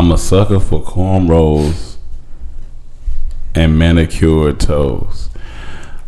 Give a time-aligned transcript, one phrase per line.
[0.00, 1.96] I'm a sucker for cornrows
[3.54, 5.28] and manicured toes.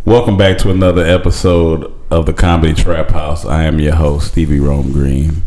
[0.07, 3.45] Welcome back to another episode of the Comedy Trap House.
[3.45, 5.43] I am your host, Stevie Rome Green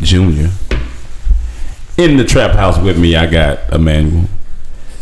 [0.00, 0.46] Jr.
[1.96, 4.28] In the trap house with me, I got Emmanuel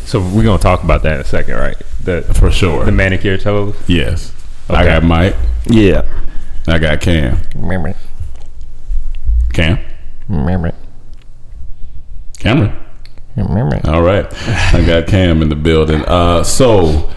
[0.06, 1.76] So we're gonna talk about that in a second, right?
[2.02, 2.86] The for sure.
[2.86, 3.76] the manicure toes.
[3.86, 4.32] yes,
[4.70, 5.36] I got Mike.
[5.66, 6.08] Yeah.
[6.66, 7.42] I got Cam.
[7.54, 7.94] Memory.
[9.52, 9.80] Cam.
[10.30, 10.72] Remember.
[12.38, 12.85] Cameron.
[13.84, 14.26] All right.
[14.74, 16.02] I got Cam in the building.
[16.06, 17.10] Uh, so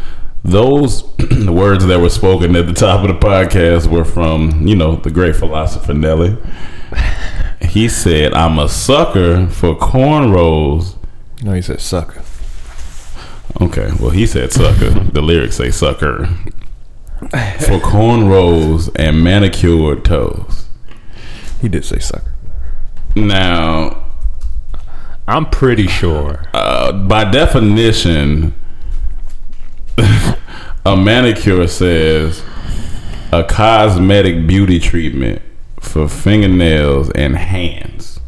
[0.44, 1.04] those
[1.48, 5.12] words that were spoken at the top of the podcast were from, you know, the
[5.12, 6.38] great philosopher Nelly.
[7.62, 10.96] He said, I'm a sucker for cornrows.
[11.42, 12.24] No, he said sucker.
[13.62, 14.90] Okay, well, he said sucker.
[14.90, 16.26] the lyrics say sucker.
[17.20, 20.68] For cornrows and manicured toes.
[21.62, 22.34] He did say sucker.
[23.16, 24.09] Now,
[25.30, 26.44] I'm pretty sure.
[26.54, 28.54] uh, by definition,
[30.86, 32.44] a manicure says
[33.32, 35.42] a cosmetic beauty treatment
[35.80, 38.20] for fingernails and hands.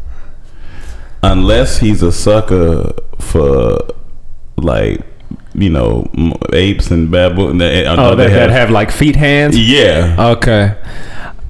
[1.24, 3.80] Unless he's a sucker for
[4.58, 5.02] like
[5.54, 6.10] you know
[6.54, 7.58] apes and baboon.
[7.58, 9.58] They, I know Oh, they that, that have like feet hands.
[9.58, 10.16] yeah.
[10.20, 10.76] Okay.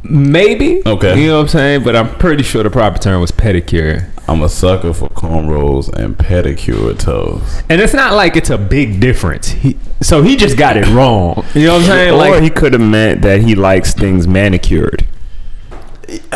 [0.04, 0.82] Maybe.
[0.86, 1.20] Okay.
[1.22, 1.84] You know what I'm saying?
[1.84, 4.10] But I'm pretty sure the proper term was pedicure.
[4.28, 7.62] I'm a sucker for cornrows and pedicure toes.
[7.70, 9.50] And it's not like it's a big difference.
[9.50, 11.46] He, so he just got it wrong.
[11.54, 12.14] You know what I'm saying?
[12.14, 15.06] or Like he could have meant that he likes things manicured.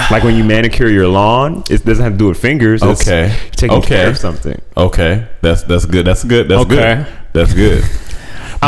[0.10, 2.82] Like when you manicure your lawn, it doesn't have to do with fingers.
[2.84, 3.36] It's Okay.
[3.52, 3.96] taking Okay.
[3.96, 4.62] care of something.
[4.78, 6.06] Okay, that's that's good.
[6.06, 6.48] That's good.
[6.48, 6.76] That's Okay.
[6.76, 7.08] good.
[7.34, 7.84] That's good.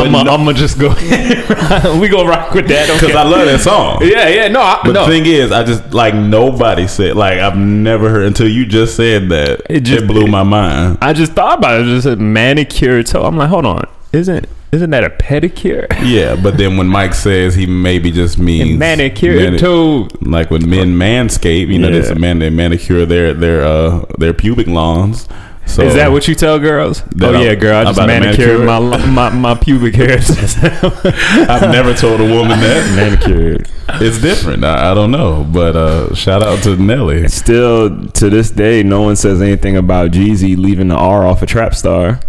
[0.06, 0.12] I'm
[0.46, 0.90] gonna just go.
[2.00, 4.00] we gonna rock with that because I love that song.
[4.02, 4.48] Yeah, yeah.
[4.48, 5.06] No, I, But no.
[5.06, 8.96] the thing is, I just like nobody said like I've never heard until you just
[8.96, 9.60] said that.
[9.70, 10.98] It It just just- blew my mind.
[11.02, 11.86] I just thought about it.
[11.86, 13.24] Just a manicure toe.
[13.24, 13.88] I'm like, hold on.
[14.14, 15.88] Isn't isn't that a pedicure?
[16.08, 20.08] Yeah, but then when Mike says he maybe just means manicure mani- toe.
[20.22, 24.34] like when men manscape, you know, there's a man they manicure their their uh their
[24.34, 25.28] pubic lawns.
[25.68, 27.04] So Is that what you tell girls?
[27.22, 27.76] Oh I'm- yeah, girl.
[27.76, 30.30] I just manicured manicure my, my my pubic hairs.
[30.64, 32.96] I've never told a woman that.
[32.96, 33.70] Manicured.
[33.90, 34.64] It's different.
[34.66, 37.28] I, I don't know, but uh shout out to Nelly.
[37.28, 41.46] Still, to this day, no one says anything about Jeezy leaving the R off a
[41.46, 42.20] trap star.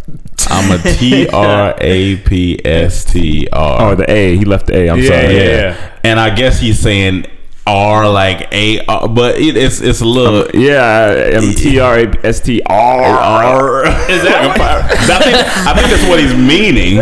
[0.49, 3.97] I'm a T R A P S T Or R.
[3.97, 4.37] the A.
[4.37, 4.89] He left the A.
[4.91, 5.37] I'm Yeah, sorry.
[5.37, 5.43] yeah.
[5.43, 7.27] Yeah, and I guess he's saying
[7.69, 10.43] R like A, R, but it, it's it's a little.
[10.45, 13.85] Um, yeah, I'm um, T R A S T R.
[14.11, 14.61] Is that what?
[15.11, 16.97] I think I think that's what he's meaning.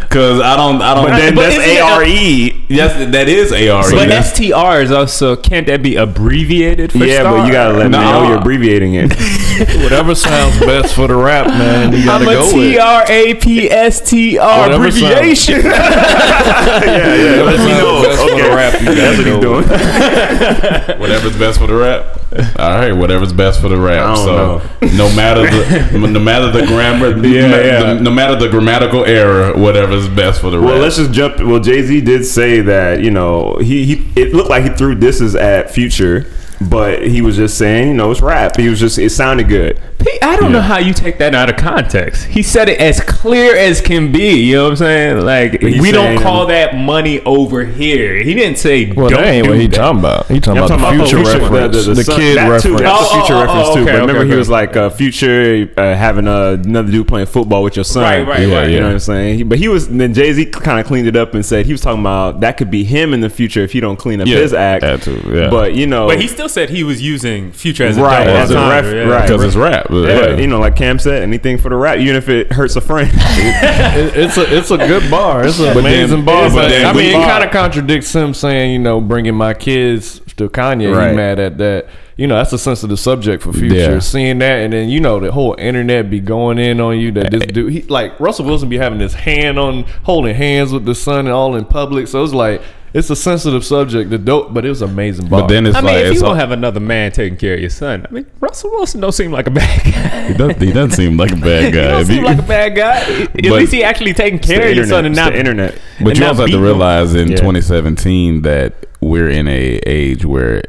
[0.00, 1.06] Because I don't I don't.
[1.08, 2.64] But then that's A R E.
[2.68, 3.94] Yes, that is A R E.
[3.94, 6.92] but STR is also can't that be abbreviated?
[6.92, 7.38] For Yeah, star?
[7.38, 7.98] but you gotta let No.
[7.98, 9.12] me know you're abbreviating it.
[9.82, 11.92] Whatever sounds best for the rap, man.
[11.92, 12.80] You gotta I'm a go T with.
[12.80, 15.62] R A P S T R abbreviation.
[15.64, 17.42] yeah, yeah.
[17.42, 18.02] Let me know.
[18.02, 19.64] Best for the Okay, rap, you that's what he's doing.
[20.98, 22.18] Whatever's best for the rap.
[22.58, 24.16] All right, whatever's best for the rap.
[24.18, 24.60] So
[24.96, 27.92] no matter the no matter the grammar, Yeah, no, yeah.
[27.94, 30.74] no matter the grammatical error, whatever's best for the Well, rap.
[30.74, 31.38] Well, let's just jump.
[31.38, 34.94] Well, Jay Z did say that you know he, he it looked like he threw
[34.94, 36.26] disses at Future,
[36.60, 38.56] but he was just saying you know it's rap.
[38.56, 39.80] He was just it sounded good.
[39.98, 42.26] Pete, I don't know how you take that out of context.
[42.26, 44.34] He said it as clear as can be.
[44.44, 45.20] You know what I'm saying?
[45.24, 48.14] Like he's we don't call that money over here.
[48.22, 48.92] He didn't say.
[48.92, 49.76] Well, don't that ain't do what he that.
[49.76, 50.26] talking about.
[50.28, 52.74] He talking I'm about talking the about future the reference, the, son- kid that too,
[52.76, 52.80] reference.
[52.80, 53.80] that's the Oh, future oh, oh, reference too.
[53.82, 57.26] okay, but remember, okay, he was like uh, Future uh, having uh, another dude playing
[57.26, 58.02] football with your son.
[58.04, 58.70] Right, right, Yeah, right.
[58.70, 59.36] You know what I'm saying?
[59.38, 61.72] He- But he was then Jay Z kind of cleaned it up and said he
[61.72, 64.28] was talking about that could be him in the future if he don't clean up
[64.28, 64.82] Yeah, his act.
[64.82, 65.50] that too, yeah.
[65.50, 68.36] But you know, But he still said he was using future as a Right, double
[68.38, 69.00] as a ref- yeah.
[69.04, 69.28] right.
[69.28, 69.86] because it's rap.
[69.90, 70.36] yeah, Yeah.
[70.36, 73.10] you know, like Cam said, anything for the rap, even if it hurts a friend.
[73.14, 75.44] It- it's a it's a good bar.
[75.46, 76.48] It's an But then- amazing bar.
[76.48, 79.54] but But, then I mean, it kind of contradicts him saying, you know, bringing my
[79.54, 80.94] kids to Kanye.
[80.94, 81.10] Right.
[81.10, 81.86] He mad at that.
[82.16, 83.76] You know, that's a sensitive subject for Future.
[83.76, 83.98] Yeah.
[84.00, 87.12] Seeing that, and then you know, the whole internet be going in on you.
[87.12, 87.46] That this eh.
[87.46, 91.20] dude, he like Russell Wilson, be having his hand on holding hands with the son
[91.20, 92.08] and all in public.
[92.08, 92.60] So it's like
[92.94, 94.10] it's a sensitive subject.
[94.10, 95.28] The dope, but it was amazing.
[95.28, 95.42] Bar.
[95.42, 97.54] But then it's I mean, like if it's you don't have another man taking care
[97.54, 100.28] of your son, I mean, Russell Wilson don't seem like a bad guy.
[100.28, 101.58] he, does, he doesn't seem like a bad guy.
[101.64, 101.88] he guy.
[101.90, 102.96] don't seem like a bad guy.
[103.22, 105.78] At least he actually taking It's the care of your son and not the internet.
[106.02, 106.62] But you also have to beating him.
[106.64, 107.36] realize in Yeah.
[107.36, 110.62] 2017 that we're in a age where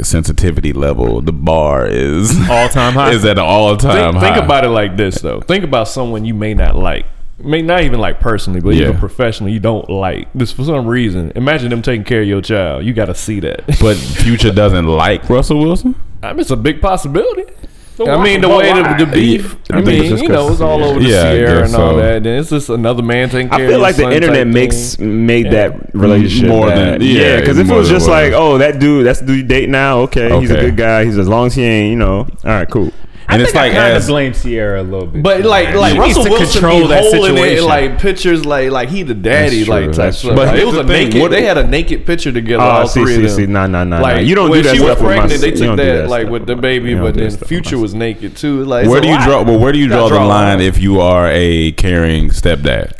[0.00, 3.10] sensitivity level, the bar is All time high.
[3.12, 4.20] is at an all time high.
[4.32, 5.40] think about it like this though.
[5.40, 7.04] Think about someone you may not like.
[7.38, 8.88] May not even like personally, but Yeah.
[8.88, 11.32] even professionally, you don't like this for some reason.
[11.34, 12.84] Imagine them taking care of your child.
[12.84, 13.62] You got to see that.
[13.80, 15.94] but Future doesn't like Russell Wilson.
[16.22, 17.44] I mean, it's a big possibility.
[17.96, 19.56] But I why- mean, the way the, the beef.
[19.72, 21.90] I I, mean, you know, it's all over the Yeah, I Ciara guess and all
[21.90, 21.96] so.
[21.98, 22.22] that.
[22.22, 25.26] Then it's just another man taking I feel of like the internet makes thing.
[25.26, 27.00] made that relationship More bad.
[27.00, 27.40] than- yeah, yeah.
[27.40, 29.98] Because if it was just like, oh, that dude, that's the dude you date now.
[30.02, 31.04] Okay, he's a good guy.
[31.04, 32.92] He's as long as he ain't, you know, all right, cool.
[33.26, 35.22] And I it's think like I kind of blame Ciara a little bit.
[35.22, 39.14] But like, like Russell Wilson control that holding it like pictures, like like he the
[39.14, 40.36] daddy, true, like type stuff.
[40.36, 41.20] Like, But it was a thing, naked.
[41.22, 42.62] what- they had a naked picture together.
[42.62, 43.52] Oh, all see, three see, of see, them.
[43.52, 44.20] nah, nah, nah, Like nah.
[44.22, 46.46] You don't do that she was stuff with my pregnant, they took that, like with
[46.46, 48.62] the baby, but then that stuff with Future was naked too.
[48.64, 49.42] Like where do you draw?
[49.42, 52.92] Well, where do you draw the line if you are a caring stepdad?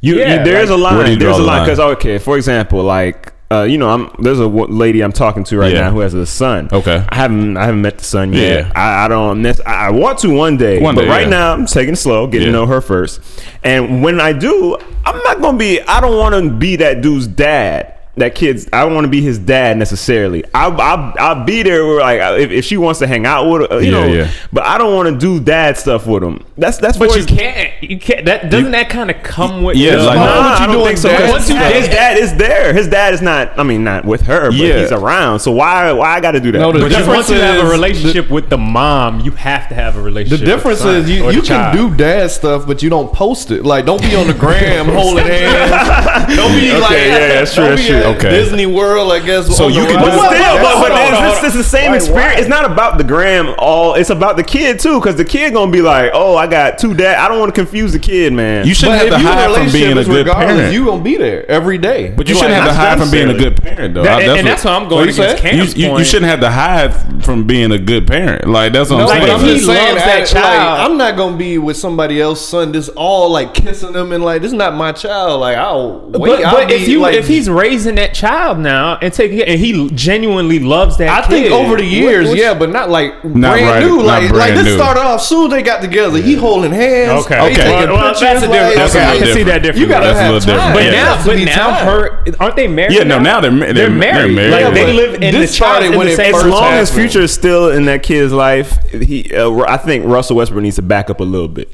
[0.00, 1.18] You, Yeah, you there is like- a line.
[1.18, 1.64] There's a line line?
[1.66, 5.42] because okay, for example, like uh, you know, I'm there's a w- lady I'm talking
[5.44, 5.82] to right Yeah.
[5.82, 6.68] now who has a son.
[6.72, 7.02] Okay.
[7.08, 8.66] I haven't I haven't met the son yet.
[8.66, 8.72] Yeah.
[8.74, 9.44] I, I don't.
[9.66, 11.28] I want to one day, One but day, right yeah.
[11.30, 12.52] now I'm taking it slow, getting Yeah.
[12.52, 13.20] to know her first.
[13.64, 15.80] And when I do, I'm not gonna be.
[15.80, 17.94] I don't want to be that dude's dad.
[18.18, 18.68] That kid's.
[18.72, 20.44] I don't want to be his dad necessarily.
[20.54, 21.86] I'll, I'll, I'll be there.
[21.86, 24.06] Where like if, if she wants to hang out with, her, you Yeah, know.
[24.12, 24.30] yeah.
[24.52, 26.44] But I don't want to do dad stuff with him.
[26.56, 26.98] That's that's.
[26.98, 27.82] But you his- can't.
[27.82, 28.26] You can't.
[28.26, 30.74] That doesn't that kind of come with Yeah, the- like- Nah, Why you I don't
[30.76, 31.30] doing think so.
[31.30, 32.72] Once His, you dad, his dad is there.
[32.72, 33.58] His dad is not.
[33.58, 34.80] I mean, not with her, but Yeah.
[34.80, 35.40] he's around.
[35.40, 35.92] So why?
[35.92, 36.58] Why I got to do that?
[36.58, 39.68] No, the But difference once you have a is- relationship with the mom, you have
[39.68, 40.40] to have a relationship.
[40.40, 41.76] The difference with the is you, you can child.
[41.76, 43.64] do dad stuff, but you don't post it.
[43.64, 46.28] Like, don't be on the gram holding hands.
[46.36, 47.96] Don't be Okay, like, yeah, that's true, that's true.
[48.10, 48.30] At Okay.
[48.30, 49.54] Disney World, I guess.
[49.56, 50.04] So you can ride.
[50.04, 51.96] But do- still, but, but Hold on, it's, hold on, it's, it's the same Why-
[51.96, 52.34] experience.
[52.34, 52.38] why?
[52.40, 53.54] It's not about the gram.
[53.58, 56.78] All it's about the kid too, because the kid gonna be like, "Oh, I got
[56.78, 58.66] two dad." I don't want to confuse the kid, man.
[58.66, 60.72] You shouldn't But have if to you in hide from being a good parent.
[60.72, 62.12] You gonna be there every day.
[62.16, 64.02] But you You're shouldn't like, have to not hide from being a good parent, though.
[64.02, 65.56] That- I- and that's why I'm going What against say?
[65.82, 68.48] you, you, you shouldn't have to hide from being a good parent.
[68.48, 69.40] Like that's what No, I'm Like, but saying.
[69.40, 72.46] I'm just he saying loves that that child- I'm not gonna be with somebody else's
[72.48, 72.72] son.
[72.72, 75.40] This all like kissing them and like this is not my child.
[75.40, 76.12] Like I'll wait.
[76.38, 79.40] But, I'll but be, if you like, if he's raising that child now and taking
[79.42, 83.24] and he genuinely loves that, I think over the years, what- yeah, but not like
[83.24, 83.96] Not brand right- new.
[83.98, 84.76] not Like like brand this new.
[84.76, 85.46] started off soon.
[85.46, 86.18] as They got together.
[86.18, 87.24] He holding hands.
[87.26, 87.68] Okay, Okay.
[87.70, 88.52] Well, well, that's a different.
[88.52, 89.80] like, That's a okay, I can see that different.
[89.80, 90.56] You gotta That's a have little time.
[90.56, 90.74] different.
[90.74, 91.04] But Yeah.
[91.04, 91.86] Now, but now time.
[91.86, 92.92] her aren't they married?
[92.96, 94.36] Yeah, no, now they're they're, they're- married.
[94.36, 96.44] they're Like married, they live in this the child started in when the it as
[96.44, 96.90] long as.
[96.90, 100.82] Future is still in that kid's life, he, uh, I think Russell Westbrook needs to
[100.82, 101.70] back up a little bit.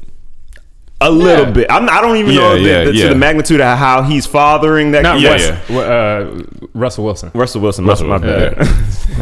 [1.01, 1.69] A little bit.
[1.69, 3.03] I'm, I don't even Yeah, know the, yeah, the- yeah.
[3.03, 5.01] to the magnitude of how he's fathering that.
[5.03, 5.19] Not.
[5.19, 5.77] Yeah, yeah.
[5.77, 6.41] Uh,
[6.73, 7.31] Russell Wilson.
[7.33, 7.85] Russell Wilson.
[7.85, 8.55] Russell my, bad.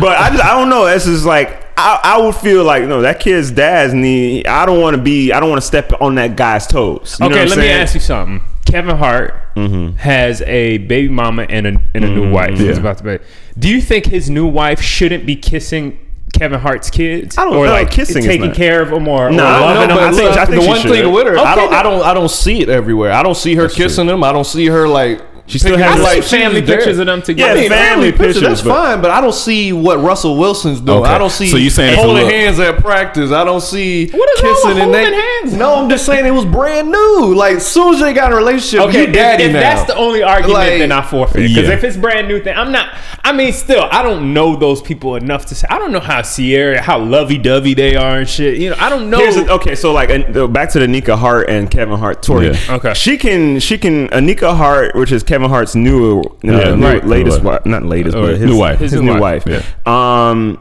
[0.00, 0.86] but I just I don't know.
[0.86, 4.46] This is like I, I would feel like no that kid's dad's need.
[4.46, 5.32] I don't want to be.
[5.32, 7.16] I don't want to step on that guy's toes.
[7.20, 8.40] You know okay, let I'm me ask you something.
[8.64, 9.96] Kevin Hart Mm-hmm.
[9.98, 12.56] has a baby mama and a and a new wife.
[12.58, 13.18] He's about to be.
[13.58, 15.98] Do you think his new wife shouldn't be kissing
[16.32, 17.36] Kevin Hart's kids?
[17.38, 17.72] I don't or know.
[17.72, 20.04] like Kissing is taking care of them or, No, or loving know, them?
[20.08, 20.90] I think look, I think the one should.
[20.90, 23.12] thing with her, I don't, then- I don't, I don't see it everywhere.
[23.12, 24.24] I don't see her kissing them.
[24.24, 25.20] I don't see her like.
[25.52, 27.52] She still has, I like, see family pictures of them together.
[27.54, 28.26] Yeah, I mean, family family, pictures.
[28.36, 31.00] pictures, That's but- fine, but I don't see what Russell Wilson's doing.
[31.02, 31.10] Okay.
[31.10, 31.48] I don't see.
[31.48, 33.30] So you saying holding hands at practice?
[33.32, 35.38] I don't see What is kissing with and holding that.
[35.42, 35.54] hands?
[35.54, 37.34] No, I'm just saying it was brand new.
[37.34, 39.60] Like as soon as they got in a relationship, Okay, you daddy if now.
[39.60, 41.42] that's the only argument, Like, then I forfeit.
[41.42, 41.48] You.
[41.48, 41.74] Because Yeah.
[41.74, 42.88] if it's brand new thing, I'm not.
[43.24, 45.66] I mean, still, I don't know those people enough to say.
[45.70, 48.58] I don't know how Ciara, how lovey dovey they are and shit.
[48.58, 49.18] You know, I don't know.
[49.18, 50.08] Here's the, okay, so like
[50.52, 52.48] back to the Nika Hart and Kevin Hart story.
[52.50, 52.56] Yeah.
[52.76, 52.94] Okay.
[52.94, 57.04] she can she can Eniko Hart, which is Kevin Hart's new, uh, Yeah, new right.
[57.06, 58.78] latest New wife, not latest, Or but his new wife.
[58.78, 59.46] his, His new new wife.
[59.46, 59.86] wife.
[59.88, 60.58] Um,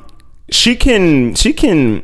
[0.52, 2.04] she can she can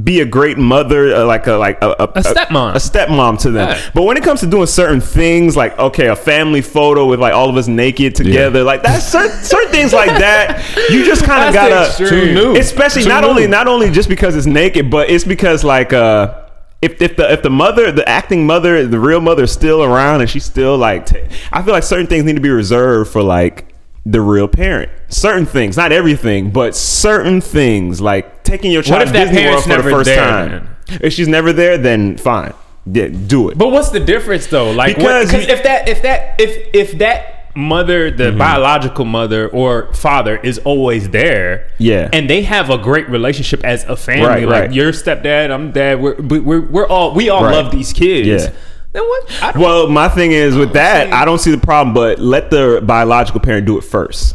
[0.00, 2.70] be a great mother, uh, like a like a, a, A stepmom.
[2.74, 3.68] a, stepmom to them.
[3.68, 3.90] Yeah.
[3.92, 7.34] But when it comes to doing certain things, like okay, a family photo with like
[7.34, 10.64] all of us naked together, like that's certain, certain things like that.
[10.90, 11.92] You just kind of gotta.
[12.08, 12.56] Too new.
[12.56, 13.30] especially Too not new.
[13.30, 16.34] only not only just because it's naked, but it's because like uh.
[16.82, 20.22] If, if the if the mother the acting mother the real mother is still around
[20.22, 21.18] and she's still like ta-
[21.52, 23.66] I feel like certain things need to be reserved for like
[24.06, 24.90] the real parent.
[25.08, 28.00] Certain things not everything but certain things.
[28.00, 30.76] Like taking your child to that Disney World for the first there, time.
[31.02, 32.54] if she's never there then fine.
[32.86, 33.58] Yeah, do it.
[33.58, 34.70] But what's the difference though?
[34.70, 38.38] Like Because because you- if that if that if if that mother, the mm-hmm.
[38.38, 42.08] biological mother or father is always there, Yeah.
[42.12, 44.72] and they have a great relationship as a family, Right, like right.
[44.72, 47.54] your stepdad, I'm dad, we're we- we're we're all we all Right.
[47.54, 48.26] love these kids.
[48.44, 48.50] Yeah.
[48.92, 49.56] Then what?
[49.56, 53.40] Well, my thing is with that, I don't see the problem, but let the biological
[53.40, 54.34] parent do it first.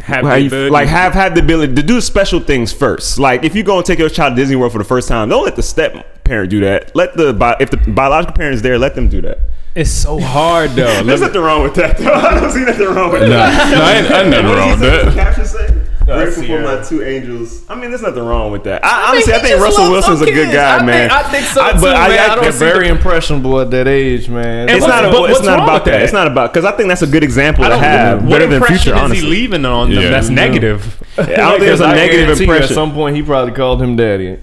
[0.00, 3.18] have the you- like have have the ability to do special things first.
[3.18, 5.28] Like if you go and take your child to Disney World for the first time,
[5.28, 6.94] don't let the step parent do that.
[6.94, 9.38] Let the bi- if the biological parent is there, let them do that.
[9.74, 10.84] It's so hard though.
[11.04, 11.98] There's Let me- nothing wrong with that.
[11.98, 12.12] Though.
[12.14, 13.70] I don't see nothing wrong with Nah, that.
[13.72, 15.14] nah, I ain't, I ain't nothing wrong with that.
[15.14, 15.84] Caption say.
[16.06, 17.68] Grateful for uh, my two angels.
[17.68, 18.82] I mean, there's nothing wrong with that.
[18.82, 21.10] I, I mean, honestly, I think Russell loves Wilson's a good guy, I man.
[21.10, 22.18] think- I think so, too, but I, man.
[22.18, 24.70] I, I don't They're see very impressionable at that age, man.
[24.70, 25.12] it's But- not.
[25.12, 25.90] but it's what's not about that.
[25.90, 26.02] that?
[26.04, 28.22] It's not about because I think that's a good example to have.
[28.22, 29.24] what Better than impression future, is honestly.
[29.26, 30.02] he leaving on them?
[30.02, 30.08] Yeah.
[30.08, 30.34] That's Yeah.
[30.34, 31.02] negative.
[31.18, 32.62] I don't think there's a I negative impression.
[32.64, 34.38] At some point, he probably called him daddy.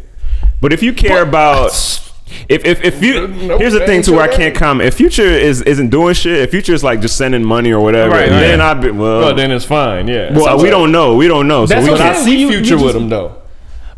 [0.66, 1.70] But if you care about
[2.50, 4.56] if if, if you Nope, here's the thing ain't to where I can't daddy.
[4.56, 4.88] comment.
[4.88, 8.16] If Future is isn't doing shit, if Future is like just sending money or whatever,
[8.16, 8.72] Right, then right.
[8.72, 9.20] I'd be well.
[9.20, 10.08] Well, then it's fine.
[10.08, 10.34] Yeah.
[10.36, 11.16] well, we don't know.
[11.18, 11.68] We don't know.
[11.68, 12.26] So we what But I'm I can't.
[12.26, 12.28] saying.
[12.38, 13.36] see You- you future with just- him though.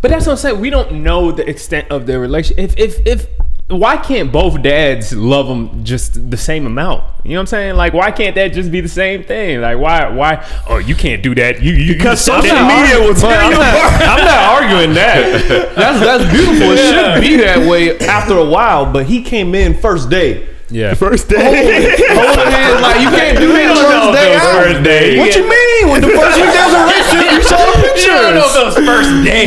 [0.01, 0.59] But that's what I'm saying.
[0.59, 2.59] We don't know the extent of their relationship.
[2.65, 3.27] If if if
[3.69, 7.03] why can't both dads love them just the same amount?
[7.25, 7.75] You know what I'm saying?
[7.75, 9.59] Like why can't that just be the same thing?
[9.59, 11.62] Like why why oh you can't do that.
[11.62, 14.01] You you Because you social that- media will But tear I'm you not, apart.
[14.07, 15.74] I'm not arguing that.
[15.75, 16.71] That's that's beautiful.
[16.71, 18.91] It should be that way after a while.
[18.91, 20.47] But he came in first day.
[20.69, 20.93] Yeah.
[20.95, 21.95] First day.
[22.12, 24.33] Holding hands like you can't do that don't first day.
[24.33, 25.17] those first days.
[25.19, 25.56] What you mean?
[25.86, 28.55] When the first week there's a relationship, you saw the You don't know pictures.
[28.55, 29.46] if it was first day.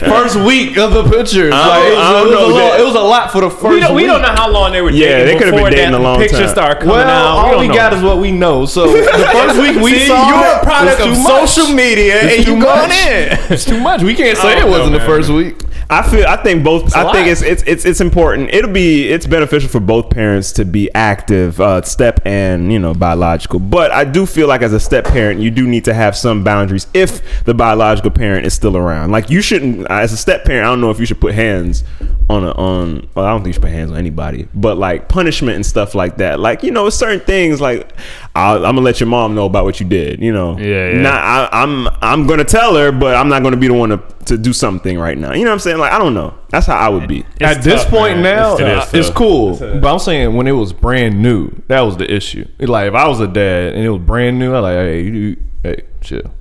[0.10, 1.52] First week of the pictures.
[1.54, 3.30] I Like, it, was, I don't it was know a lot, it was a lot
[3.32, 5.08] for the first we don't we don't know how long they were dating.
[5.08, 6.48] Yeah, they could've been before dating that a long pictures time.
[6.50, 7.48] started coming Well, out.
[7.48, 7.74] We all we know.
[7.74, 8.66] got is what we know.
[8.66, 11.48] So the first week we See, saw you're a product it's of much.
[11.50, 13.38] social media, It's and you going in.
[13.52, 14.02] It's too much.
[14.02, 15.56] We can't say it wasn't the first week.
[15.90, 16.24] I feel.
[16.26, 16.94] I think both.
[16.94, 18.50] I think it's it's it's it's important.
[18.54, 22.94] It'll be it's beneficial for both parents to be active, uh, step and you know
[22.94, 23.58] biological.
[23.58, 26.44] But I do feel like as a step parent, you do need to have some
[26.44, 29.10] boundaries if the biological parent is still around.
[29.10, 31.82] Like you shouldn't, as a step parent, I don't know if you should put hands
[32.28, 33.08] on a on.
[33.16, 34.46] Well, I don't think you should put hands on anybody.
[34.54, 36.38] But like punishment and stuff like that.
[36.38, 37.92] Like you know, certain things like
[38.34, 40.20] I'll, I'm gonna let your mom know about what you did.
[40.22, 41.00] You know, Yeah, yeah.
[41.00, 43.98] Not I, I'm I'm gonna tell her, but I'm not gonna be the one to
[44.26, 45.32] to do something right now.
[45.32, 45.78] You know what I'm saying?
[45.78, 46.34] Like I don't know.
[46.50, 47.24] That's how I would be.
[47.40, 48.36] At this point man.
[48.36, 48.94] now, It's uh, it's, tough.
[48.94, 49.56] It is cool.
[49.56, 49.80] tough.
[49.80, 52.46] But I'm saying when it was brand new, that was the issue.
[52.58, 55.02] It like if I was a dad and it was brand new, I like, hey,
[55.02, 56.32] you, hey, chill.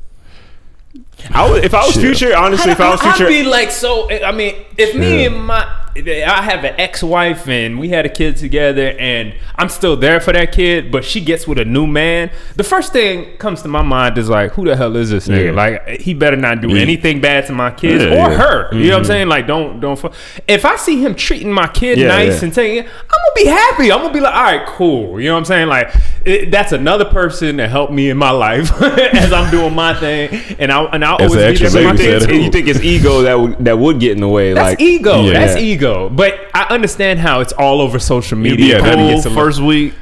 [1.31, 2.03] I would, if I was Shit.
[2.03, 4.09] future, honestly, if I was future, I'd be like so.
[4.11, 5.63] I mean, if me and my,
[5.95, 10.31] I have an ex-wife and we had a kid together, and I'm still there for
[10.33, 12.31] that kid, but she gets with a new man.
[12.55, 15.45] The first thing comes to my mind is like, who the hell is this nigga?
[15.45, 15.51] Yeah.
[15.51, 16.81] Like, he better not do Yeah.
[16.81, 18.37] anything bad to my kids Yeah, or yeah.
[18.37, 18.73] her.
[18.73, 19.07] You know what I'm mm-hmm.
[19.07, 19.27] saying?
[19.27, 19.97] Like, don't don't.
[19.99, 20.11] fu-
[20.47, 22.45] If I see him treating my kid Yeah, nice yeah.
[22.45, 23.91] and saying, I'm gonna be happy.
[23.91, 25.19] I'm gonna be like, all right, cool.
[25.19, 25.67] You know what I'm saying?
[25.67, 25.93] Like,
[26.25, 30.55] it, that's another person that helped me in my life as I'm doing my thing,
[30.59, 32.43] and I and I As always an be extra there for my you think, it's,
[32.45, 34.53] you think it's ego that would that would get in the way?
[34.53, 35.23] That's like ego.
[35.23, 35.33] Yeah.
[35.45, 36.09] That's ego.
[36.09, 38.79] But I understand how it's all over social media.
[38.79, 39.07] Yeah, Cool.
[39.09, 39.93] get some- First week,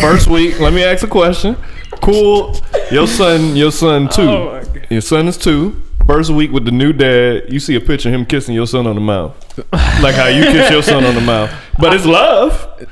[0.00, 0.58] first week.
[0.60, 1.56] Let me ask a question.
[2.02, 2.54] Cool.
[2.90, 4.22] Your son, your son oh two.
[4.28, 5.82] Oh your son is two.
[6.06, 8.86] First week with the new dad, you see a picture of him kissing your son
[8.86, 9.34] on the mouth,
[10.00, 11.52] like how you kiss your son on the mouth.
[11.80, 12.75] But it's love.
[12.76, 12.84] Are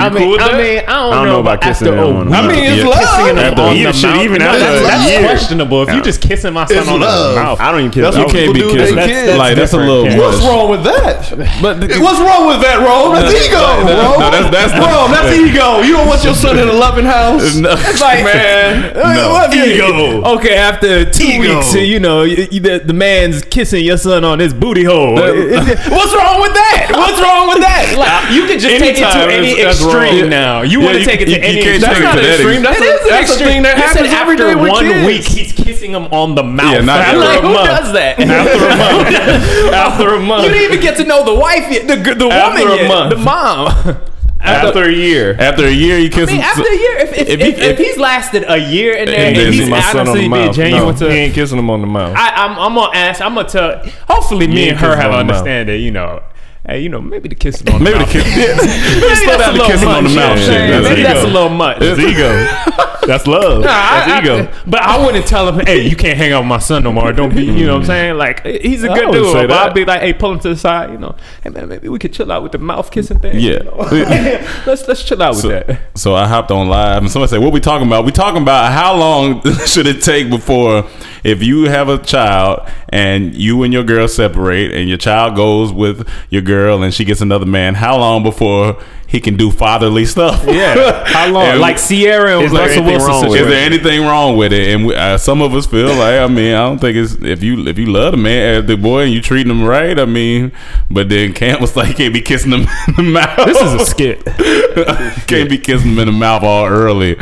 [0.00, 0.58] I mean, cool I that?
[0.58, 2.30] mean, I don't, I don't know, know about kissing after him a on the week
[2.30, 2.44] mouth.
[2.44, 2.98] I mean, it's of love.
[2.98, 5.20] kissing him After on a year, the shit, even after that's, that's year.
[5.28, 5.82] questionable.
[5.82, 7.34] If you just kissing my son It's on love.
[7.34, 8.02] the mouth, I don't even kiss.
[8.02, 8.96] That's I what can't be people kissing.
[8.96, 9.38] their That's- kids.
[9.38, 10.18] like that's a little different.
[10.18, 10.34] much.
[10.34, 11.18] What's wrong with that?
[11.62, 13.14] But the, What's wrong with that, Rome?
[13.14, 14.18] That's ego, no, bro.
[14.18, 15.68] no, that's- that's- Rome, that's ego.
[15.86, 17.54] You don't want your son in a loving house.
[17.62, 17.74] No.
[17.78, 19.30] It's like, man, No.
[19.30, 20.22] what Ego.
[20.38, 24.38] Okay, after two weeks, you know, you, you- the, the man's kissing your son on
[24.38, 25.14] his booty hole.
[25.14, 26.90] What's wrong with that?
[26.94, 27.94] What's wrong with that?
[27.98, 30.02] Like, you can just take it to Anytime any is- that's wrong.
[30.04, 30.28] extreme Yeah.
[30.42, 30.62] now.
[30.62, 31.94] You Yeah, want to take it to you- you any can't extreme.
[31.94, 32.62] take it not to extreme.
[32.62, 33.48] That's, It a, an that's a extreme.
[33.48, 35.06] thing that happens every day after with one kids.
[35.06, 36.72] week, he's kissing him on the mouth.
[36.74, 37.68] Yeah, not after like, a who month.
[37.68, 38.18] does that?
[38.20, 39.74] After a month.
[39.74, 40.44] After a month.
[40.44, 42.88] You didn't even get to know the wife yet, the the woman After a yet,
[42.88, 43.10] month.
[43.10, 43.96] the mom.
[44.40, 45.36] After a year.
[45.40, 46.44] after a year, you kiss I mean, him.
[46.48, 49.16] after a year, if if, If if, he- if he's lasted a year in there
[49.16, 51.68] And and, then he's my son honestly being genuine no, to, he ain't kissing him
[51.70, 52.14] on the mouth.
[52.16, 53.20] I, I'm, I'm gonna ask.
[53.20, 53.78] I'm gonna tell.
[54.08, 55.40] Hopefully, me and her have on the mouth.
[55.40, 55.82] understanding.
[55.82, 56.22] You know,
[56.66, 58.10] hey, you know, maybe the kissing on Maybe the mouth.
[58.12, 58.26] kiss.
[58.36, 58.56] Yeah.
[59.00, 60.46] Maybe slow that's down a the little kissing on the much, mouth what I'm shit.
[60.46, 60.70] saying?
[60.70, 61.32] That's Maybe that's a ego.
[61.32, 61.76] little much.
[61.80, 63.06] It's ego.
[63.06, 63.62] That's love.
[63.62, 64.52] Nah, I- That's I- ego.
[64.66, 67.10] but I wouldn't tell him, hey, you can't hang out with my son no more.
[67.12, 67.86] Don't be, you know what I'm mm.
[67.86, 68.16] saying?
[68.18, 69.26] Like, he's a good wouldn't dude.
[69.32, 69.68] say But that.
[69.70, 71.16] I'd be like, hey, pull him to the side, you know.
[71.42, 73.36] Hey, man, maybe we could chill out with the mouth kissing thing.
[73.38, 73.52] Yeah.
[73.52, 74.46] You know?
[74.66, 75.80] let's, let's chill out with So, that.
[75.94, 78.04] so I hopped on live and somebody said, "What we talking about?
[78.04, 80.84] We talking about how long should it take before
[81.24, 85.72] if you have a child and you and your girl separate and your child goes
[85.72, 90.04] with your girl and she gets another man, how long before he can do fatherly
[90.04, 90.44] stuff?
[90.46, 91.04] Yeah.
[91.06, 91.46] How long?
[91.46, 93.48] And- like Ciara and Is there Russell anything Wilson wrong with Is situation.
[93.50, 94.68] there anything wrong with it?
[94.74, 97.42] And we, uh, some of us feel like, I mean, I don't think it's if
[97.42, 99.98] you if you love the man, uh, the boy, and you treating him right.
[99.98, 100.50] I mean,
[100.90, 103.46] but then Cam was like, can't be kissing him in the mouth.
[103.46, 104.24] This is a skit.
[105.28, 107.16] can't be kissing him in the mouth all early.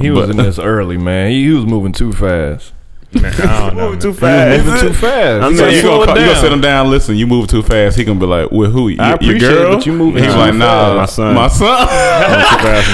[0.00, 1.30] He was But- in this early, man.
[1.30, 2.72] He, he was moving too fast.
[3.10, 3.90] Man, I don't know.
[3.90, 3.98] man.
[4.00, 5.42] too He was moving too fast.
[5.42, 6.90] I'm You So gotta you slow gonna, call, you gonna sit him down?
[6.90, 7.96] Listen, you move too fast.
[7.96, 8.88] He gonna be like, "With who?
[8.88, 11.34] Your, I your appreciate it, but you moving He's like, "Nah, My son.
[11.34, 11.88] my son."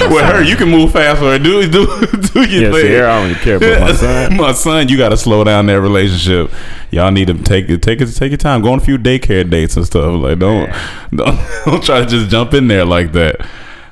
[0.13, 1.37] With her, you can move faster.
[1.37, 1.85] Do do
[2.33, 2.87] do your Yeah, thing.
[2.87, 4.37] Ciara, I don't even care about my son.
[4.37, 6.49] my son, you got to slow down that relationship.
[6.91, 8.61] Y'all need to take it, take it, take your time.
[8.61, 10.21] Go on a few daycare dates and stuff.
[10.21, 10.71] Like, don't,
[11.13, 13.45] don't, don't try to just jump in there like that.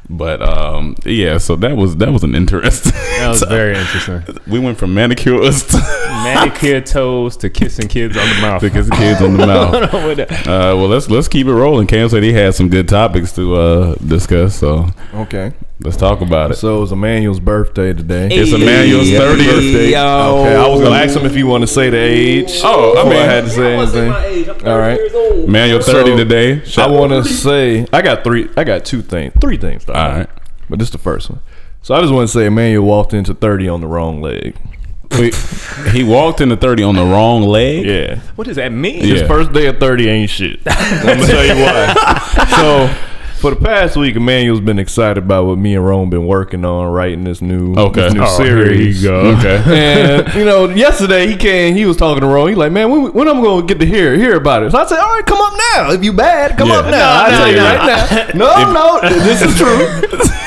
[0.10, 2.92] But um, yeah, so that was that was an interesting.
[2.92, 4.24] That was very interesting.
[4.48, 5.78] we went from manicures to,
[6.24, 8.62] Manicure toes to kissing kids on the mouth.
[8.62, 9.74] to kissing kids on the mouth.
[9.74, 11.88] Uh, well, let's let's keep it rolling.
[11.88, 15.52] Cam said he had some good topics to uh, discuss, so Okay.
[15.82, 16.56] let's talk about it.
[16.56, 18.30] So it was Emmanuel's birthday today.
[18.32, 19.88] It's Emmanuel's Happy 30th birthday.
[19.90, 19.96] Okay,
[20.56, 22.52] I was gonna ask him if he want to say the age.
[22.64, 24.68] Oh, I mean, I had to say anything.
[24.68, 25.00] All right.
[25.48, 26.62] Manuel thirty So, today.
[26.78, 28.50] I want to say I got three.
[28.56, 29.88] I got two things, three things.
[29.90, 30.30] All right.
[30.70, 31.42] but this is the first one.
[31.82, 34.56] So I just want to say Emmanuel walked into thirty on the wrong leg.
[35.20, 35.36] Wait,
[35.92, 37.86] he walked into thirty on the wrong leg.
[37.86, 38.20] Yeah.
[38.36, 39.02] What does that mean?
[39.02, 39.14] Yeah.
[39.16, 40.60] His first day of 30 ain't shit.
[40.68, 42.48] I'm gonna tell you why.
[42.60, 43.13] so,
[43.44, 46.88] for the past week, Emmanuel's been excited about what me and Rome been working on,
[46.94, 48.02] writing this new, Okay.
[48.04, 49.04] this new Oh, here series.
[49.04, 49.36] you go.
[49.38, 49.62] Okay.
[49.68, 52.48] And you know, yesterday he came, he was talking to Rome.
[52.48, 54.72] He like, man, when, when I'm gonna get to hear hear about it?
[54.72, 55.92] So I said, all right, come up now.
[55.92, 56.76] If you bad, come Yeah.
[56.80, 56.92] up now.
[56.92, 58.30] No, I no, tell you right now.
[58.34, 59.88] No, no, this is true.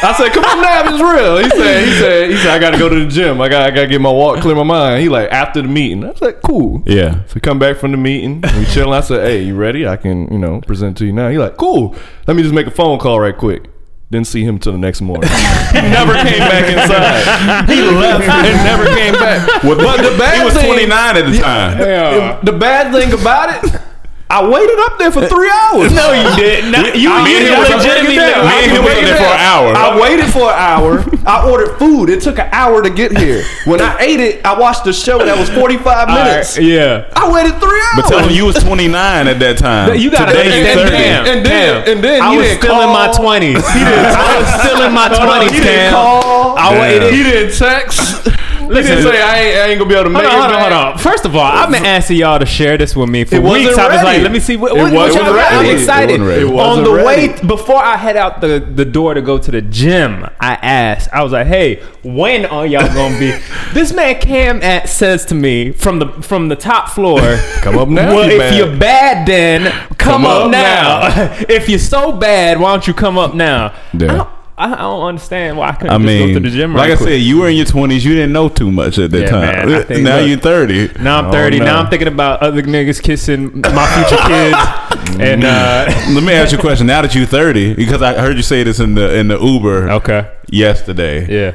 [0.02, 1.36] I said, come up now if it's real.
[1.38, 3.40] He said, he said, he said, I got to go to the gym.
[3.40, 5.02] I got, I got to get my walk, clear my mind.
[5.02, 6.02] He like after the meeting.
[6.04, 6.82] I said, cool.
[6.86, 7.24] Yeah.
[7.26, 8.94] So come back from the meeting, we chilling.
[8.94, 9.86] I said, "Hey, you ready?
[9.86, 11.94] I can, you know, present to you now." He like, "Cool.
[12.26, 13.70] Let me just make a phone call right quick."
[14.08, 15.28] Didn't see him till the next morning.
[15.72, 17.68] he never came back inside.
[17.68, 19.64] He left and never came back.
[19.64, 22.44] Well, but the bad he was thing, 29 at the time.
[22.44, 23.80] The bad thing about it,
[24.28, 25.94] I waited up there for three hours.
[25.94, 26.72] No, you didn't.
[26.76, 28.16] No, you I you mean, it legitimately.
[28.16, 28.44] break it down.
[28.50, 29.70] Me and him was there for an hour.
[29.76, 31.04] I waited for an hour.
[31.24, 32.10] I ordered food.
[32.10, 33.44] It took an hour to get here.
[33.66, 36.58] When I ate it, I watched the show that was 45 minutes.
[36.58, 37.06] yeah.
[37.14, 38.02] I waited three hours.
[38.02, 39.94] But tell him you was 29 at that time.
[39.96, 40.96] You gotta Today you understand, 30.
[40.96, 41.26] Cam.
[41.26, 41.92] And then- Cam.
[41.96, 43.62] and then I was didn't still in my twenties.
[43.64, 45.92] I was still in my twenties, he didn't Cam.
[45.94, 46.58] call.
[46.58, 47.14] I waited.
[47.14, 48.26] He didn't text.
[48.68, 48.96] He Listen.
[48.96, 50.52] didn't say I ain't, I ain't gonna be able to make Hold on, it.
[50.52, 50.98] hold on, back." hold on.
[50.98, 53.66] First of all, I've been asking y'all to share this with me for It wasn't
[53.66, 53.78] weeks.
[53.78, 55.52] I was like, let me see what, It what, what wasn't y'all got.
[55.52, 56.20] I'm excited.
[56.20, 56.54] It wasn't ready.
[56.54, 60.24] On the way before I head out the, the door to go to the gym,
[60.40, 61.10] I asked.
[61.12, 63.32] I was like, hey, when are y'all gonna be?
[63.74, 67.20] this man Cam at, says to me from the from the top floor,
[67.60, 71.36] Come up now, Well, you if bad." you're bad, then come, Come up, up now.
[71.48, 73.74] if you're so bad, why don't you come up now?
[73.92, 74.30] Yeah.
[74.58, 76.50] I, don't, I I don't understand why I couldn't I just mean, go to the
[76.56, 76.72] gym.
[76.72, 77.08] like right I quick.
[77.10, 78.04] said, you were in your 20s.
[78.04, 79.68] You didn't know too much at that Yeah, time.
[79.70, 80.28] man, think- now look.
[80.28, 81.02] you're 30.
[81.02, 81.58] Now I'm 30.
[81.60, 85.18] Now I'm thinking about other niggas kissing my future kids.
[85.20, 86.86] and uh, Let me ask you a question.
[86.86, 89.90] Now that you're 30, because I heard you say this in the in the Uber
[89.92, 91.26] okay, yesterday.
[91.28, 91.54] yeah.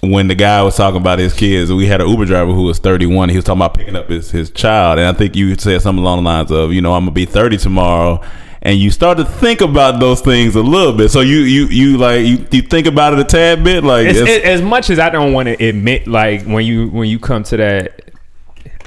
[0.00, 2.78] when the guy was talking about his kids, we had an Uber driver who was
[2.78, 3.30] 31.
[3.30, 5.00] He was talking about picking up his, his child.
[5.00, 7.20] And I think you said something along the lines of, you know, I'm going to
[7.20, 8.22] be 30 tomorrow.
[8.62, 11.10] And you start to think about those things a little bit.
[11.10, 13.84] So you, you, you like, you, you think about it a tad bit?
[13.84, 16.88] Like, It's, it's- it, as much as I don't want to admit, like when you
[16.88, 18.10] when you come to that,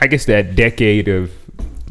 [0.02, 1.32] I guess that decade of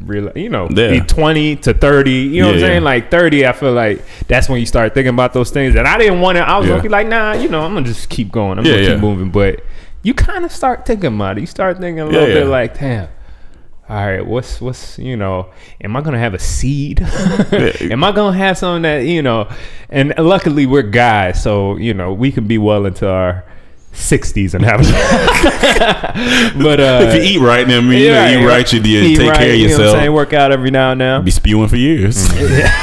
[0.04, 1.02] real, you know, Yeah.
[1.04, 2.10] twenty to thirty.
[2.12, 2.82] You know what I'm Yeah, saying?
[2.82, 2.84] yeah.
[2.84, 5.74] Like thirty, I feel like that's when you start thinking about those things.
[5.74, 6.46] And I didn't want to.
[6.46, 6.72] I was Yeah.
[6.72, 8.58] gonna be like, nah, you know, I'm gonna just keep going.
[8.58, 8.92] I'm Yeah, gonna yeah.
[8.94, 9.30] keep moving.
[9.30, 9.64] But
[10.02, 11.42] you kind of start thinking about it.
[11.42, 12.50] You start thinking a Yeah, little bit yeah.
[12.50, 13.08] like, damn.
[13.90, 15.50] All right, what's what's you know?
[15.82, 17.00] Am I gonna have a seed?
[17.02, 19.50] am I gonna have something that you know?
[19.88, 23.44] And luckily we're guys, so you know we can be well into our
[23.90, 24.78] sixties and have.
[26.62, 28.80] but uh, if you eat right, then I mean, you know, yeah, eat right, you,
[28.80, 29.96] you eat take right, care of you know what I'm yourself.
[29.96, 30.12] saying?
[30.12, 31.24] Work out every now and then.
[31.24, 32.28] be spewing for years.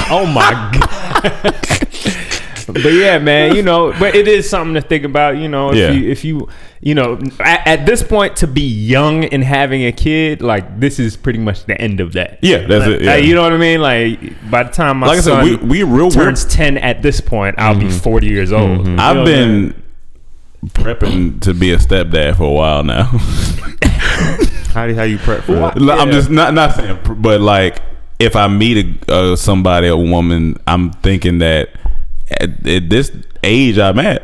[0.09, 1.86] oh my god.
[2.73, 5.37] but yeah, man, you know, but it is something to think about.
[5.37, 5.91] You know, if Yeah.
[5.91, 6.49] you if you
[6.81, 10.99] you know at, at this point to be young and having a kid, like this
[10.99, 12.39] is pretty much the end of that.
[12.41, 13.01] Yeah, that's Like, it.
[13.03, 13.11] Yeah.
[13.15, 13.79] like, you know what I mean?
[13.81, 17.01] Like by the time my like I son said, we, we real turns ten at
[17.01, 18.85] this point, I'll be forty years old.
[18.85, 19.73] Know I've been
[20.65, 23.03] prepping to be a stepdad for a while now.
[24.73, 25.81] How do how you prep for that?
[25.81, 27.81] Like, I'm just not not saying, but like
[28.19, 31.69] if I meet a uh, somebody, a woman, I'm thinking that
[32.31, 33.11] at, at this
[33.43, 34.23] age I'm at,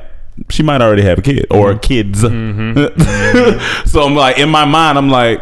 [0.49, 1.79] she might already have a kid or mm-hmm.
[1.79, 2.23] kids.
[2.23, 3.85] Mm-hmm.
[3.89, 5.41] so I'm like, in my mind, I'm like,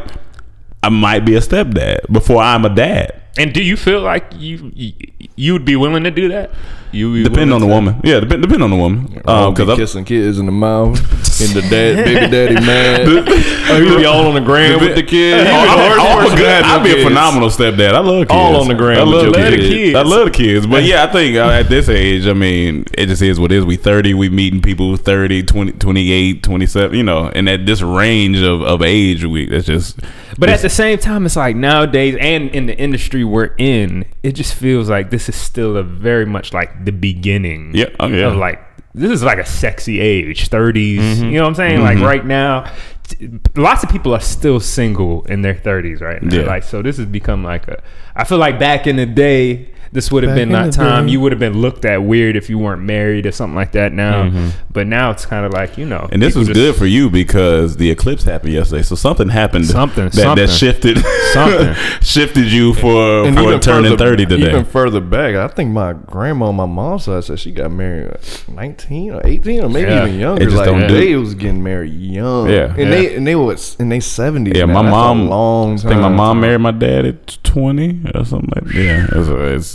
[0.84, 3.21] I might be a stepdad before I'm a dad.
[3.38, 4.94] And do you feel like you you,
[5.36, 6.52] you would be willing to do that?
[6.92, 8.02] You would be on the woman.
[8.04, 9.22] Yeah, depend, depending on the woman.
[9.26, 11.00] Um, Um, because kissing kids in the mouth,
[11.40, 13.02] and the dad, baby daddy mad.
[13.08, 15.48] oh, he be all on the ground with the kids.
[15.50, 17.48] He Oh, I'm, worst I'm a person to good, have no I'd be a phenomenal
[17.50, 17.94] stepdad.
[17.94, 18.32] I love kids.
[18.32, 19.56] All on the ground I with love, your kids.
[19.56, 19.70] kids.
[19.70, 19.96] kids.
[19.96, 20.68] I love the kids.
[20.68, 23.60] But yeah, I think uh, at this age, I mean, it just is what it
[23.60, 23.66] is.
[23.66, 28.40] We 30, we meeting people 30, 20, 28, 27, you know, and at this range
[28.42, 29.98] of, of age, we it's just.
[30.42, 34.32] But at the same time, it's like nowadays, and in the industry we're in, it
[34.32, 37.76] just feels like this is still a very much like the beginning.
[37.76, 38.26] Yeah, oh, yeah.
[38.26, 38.60] Of like
[38.96, 40.98] this is like a sexy age, 30s.
[40.98, 41.26] Mm-hmm.
[41.26, 41.82] You know what I'm saying?
[41.82, 42.74] Like right now,
[43.04, 46.36] t- lots of people are still single in their 30s right now.
[46.36, 46.46] Yeah.
[46.46, 47.80] Like so, this has become like a.
[48.16, 49.71] I feel like back in the day.
[49.94, 51.08] This would have been in that time.
[51.08, 51.12] day.
[51.12, 53.92] You would have been looked at weird if you weren't married or something like that.
[53.92, 54.32] Now,
[54.72, 56.00] but now it's kind of like you know.
[56.00, 56.14] Mm-hmm.
[56.14, 58.84] And this was just- good for you because the eclipse happened yesterday.
[58.84, 60.46] So something happened Something, that, something.
[60.46, 60.98] that shifted
[61.34, 61.74] Something.
[62.02, 64.50] shifted you for, And for turning further- 30 today.
[64.50, 68.08] Even further back, I think my grandma on my mom's side said she got married
[68.12, 70.06] at 19 or 18 or maybe Yeah.
[70.08, 70.42] even younger.
[70.42, 72.50] It just like don't do- they was getting married young.
[72.50, 72.68] Yeah.
[72.70, 72.90] And Yeah.
[72.90, 74.56] they and they was in their 70s.
[74.56, 74.74] Yeah, now.
[74.74, 75.28] my That's a mom.
[75.28, 78.66] long I think my mom married my dad at twenty or something like.
[78.66, 78.76] that.
[78.76, 79.28] Yeah, it's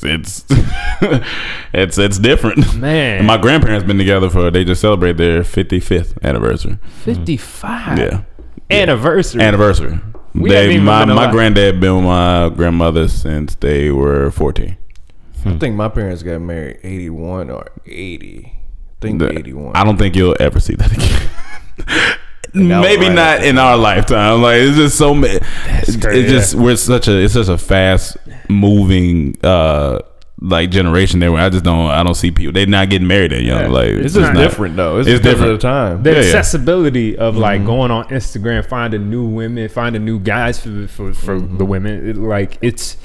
[0.03, 0.45] it's it's
[1.73, 2.77] it's, it's different.
[2.77, 3.19] Man.
[3.19, 4.51] And my grandparents been together for.
[4.51, 6.79] They just celebrate their fifty fifth anniversary.
[7.05, 8.23] 55 Yeah,
[8.71, 9.43] anniversary.
[9.43, 10.01] anniversary.
[10.35, 14.77] We they my my granddad been with my grandmother since they were fourteen.
[15.47, 15.59] I hmm.
[15.59, 18.47] think my parents got married 81 or 80.
[18.47, 19.77] I think The- 81.
[19.77, 20.93] I don't think you'll ever see that
[21.87, 22.17] again.
[22.53, 24.41] Maybe right not in our lifetime.
[24.43, 25.39] Like it's just so many.
[25.67, 28.17] It's, it's just we're such a it's such a fast
[28.49, 29.99] moving uh
[30.43, 33.33] like generation there where I just don't I don't see people they're not getting married
[33.33, 34.99] at young like It's just just not- different though.
[34.99, 35.65] It's, It's just different different.
[35.65, 36.03] at the time.
[36.03, 36.27] the Yeah, yeah.
[36.27, 41.41] accessibility of like going on Instagram, finding new women, finding new guys for for, for
[41.41, 42.07] the women.
[42.11, 42.99] It, like it's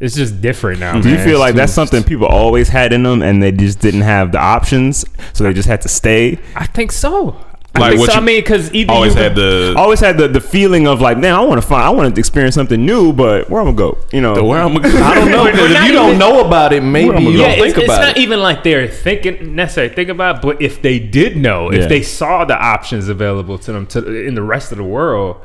[0.00, 1.00] it's just different now.
[1.00, 3.52] Do you feel It's like too- that's something people always had in them and they
[3.52, 6.38] just didn't have the options, so they just had to stay?
[6.56, 7.36] I think so.
[7.76, 8.18] I Like what so.
[8.18, 11.18] I mean, because either always you had the always had the, the feeling of like,
[11.18, 13.76] man, I want to find, I want to experience something new, but where I'm gonna
[13.76, 13.98] go?
[14.12, 16.82] You know, where I'm gonna, I don't know because if you don't know about it,
[16.82, 18.86] maybe Where am I you yeah, don't it's, think it's about not even like they're
[18.86, 21.80] thinking necessarily think about, it, but if they did know, Yeah.
[21.80, 25.38] if they saw the options available to them to in the rest of the world,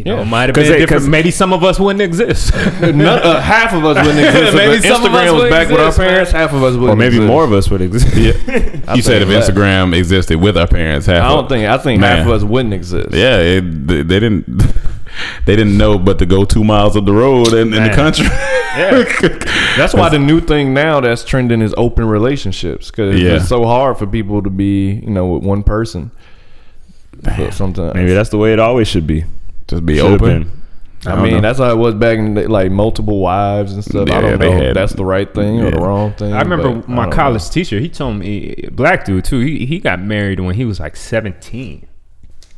[0.00, 0.22] you know, Yeah.
[0.22, 1.02] it might have 'Cause been they- different.
[1.02, 2.52] 'cause- Maybe some of us wouldn't exist.
[2.80, 4.54] None, uh, half of us wouldn't exist.
[4.56, 6.08] Maybe if some of us Instagram was wouldn't back with our exist, man.
[6.08, 6.32] parents.
[6.32, 6.90] Half of us wouldn't.
[6.90, 7.26] or maybe exist.
[7.28, 8.06] more of us would exist.
[8.88, 9.54] I you said if think that.
[9.54, 11.68] Instagram existed with our parents half I of- don't think.
[11.68, 12.16] I think Man.
[12.18, 13.12] half of us wouldn't exist.
[13.12, 14.46] yeah it, they, they didn't
[15.44, 17.94] they didn't know but to go two miles up the road in, in the Man.
[17.94, 18.26] country
[19.76, 23.34] That's why the new thing now that's trending is open relationships because Yeah.
[23.36, 26.10] it's so hard for people to be, you know, with one person.
[27.22, 29.24] But sometimes, Maybe that's the way it always should be.
[29.70, 30.60] Just be Should've open been.
[31.06, 31.40] I, don't mean, know.
[31.40, 34.08] that's how it was back in the, like multiple wives and stuff.
[34.08, 35.84] Yeah, I don't they know had- if that's the right thing or the yeah.
[35.84, 36.34] wrong thing.
[36.34, 37.50] I remember but my don't college know.
[37.50, 37.80] teacher.
[37.80, 39.40] He told me, black dude too.
[39.40, 41.86] He he got married when he was like seventeen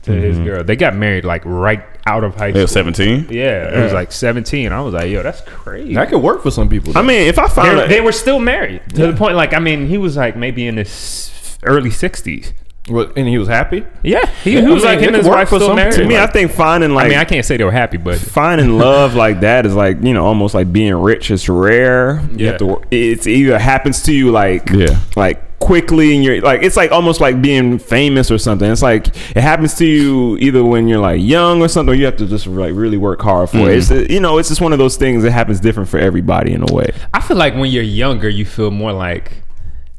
[0.03, 0.47] to his mm-hmm.
[0.47, 0.65] girl.
[0.65, 2.83] They got married like right out of high They school.
[2.85, 4.73] were 17 Yeah, it was like seventeen.
[4.73, 5.95] I was like, yo, that's crazy.
[5.95, 6.97] That could work for some people.
[6.99, 9.37] I mean, if I found They, they were still married to the point.
[9.37, 12.53] Like, I mean, he was like maybe in his early sixties.
[12.89, 13.87] What, and he was happy.
[14.03, 15.95] Yeah, he, he was I mean, like him and his wife for still married.
[15.95, 18.19] to me, I think finding like I mean, I can't say they were happy, but
[18.19, 22.47] finding love like that is like you know almost like being rich It's rare you
[22.47, 22.51] Yeah.
[22.51, 24.99] have to it's either happens to you like Yeah.
[25.15, 29.07] like quickly and you're like it's like almost like being famous or something it's like
[29.07, 32.27] it happens to you either when you're like young or something or you have to
[32.27, 34.11] just like really work hard for it it's mm-hmm.
[34.13, 36.75] you know it's just one of those things that happens different for everybody in a
[36.75, 39.45] way I feel like when you're younger, you feel more like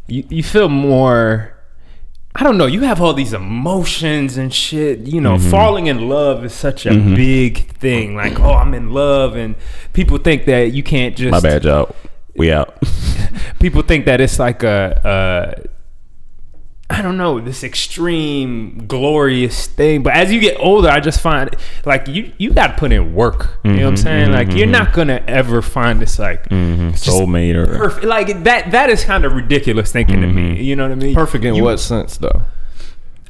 [0.08, 1.53] you, you feel more.
[2.36, 2.66] I don't know.
[2.66, 5.00] You have all these emotions and shit.
[5.02, 5.52] You know, Mm-hmm.
[5.52, 8.16] falling in love is such a big thing.
[8.16, 9.56] Like, oh, I'm in love, and
[9.94, 11.32] people think that you can't just.
[11.32, 11.94] my bad job
[12.36, 12.76] we out
[13.60, 15.70] People think that it's like a.
[16.90, 21.20] a I don't know this extreme glorious thing, but as you get older, I just
[21.22, 23.58] find like you you got to put in work.
[23.64, 24.32] You know what I'm Mm-hmm, saying?
[24.32, 24.72] Like mm-hmm, you're mm-hmm.
[24.84, 28.06] not gonna ever find this like mm-hmm, soulmate or perfect.
[28.06, 28.72] Like that.
[28.72, 30.62] That is kind of ridiculous thinking to me.
[30.64, 31.16] You know what I mean?
[31.16, 32.44] Perfect in You- what sense, though?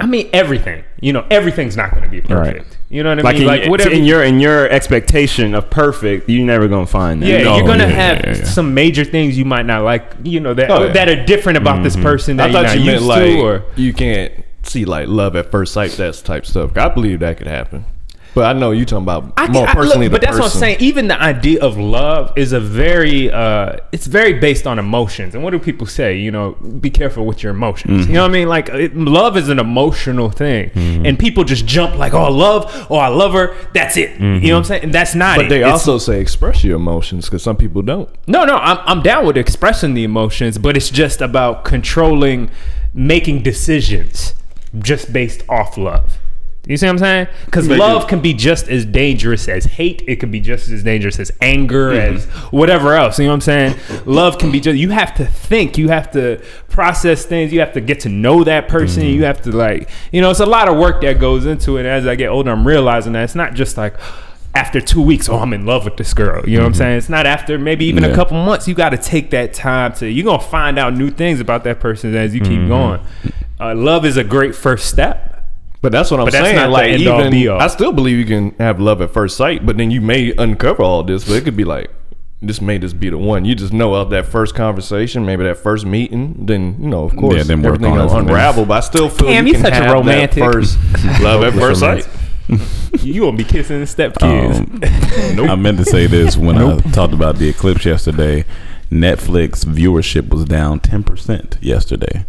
[0.03, 0.83] I mean, everything.
[0.99, 2.67] You know, everything's not going to be perfect.
[2.69, 2.77] Right.
[2.89, 3.41] You know what I like mean?
[3.43, 3.91] in, like whatever.
[3.91, 7.63] in your in your expectation of perfect you're never gonna find that yeah, No, you're
[7.63, 8.43] oh, gonna yeah, have yeah, yeah.
[8.43, 10.13] some major things you might not like.
[10.23, 10.93] You know that Oh, yeah.
[10.93, 12.03] that are different about this mm-hmm.
[12.03, 13.39] person that I you're thought not you meant used like to.
[13.39, 16.77] Or you can't see like love at first sight, that type stuff.
[16.77, 17.85] I believe that could happen.
[18.33, 20.07] But I know you talking about I more can, I- personally.
[20.07, 20.77] look, but that's what I'm saying.
[20.79, 25.35] Even the idea of love is a very, uh, it's very based on emotions.
[25.35, 26.17] And what do people say?
[26.17, 27.91] You know, be careful with your emotions.
[27.91, 28.13] You mm-hmm.
[28.13, 28.47] know what I mean?
[28.47, 31.05] Like, it, love is an emotional thing, mm-hmm.
[31.05, 34.11] and people just jump like, "Oh, I love, oh, I love her." That's it.
[34.11, 34.45] You mm-hmm.
[34.45, 34.83] know what I'm saying?
[34.83, 35.37] And that's not.
[35.37, 35.49] But it.
[35.49, 38.09] they It's- also say express your emotions because some people don't.
[38.27, 42.49] no, no, I'm, I'm down with expressing the emotions, but it's just about controlling,
[42.93, 44.33] making decisions
[44.79, 46.17] just based off love.
[46.65, 47.27] You see what I'm saying?
[47.43, 50.01] Because love can be just as dangerous as hate.
[50.07, 52.15] It can be just as dangerous as anger, mm-hmm.
[52.15, 53.19] as whatever else.
[53.19, 54.05] You know what I'm saying?
[54.05, 54.77] Love can be just.
[54.77, 55.77] You have to think.
[55.77, 57.51] You have to process things.
[57.51, 59.03] You have to get to know that person.
[59.03, 59.13] Mm-hmm.
[59.13, 59.89] You have to like.
[60.13, 61.85] You know, it's a lot of work that goes into it.
[61.85, 63.95] As I get older, I'm realizing that it's not just like
[64.55, 66.47] after two weeks, oh, I'm in love with this girl.
[66.47, 66.77] You know what I'm mm-hmm.
[66.77, 66.97] saying?
[66.97, 68.69] It's not after maybe even a couple months.
[68.69, 70.09] You got to take that time to.
[70.09, 73.01] You're gonna find out new things about that person as you keep going.
[73.59, 75.32] Uh, love is a great first step.
[75.83, 76.55] But that's what I'm But that's saying.
[76.55, 77.59] not the like end all, even be all.
[77.61, 80.81] I still believe you can have love at first sight, but then you may uncover
[80.81, 81.27] all this.
[81.27, 81.91] But it could be like
[82.41, 83.43] this may just be the one.
[83.43, 86.45] You just know of that first conversation, maybe that first meeting.
[86.45, 88.65] Then you know, of course, yeah, then work everything on it will unravel.
[88.65, 90.41] But I still feel Damn, you you can such a have that romantic.
[90.41, 90.77] first
[91.21, 92.07] love at first sight.
[93.01, 94.59] You gonna be kissing step kids.
[94.59, 94.79] Um,
[95.49, 98.45] I meant to say this when I talked about the eclipse yesterday.
[98.89, 102.25] Netflix viewership was down ten percent yesterday.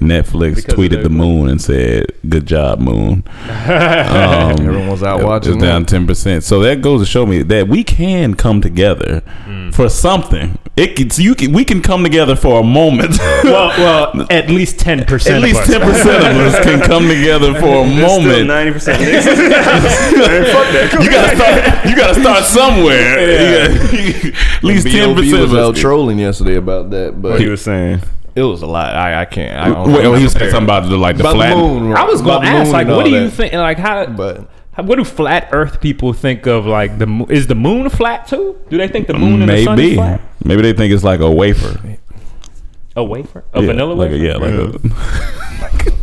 [0.00, 3.24] Netflix Because tweeted the the moon and said, "Good job, moon."
[3.66, 6.44] Um, Everyone's out it- watching It's down ten percent.
[6.44, 9.74] So that goes to show me that we can come together Mm.
[9.74, 10.58] for something.
[10.76, 13.18] It can, so you can we can come together for a moment.
[13.44, 15.36] well, well, at least ten percent.
[15.36, 18.46] At least ten percent of us can come together for a moment.
[18.48, 19.00] ninety percent.
[19.00, 19.12] You
[21.10, 21.86] gotta start.
[21.86, 23.20] You gotta start somewhere.
[23.20, 25.22] You gotta- at least ten B.O.B.
[25.22, 25.80] percent was of out us.
[25.80, 28.00] trolling yesterday about that, but He was saying.
[28.36, 28.94] It was a lot.
[28.94, 29.58] I, I can't.
[29.58, 30.12] I don't Wait, know.
[30.12, 31.50] oh, he was saying something about the like the about flat.
[31.50, 31.92] the moon.
[31.94, 33.30] I was about gonna the ask, moon like, and what all do you that.
[33.32, 33.52] think?
[33.54, 34.06] Like, how?
[34.06, 36.66] But how- what do flat Earth people think of?
[36.66, 38.56] Like the mo- is the moon flat too?
[38.68, 40.20] Do they think the moon and the sun is Maybe, flat?
[40.44, 41.80] maybe they think it's like a wafer,
[42.94, 44.22] A wafer, a Yeah, vanilla like wafer.
[44.22, 45.96] a, yeah, like a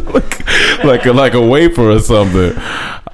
[0.12, 2.52] like, like a like a wafer or something.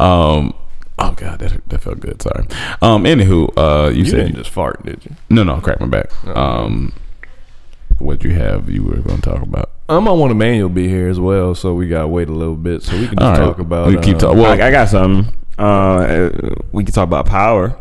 [0.01, 0.55] Um,
[0.99, 2.21] oh god, that, that felt good.
[2.23, 2.47] Sorry.
[2.83, 5.15] Um, anywho, uh, you, you said didn't just fart, did you?
[5.31, 6.11] no, no, crack my back.
[6.37, 6.93] Um,
[7.99, 9.71] what you have you were going to talk about?
[9.89, 12.57] Um, I want Emmanuel to be here as well, so we gotta wait a little
[12.57, 13.39] bit so we can just All right.
[13.39, 13.89] talk about.
[13.89, 14.39] We keep uh, talking.
[14.39, 15.33] Well, I, I got something.
[15.59, 16.31] Uh,
[16.73, 17.77] we can talk about power.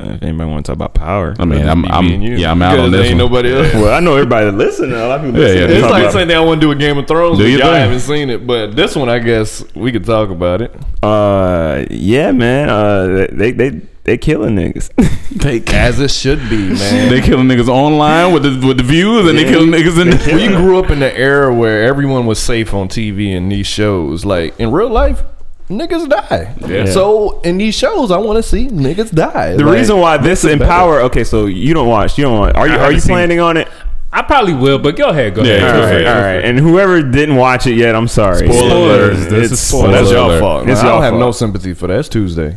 [0.00, 2.36] If anybody want to talk about power, I mean, I'm, me I'm you.
[2.36, 3.30] yeah, I'm out Because on this ain't one.
[3.30, 3.74] nobody else.
[3.74, 4.92] well, I know everybody that listen.
[4.92, 5.70] A lot of people Yeah, listen.
[5.70, 7.44] yeah, It's like about- saying they don't want to do a Game of Thrones, Do
[7.44, 7.78] but you y'all think?
[7.78, 8.46] haven't seen it.
[8.46, 10.74] But this one, I guess we could talk about it.
[11.02, 12.68] Uh, yeah, man.
[12.68, 14.90] Uh, they they they killing niggas.
[15.34, 17.10] They, As it should be, man.
[17.10, 20.10] they killing niggas online with the with the views, and they killing niggas in.
[20.10, 23.66] The, we grew up in the era where everyone was safe on TV and these
[23.66, 24.24] shows.
[24.24, 25.22] Like in real life,
[25.68, 26.54] niggas die.
[26.68, 26.84] Yeah.
[26.86, 29.56] So in these shows, I want to see niggas die.
[29.56, 30.70] the Like, reason why this is in better.
[30.70, 31.00] power.
[31.02, 32.16] Okay, so you don't watch.
[32.16, 32.56] You don't want.
[32.56, 33.66] Are you I are you seen planning on it?
[34.12, 35.60] I probably will, but go ahead, go Yeah, ahead.
[35.62, 35.94] go All Go ahead.
[35.96, 36.16] right, ahead.
[36.16, 36.44] all right.
[36.44, 38.46] And whoever didn't watch it yet, I'm sorry.
[38.46, 39.12] Spoiler alert.
[39.14, 40.14] It's- This is it's- spoiler That's alert.
[40.30, 40.68] y'all fault.
[40.68, 41.20] It's I y'all don't have fault.
[41.20, 41.98] no sympathy for that.
[41.98, 42.56] It's Tuesday.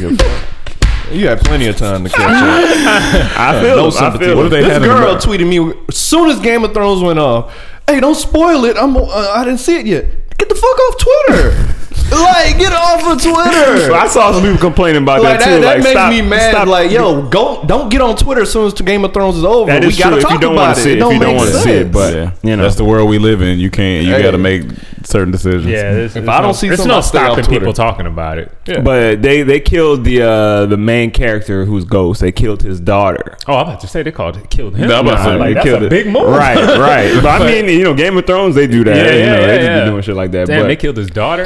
[0.00, 2.28] You had plenty of time to catch up.
[3.38, 3.76] I feel.
[3.76, 4.36] no I feel.
[4.36, 7.18] What if they this had girl tweeted me as soon as Game of Thrones went
[7.18, 7.54] off.
[7.86, 8.76] Hey, don't spoil it.
[8.76, 8.96] I'm.
[8.96, 10.04] Uh, I didn't see it yet.
[10.38, 11.75] Get the fuck off Twitter.
[12.10, 13.92] Like, get off of Twitter.
[13.94, 15.60] I saw some people complaining about like that that, too.
[15.62, 16.50] that like, makes stop, me mad.
[16.50, 16.68] Stop.
[16.68, 19.70] Like, yo, go, don't get on Twitter as soon as Game of Thrones is over.
[19.70, 20.16] That we gotta true.
[20.18, 21.02] If talk you don't about want to see it, it.
[21.02, 23.08] if you don't make want to see it, but yeah, you know, that's the world
[23.08, 23.58] we live in.
[23.58, 24.06] You can't.
[24.06, 24.22] You Hey.
[24.22, 24.62] got to make
[25.04, 25.66] certain decisions.
[25.66, 27.58] Yeah, there's, If there's I don't no, see there's something, no I'll stay off stopping
[27.58, 28.50] people talking about it.
[28.66, 28.80] Yeah.
[28.80, 32.20] But they they killed the uh the main character who's Ghost.
[32.20, 33.36] They killed his daughter.
[33.46, 34.90] Oh, I'm about to say they called it, killed him.
[34.90, 35.90] Yeah, I'm about to say, like, that's killed a it.
[35.90, 36.28] big move.
[36.28, 37.22] Right, right.
[37.22, 38.96] But I mean, you know, Game of Thrones they do that.
[38.96, 39.84] Yeah, you yeah, know, yeah, they just yeah.
[39.84, 40.46] be doing shit like that.
[40.46, 41.44] Damn, but they killed his daughter.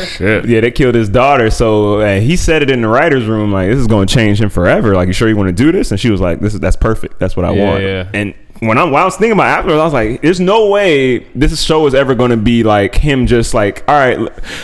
[0.50, 1.50] Yeah, they killed his daughter.
[1.50, 4.40] So uh, he said it in the writers' room, like this is going to change
[4.40, 4.94] him forever.
[4.94, 5.90] Like, you sure you want to do this?
[5.90, 7.18] And she was like, "This is that's perfect.
[7.18, 8.08] That's what I Yeah, want." yeah.
[8.12, 11.20] And when I, when I was thinking about afterwards, I was like, "There's no way
[11.34, 13.26] this show is ever going to be like him.
[13.26, 14.18] Just like, all right,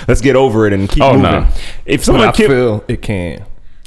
[0.09, 1.51] let's get over it and keep Oh, moving." nah.
[1.87, 3.44] If someone I kill, feel it can.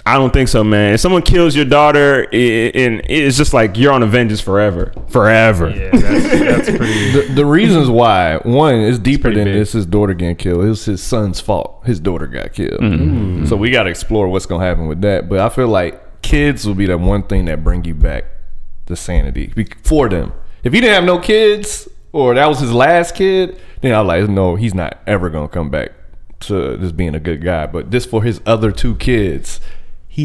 [0.09, 0.93] I don't think so, man.
[0.95, 4.41] If someone kills your daughter, i- i- and it's just like you're on a vengeance
[4.41, 5.69] forever, forever.
[5.69, 6.03] Yeah, that's,
[6.65, 7.11] that's pretty.
[7.11, 9.55] The, the reasons why one is deeper than big.
[9.55, 10.63] it's his daughter getting killed.
[10.65, 11.81] It was his son's fault.
[11.85, 12.79] His daughter got killed.
[12.81, 12.99] Mm.
[13.43, 13.47] Mm.
[13.47, 15.29] So we got to explore what's gonna happen with that.
[15.29, 18.25] But I feel like kids will be the one thing that bring you back
[18.87, 20.33] to sanity Be- for them.
[20.63, 24.07] If he didn't have no kids or that was his last kid, then I was
[24.07, 25.91] like, no, he's not ever gonna come back
[26.41, 27.65] to just being a good guy.
[27.67, 29.59] But just for his other two kids,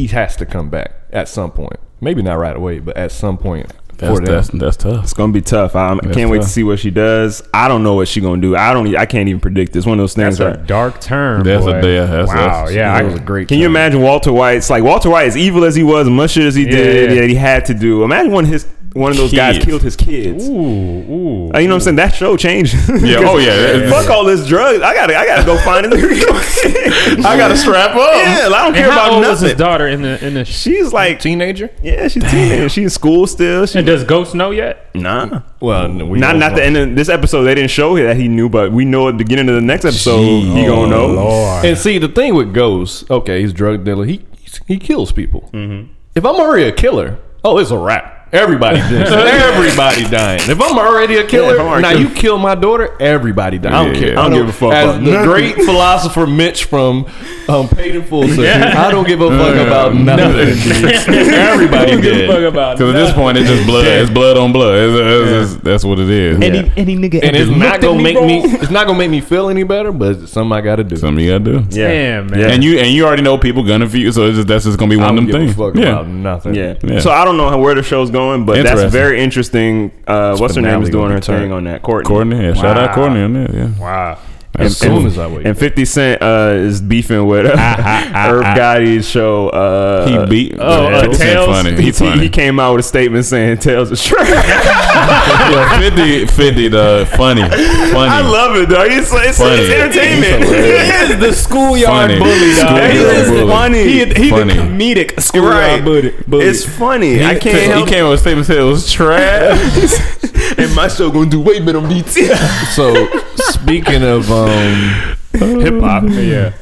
[0.01, 1.79] he has to come back at some point.
[2.01, 5.05] Maybe not right away, but at some point That's, that's that's tough.
[5.05, 5.77] It's gonna be tough.
[5.77, 7.43] I, I can't wait to see what she does.
[7.55, 8.57] I don't know what she gonna do.
[8.57, 8.89] I don't.
[8.89, 9.75] e- I can't even predict.
[9.77, 10.39] It's one of those things.
[10.39, 11.45] That's a dark term.
[11.45, 11.95] That's a- boy.
[11.95, 12.35] yeah, that's- wow.
[12.35, 12.93] that's- yeah.
[12.93, 13.47] That I, was a great.
[13.49, 14.57] can you imagine Walter White?
[14.57, 17.11] It's like Walter White, as evil as he was, as much shit as he did,
[17.13, 17.21] Yeah.
[17.21, 18.03] that he had to do.
[18.03, 20.49] Imagine one of his one of those guys killed his kids.
[20.49, 21.53] ooh, ooh.
[21.53, 21.97] Uh, you know what I'm saying?
[21.97, 22.75] That show changed.
[22.75, 24.81] Yeah, oh, yeah, yeah, Fuck all this drugs.
[24.83, 25.17] I gotta.
[25.17, 25.93] I gotta go find it.
[27.25, 27.97] I gotta strap up.
[27.97, 30.45] Yeah, I don't And care how about old was his daughter in the in the?
[30.45, 31.71] She's like, Teenager?
[31.83, 32.73] yeah, she's teenage.
[32.73, 33.67] She's in school still.
[33.67, 34.95] She, and does Ghost know yet?
[34.95, 35.43] nah.
[35.61, 37.45] Well, no, we Not don't the end of this episode.
[37.45, 39.85] They didn't show that he knew, but we know at the beginning of the next
[39.85, 41.07] episode he gonna know.
[41.09, 41.65] Lord.
[41.65, 44.05] And see, the thing with Ghost, okay, he's drug dealer.
[44.05, 44.25] He
[44.67, 45.51] he kills people.
[45.53, 45.93] Mm-hmm.
[46.15, 48.14] If I'm already a killer, oh, it's a wrap.
[48.35, 48.93] Everybody, dying.
[49.03, 50.41] everybody dying.
[50.51, 53.59] If I'm already a killer, if I'm already now kill- you kill my daughter, everybody
[53.59, 53.75] dying.
[53.75, 54.19] I don't care.
[54.19, 55.31] I don't give a fuck As about the nothing.
[55.31, 57.07] great philosopher Mitch from
[57.49, 60.25] um, Paid in Full said, I don't give a fuck about nothing.
[61.35, 62.45] everybody dead.
[62.45, 63.87] about Because at this point, it's just blood.
[63.87, 64.79] It's blood on blood.
[64.79, 66.41] It's, it's, it's, that's what it is.
[66.41, 68.43] any any nigga And it's not gonna make me.
[68.45, 70.97] It's not gonna make me feel any better, but it's something I got to do.
[70.97, 71.77] Something you gotta do.
[71.77, 71.89] Yeah.
[71.89, 72.41] Damn, man.
[72.41, 72.47] Yeah.
[72.49, 74.79] And you and you already know people gunning for you, so it's just, that's just
[74.79, 75.55] gonna be one of them things.
[75.55, 75.91] fuck yeah.
[75.91, 76.55] about nothing.
[76.55, 76.77] Yeah.
[76.83, 77.01] Yeah.
[77.01, 79.91] So I don't know where the show's going, but that's very interesting.
[80.07, 81.83] Uh, what's her name is doing her be thing on that.
[81.83, 82.09] Courtney.
[82.09, 83.55] Courtney, yeah, shout out Courtney on that.
[83.55, 83.79] Yeah.
[83.79, 84.19] Wow.
[84.57, 87.51] As And- soon as I wake And 50 Cent uh, is beefing with uh,
[88.31, 89.49] Irv Gotti's show.
[89.49, 90.55] Uh, He beat.
[90.59, 91.47] Oh, uh, 50 Tales?
[91.47, 91.77] funny.
[91.77, 92.23] he, He funny.
[92.23, 94.29] he came out with a statement saying Tales is trash.
[94.29, 98.11] yeah, 50, 50, the funny, funny.
[98.11, 98.83] I love it, though.
[98.85, 99.63] It's, it's, Funny.
[99.63, 100.45] it's entertainment.
[100.45, 102.19] He is the schoolyard Funny.
[102.21, 102.69] bully, dog.
[102.69, 103.51] Schoolyard He is bully.
[103.51, 103.83] funny.
[103.85, 104.55] He, he Funny.
[104.55, 105.21] the comedic Right.
[105.21, 106.15] schoolyard bully.
[106.29, 106.45] bully.
[106.47, 107.25] It's funny.
[107.25, 110.11] I can't he help came with a statement said it was trash.
[110.57, 112.27] And my show gonna do way better on BT.
[112.75, 116.05] So speaking of um, Um, hip hop.
[116.09, 116.53] Yeah.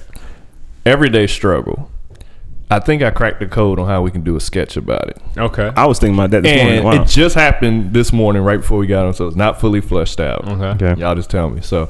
[0.86, 1.90] everyday struggle,
[2.70, 5.18] I think I cracked the code on how we can do a sketch about it.
[5.36, 5.70] Okay.
[5.76, 6.84] I was thinking about that this and morning.
[6.98, 7.02] Wow.
[7.04, 10.20] it just happened this morning right before we got on, so it's not fully fleshed
[10.20, 10.48] out.
[10.48, 10.84] Okay.
[10.86, 11.00] Okay.
[11.00, 11.60] Y'all just tell me.
[11.60, 11.88] So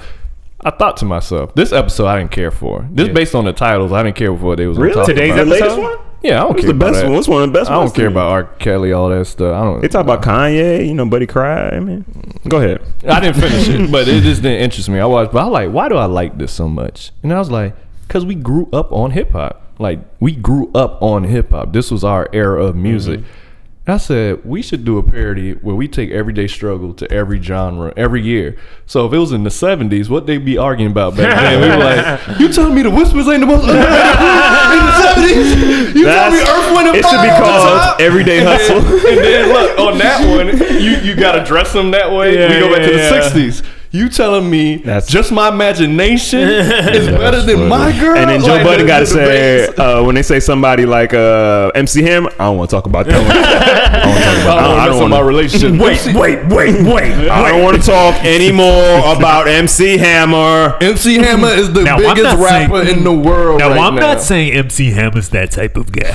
[0.60, 2.86] I thought to myself, this episode I didn't care for.
[2.90, 3.14] This Yeah.
[3.14, 5.06] based on the titles, I didn't care for what they was gonna Really?
[5.06, 5.44] Today's about.
[5.44, 5.96] the latest one?
[6.22, 7.12] Yeah, I don't care the about best one?
[7.14, 8.08] What's one of the best I don't care to you?
[8.08, 8.44] about R.
[8.58, 9.54] Kelly, all that stuff.
[9.54, 9.80] I don't.
[9.80, 11.70] They talk about Kanye, you know, Buddy Cry.
[11.70, 12.04] I mean,
[12.48, 12.80] go ahead.
[13.08, 15.00] I didn't finish it, but it just didn't interest me.
[15.00, 17.10] I watched, but I was like, why do I like this so much?
[17.22, 17.74] And I was like,
[18.06, 19.60] because we grew up on hip hop.
[19.78, 21.72] Like we grew up on hip hop.
[21.72, 23.20] This was our era of music.
[23.20, 23.41] Mm-hmm.
[23.84, 27.92] I said we should do a parody where we take everyday struggle to every genre
[27.96, 28.56] every year.
[28.86, 31.60] So if it was in the seventies, what they be arguing about back then?
[31.60, 35.94] we were like, "You telling me the Whispers ain't the most underrated in the seventies?
[35.96, 38.00] You telling me Earth, Wind, and it should be called?
[38.00, 38.76] Everyday Hustle.
[38.78, 40.46] and then look on that one,
[40.80, 42.38] you you gotta dress them that way.
[42.38, 43.62] Yeah, we go back to the yeah, yeah.
[43.92, 43.98] '60s.
[43.98, 48.16] You telling me That's- just my imagination is better than my girl?
[48.16, 51.70] And then Joe Like, Budden got to say uh, when they say somebody like uh,
[51.74, 53.18] MC Hammer, I don't want to talk about that.
[53.18, 53.30] One.
[53.32, 54.58] I don't talk about.
[54.58, 55.72] I don't, I don't want my relationship.
[55.72, 57.28] Wait, wait, wait, wait!
[57.28, 60.76] I don't want to talk anymore about MC Hammer.
[60.80, 63.58] MC Hammer is the Now, biggest rapper saying- in the world.
[63.60, 64.00] Now, right I'm now.
[64.14, 66.12] not saying MC Hammer's that type of guy.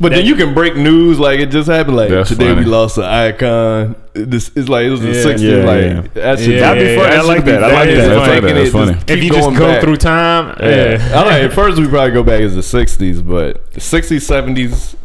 [0.00, 1.96] But then you can break news like it just happened.
[1.96, 2.64] Like That's today funny.
[2.64, 3.96] we lost an icon.
[4.14, 5.40] This is like it was the '60s.
[5.40, 6.22] yeah, like yeah.
[6.22, 7.16] that should Yeah, That'd be funny.
[7.16, 7.64] I like be that.
[7.64, 8.08] I like that.
[8.08, 8.40] That's funny.
[8.40, 8.52] funny.
[8.52, 8.94] That's Just funny.
[8.94, 9.80] keep If you just go back.
[9.82, 10.68] through time, Yeah.
[11.08, 11.20] yeah.
[11.20, 14.96] I like at first we probably go back as the '60s, but the '60s, '70s.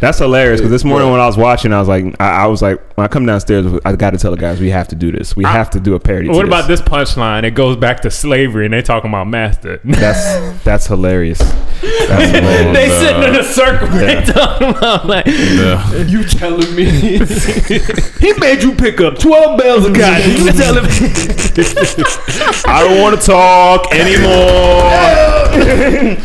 [0.00, 2.60] That's hilarious because this morning when I was watching, I was like, I, I was
[2.60, 5.10] like, when I come downstairs, I got to tell the guys we have to do
[5.12, 5.34] this.
[5.36, 6.28] We have to do a parody.
[6.28, 7.44] to What about this punchline?
[7.44, 9.80] It goes back to slavery, and they talking about master.
[9.84, 11.38] That's that's hilarious.
[11.38, 12.76] That's hilarious.
[12.76, 13.88] they sitting in a circle.
[13.88, 15.96] They talking about like Yeah.
[16.02, 16.84] You telling me?
[18.20, 20.30] he made you pick up twelve bales of cotton.
[20.30, 20.90] You telling me?
[22.66, 24.82] I don't want to talk anymore.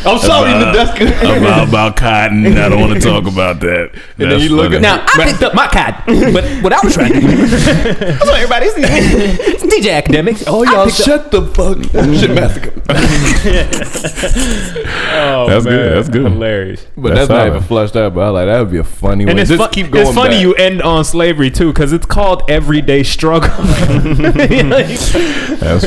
[0.05, 1.37] I'm sorry, About- Nadeska.
[1.37, 2.45] about, about cotton.
[2.57, 3.91] I don't want to talk about that.
[4.17, 4.77] then That's you look funny.
[4.77, 8.25] at- now, I picked up my cotton, but what I was trying to do, that's
[8.25, 10.43] what everybody, it's, it's DJ Akademiks.
[10.47, 11.77] Oh, y'all picked up- shut the fuck.
[11.95, 12.19] Up.
[12.19, 12.73] Shit, massacre.
[15.19, 15.73] Oh, oh, That's man.
[15.73, 16.31] good, that's good.
[16.31, 16.85] Hilarious.
[16.95, 18.13] But That's that's, not even flushed out.
[18.13, 19.39] But I like that would be a funny And one.
[19.39, 20.05] it's, Just fun- keep going.
[20.05, 20.41] it's funny back.
[20.41, 23.49] you end on slavery too, because it's called everyday struggle.
[23.49, 25.11] That's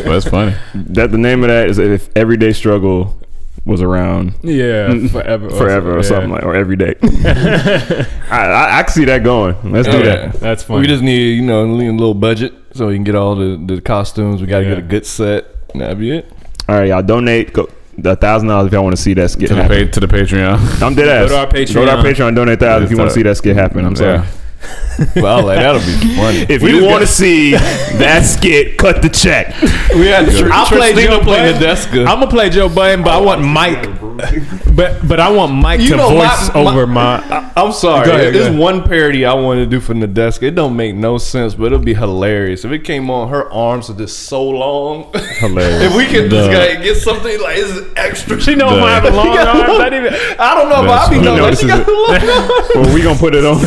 [0.01, 0.55] that's funny.
[0.75, 3.17] that the name of that is if everyday struggle
[3.65, 6.03] was around yeah, forever, forever or Yeah.
[6.03, 6.95] something like or every day.
[7.03, 9.57] I, I I can see that going.
[9.71, 10.29] Let's do oh, Yeah.
[10.29, 10.41] that.
[10.41, 10.81] That's funny.
[10.81, 13.81] We just need you know a little budget so we can get all the, the
[13.81, 14.41] costumes.
[14.41, 14.71] We got to Yeah.
[14.71, 15.47] get a good set.
[15.73, 16.33] And that'd be it.
[16.69, 17.69] All right, y'all donate go
[18.05, 20.07] a thousand dollars if y'all want to see that skit To the, pa- to the
[20.07, 20.83] Patreon.
[20.83, 21.29] I'm dead ass.
[21.29, 21.75] Go to our Patreon.
[21.75, 22.15] Go to our Patreon.
[22.15, 23.85] Patreon, donate thousand if you want to see that skit happen.
[23.85, 24.27] I'm sorry.
[24.63, 25.07] Yeah.
[25.15, 26.47] But I was like that'll be funny.
[26.55, 29.55] If We you want to see that skit, cut the check.
[29.95, 31.63] we had Tr- I'll play Tristina Joe play Budden.
[31.63, 32.01] Nadeska.
[32.01, 34.00] I'm gonna play Joe Budden, but I want Mike
[34.75, 37.17] But but I want Mike You to know, my- voice my- over my.
[37.19, 38.07] I, I'm sorry.
[38.07, 40.45] Go ahead, There's one parody I want to do for Nadeska.
[40.45, 43.29] It don't make no sense, but it'll be hilarious if it came on.
[43.29, 45.13] Her arms are just so long.
[45.39, 45.83] Hilarious.
[45.91, 46.59] if we could just Duh.
[46.59, 48.41] like, get something like it's extra.
[48.41, 48.87] She know Duh.
[48.87, 49.81] having long arms.
[49.81, 50.19] I didn't even.
[50.39, 51.51] I don't know, but I be knowing funny.
[51.51, 52.71] like she got long arms.
[52.77, 53.59] well, we gonna put it on.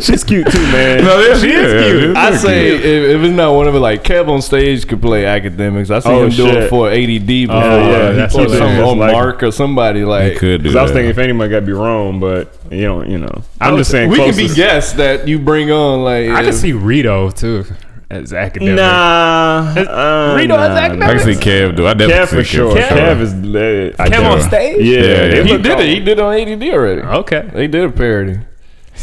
[0.00, 1.04] She's cute too, man.
[1.04, 2.14] No, she yeah, is cute.
[2.16, 2.20] yeah.
[2.22, 5.22] I say if, if it's not one of it, like Kev on stage could play
[5.24, 5.90] Akademiks.
[5.90, 7.56] I see Oh, him do it for ADD before.
[7.56, 8.88] Oh, yeah, yeah, that's or some hilarious.
[8.90, 10.36] on Like- Mark or somebody like.
[10.38, 10.96] could do Because I was that.
[10.96, 14.10] thinking if anybody got to be wrong, but you know, you know, I'm just saying.
[14.10, 16.02] we can be guests that you bring on.
[16.02, 17.64] Like I can see Rito too
[18.10, 18.74] as academic.
[18.76, 21.86] Nah, uh, Rito has nah, academic- I can see Kev do.
[21.86, 22.74] I definitely Kev for sure.
[22.76, 22.88] Kev.
[22.88, 23.96] Kev is lit.
[23.98, 24.84] I Kev on stage.
[24.84, 25.42] Yeah, Yeah, yeah.
[25.44, 25.86] He did all- it.
[25.88, 27.00] He did it on ADD already.
[27.02, 27.48] Okay.
[27.54, 28.38] They did a parody.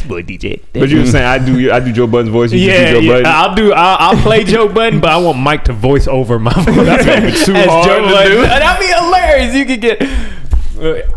[0.08, 0.62] Boy, DJ.
[0.72, 2.52] But you were saying I do I do Joe Budden's voice.
[2.54, 3.26] You Yeah, do Joe yeah, Budden.
[3.26, 3.74] I'll do.
[3.74, 6.76] I'll, I'll play Joe Budden, but I want Mike to voice over my voice.
[6.86, 8.42] That's gonna be too hard to do.
[8.44, 9.19] That'd be hilarious.
[9.38, 10.02] You could get.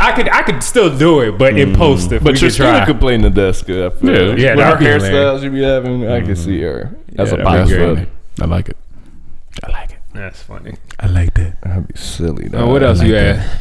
[0.00, 0.28] I could.
[0.28, 2.84] I could still do it, but in post, if But we could Tristina try.
[2.86, 3.92] could play Nadeska.
[3.92, 4.10] I feel.
[4.10, 4.28] Yeah.
[4.30, 5.42] With Yeah, her that'd be hairstyles hilarious.
[5.42, 6.96] she be having, I can see her.
[7.12, 7.94] That's Yeah, a that'd That's be bop.
[7.94, 7.96] great.
[7.96, 8.08] funny.
[8.40, 8.76] I like it.
[9.64, 9.98] I like it.
[10.14, 10.74] That's funny.
[10.98, 11.60] I like that.
[11.62, 12.46] That'd be silly.
[12.46, 12.68] Uh, dog.
[12.70, 13.36] what else like you that.
[13.36, 13.60] had?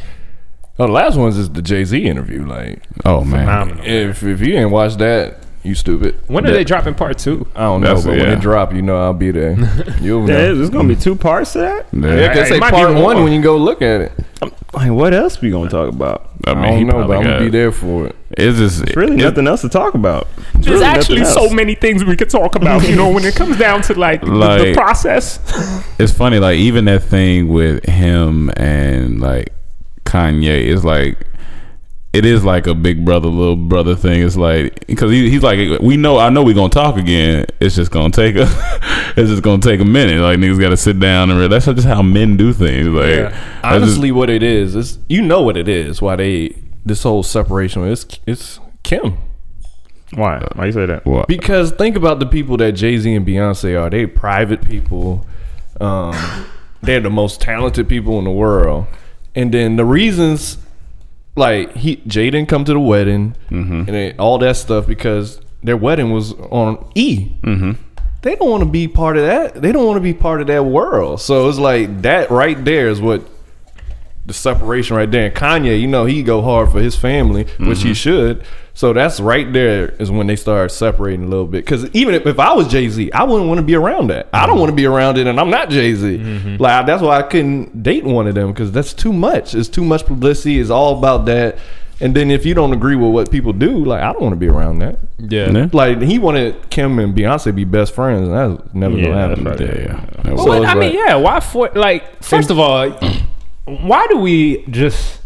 [0.79, 2.45] Oh, the last one's is the Jay Z interview.
[2.47, 3.45] Like, Oh man.
[3.45, 3.85] Phenomenal.
[3.85, 6.15] if if you ain't watched that, you stupid.
[6.27, 7.45] When are That- they dropping part two?
[7.55, 8.33] I don't know, That's- but when yeah.
[8.33, 9.55] it drop, you know I'll be there.
[10.01, 10.33] You'll know.
[10.33, 11.87] Yeah, there's gonna be two parts to that.
[11.93, 12.27] Yeah, Yeah.
[12.29, 13.03] because It say might be part more.
[13.03, 14.11] one when you go look at it.
[14.41, 16.29] Um, like, what else we gonna talk about?
[16.47, 18.15] I I, mean, he don't know, but I'm gonna be there for it.
[18.31, 20.27] It's just There's really it's- nothing else to talk about.
[20.55, 22.87] There's really actually so many things we could talk about.
[22.87, 24.27] You know, when it comes down to like, the-
[24.65, 25.39] the, process.
[25.99, 29.53] it's funny, like even that thing with him and like
[30.05, 31.17] Kanye is like
[32.13, 34.21] it is like a big brother, little brother thing.
[34.21, 37.45] It's like because he, he's like, we know, I know we're gonna talk again.
[37.59, 38.41] It's just gonna take a,
[39.15, 40.19] it's just gonna take a minute.
[40.21, 42.87] Like niggas got to sit down and re- that's just how men do things.
[42.87, 43.21] Like Yeah.
[43.29, 46.01] that's just- Honestly, what it is is you know what it is.
[46.01, 46.55] Why they
[46.85, 49.17] this whole separation is it's Kim.
[50.13, 50.45] Why?
[50.55, 51.05] Why you say that?
[51.05, 51.23] why?
[51.29, 53.89] Because think about the people that Jay Z and Beyonce are.
[53.89, 55.25] They private people.
[55.79, 56.45] Um,
[56.81, 58.87] they're the most talented people in the world.
[59.35, 60.57] And then the reasons,
[61.35, 63.35] like he Jay didn't come to the wedding
[63.87, 67.33] and it, all that stuff because their wedding was on E.
[67.41, 67.71] Mm-hmm.
[68.21, 69.61] They don't want to be part of that.
[69.61, 71.21] They don't want to be part of that world.
[71.21, 73.23] So it's like that right there is what
[74.25, 75.25] the separation right there.
[75.25, 78.43] And Kanye, you know, he go hard for his family, which he should.
[78.73, 81.65] So that's right there is when they start separating a little bit.
[81.65, 84.29] Because even if, if I was Jay Z, I wouldn't want to be around that.
[84.33, 84.59] I don't mm-hmm.
[84.59, 86.17] want to be around it, and I'm not Jay Z.
[86.17, 86.55] Mm-hmm.
[86.57, 89.53] Like that's why I couldn't date one of them because that's too much.
[89.53, 90.59] It's too much publicity.
[90.59, 91.57] It's all about that.
[91.99, 94.39] And then if you don't agree with what people do, like I don't want to
[94.39, 94.99] be around that.
[95.19, 95.51] Yeah.
[95.51, 95.69] Yeah.
[95.71, 99.27] Like he wanted Kim and Beyonce to be best friends, and that's never Yeah, gonna
[99.27, 99.43] happen.
[99.43, 99.59] right.
[99.59, 100.05] yeah, yeah.
[100.23, 101.15] That So Well, it's I mean, yeah.
[101.15, 102.23] Why for like?
[102.23, 102.89] First of all,
[103.65, 105.20] why do we just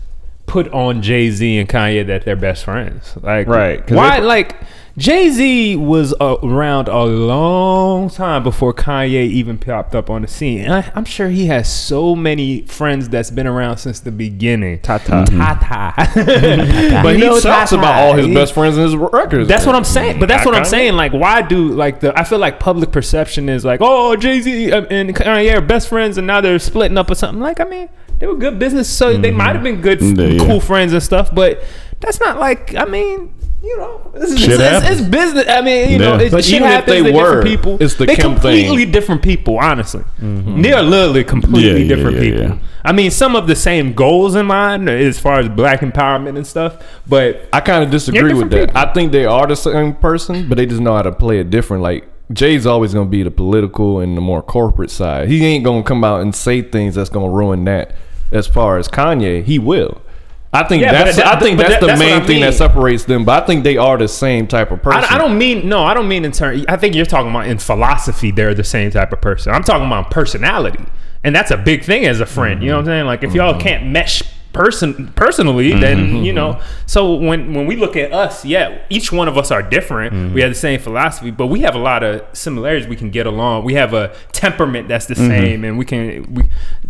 [0.46, 3.16] put on Jay Z and Kanye that they're best friends?
[3.22, 3.90] Like, right?
[3.92, 4.20] Why?
[4.20, 4.56] like,
[4.98, 10.62] Jay Z was around a long time before Kanye even popped up on the scene.
[10.62, 14.80] And I, I'm sure he has so many friends that's been around since the beginning.
[14.80, 15.26] Tata.
[15.28, 16.02] Tata.
[16.02, 17.02] Mm-hmm.
[17.04, 17.78] But You he know, talks Tata.
[17.78, 19.50] about all his best friends in his records.
[19.50, 20.18] that's what I'm saying.
[20.20, 20.94] But that's what I'm saying.
[20.94, 22.18] Like, why do like the?
[22.18, 26.18] I feel like public perception is like, oh, Jay Z and Kanye are best friends,
[26.18, 27.42] and now they're splitting up or something.
[27.42, 27.90] Like, I mean,
[28.20, 29.38] they were good business, so they mm-hmm.
[29.38, 30.46] might have been good, Yeah, yeah.
[30.46, 31.34] cool friends and stuff.
[31.34, 31.64] But
[32.00, 33.34] that's not like, I mean.
[33.64, 35.46] You know, it's, Shit it's, it's, it's business.
[35.50, 36.22] I mean, you know, Yeah.
[36.22, 36.88] it's, But shit even if happens.
[36.88, 37.78] they They're different were, people.
[37.82, 38.92] it's the They're completely thing.
[38.92, 39.58] different people.
[39.58, 40.62] Honestly, mm-hmm.
[40.62, 42.42] they're literally completely Yeah, yeah, different yeah, people.
[42.44, 42.58] yeah.
[42.84, 46.46] I mean, some of the same goals in mind as far as black empowerment and
[46.46, 48.68] stuff, but I kind of disagree with that.
[48.68, 48.78] people.
[48.78, 51.50] I think they are the same person, but they just know how to play it
[51.50, 51.82] different.
[51.82, 55.28] Like Jay's always gonna be the political and the more corporate side.
[55.28, 57.96] He ain't gonna come out and say things that's gonna ruin that.
[58.32, 60.02] As far as Kanye, he will.
[60.52, 62.42] I think Yeah, that's that- I think but that's that- the that's main I thing
[62.42, 63.26] that separates them.
[63.26, 65.04] But I think they are the same type of person.
[65.04, 65.84] I, I don't mean no.
[65.84, 66.64] I don't mean in turn.
[66.70, 68.32] I think you're talking about in philosophy.
[68.32, 69.54] They're the same type of person.
[69.54, 70.86] I'm talking about personality,
[71.24, 72.64] and that's a big thing as a friend.
[72.64, 73.06] You know what I'm saying?
[73.06, 73.62] Like if y'all mm-hmm.
[73.62, 74.24] can't mesh
[74.56, 76.24] person personally, then mm-hmm.
[76.24, 76.62] you know.
[76.86, 80.14] So when when we look at us, yeah, each one of us are different.
[80.14, 80.34] Mm-hmm.
[80.34, 82.88] We have the same philosophy, but we have a lot of similarities.
[82.88, 83.66] We can get along.
[83.66, 85.28] We have a temperament that's the mm-hmm.
[85.28, 86.34] same, and we can.
[86.34, 86.44] We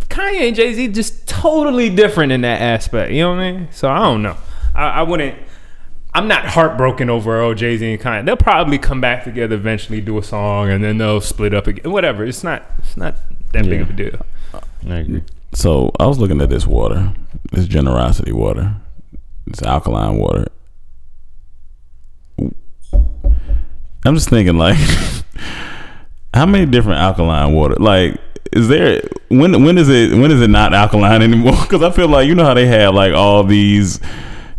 [0.08, 3.12] Kanye and Jay Z just totally different in that aspect.
[3.12, 3.68] You know what I mean?
[3.72, 4.36] So I don't know.
[4.74, 5.36] I, I wouldn't.
[6.14, 8.24] I'm not heartbroken over oh Jay Z and Kanye.
[8.24, 11.90] They'll probably come back together eventually, do a song, and then they'll split up again.
[11.90, 12.24] Whatever.
[12.24, 12.62] It's not.
[12.78, 13.16] It's not
[13.52, 14.24] that big of a deal.
[14.88, 15.24] I agree.
[15.52, 17.12] So I was looking at this water,
[17.52, 18.76] this generosity water,
[19.46, 20.46] this alkaline water.
[22.38, 24.76] I'm just thinking, like,
[26.34, 27.74] how many different alkaline water?
[27.76, 28.20] Like,
[28.52, 31.60] is there when when is it when is it not alkaline anymore?
[31.62, 34.00] Because I feel like you know how they have like all these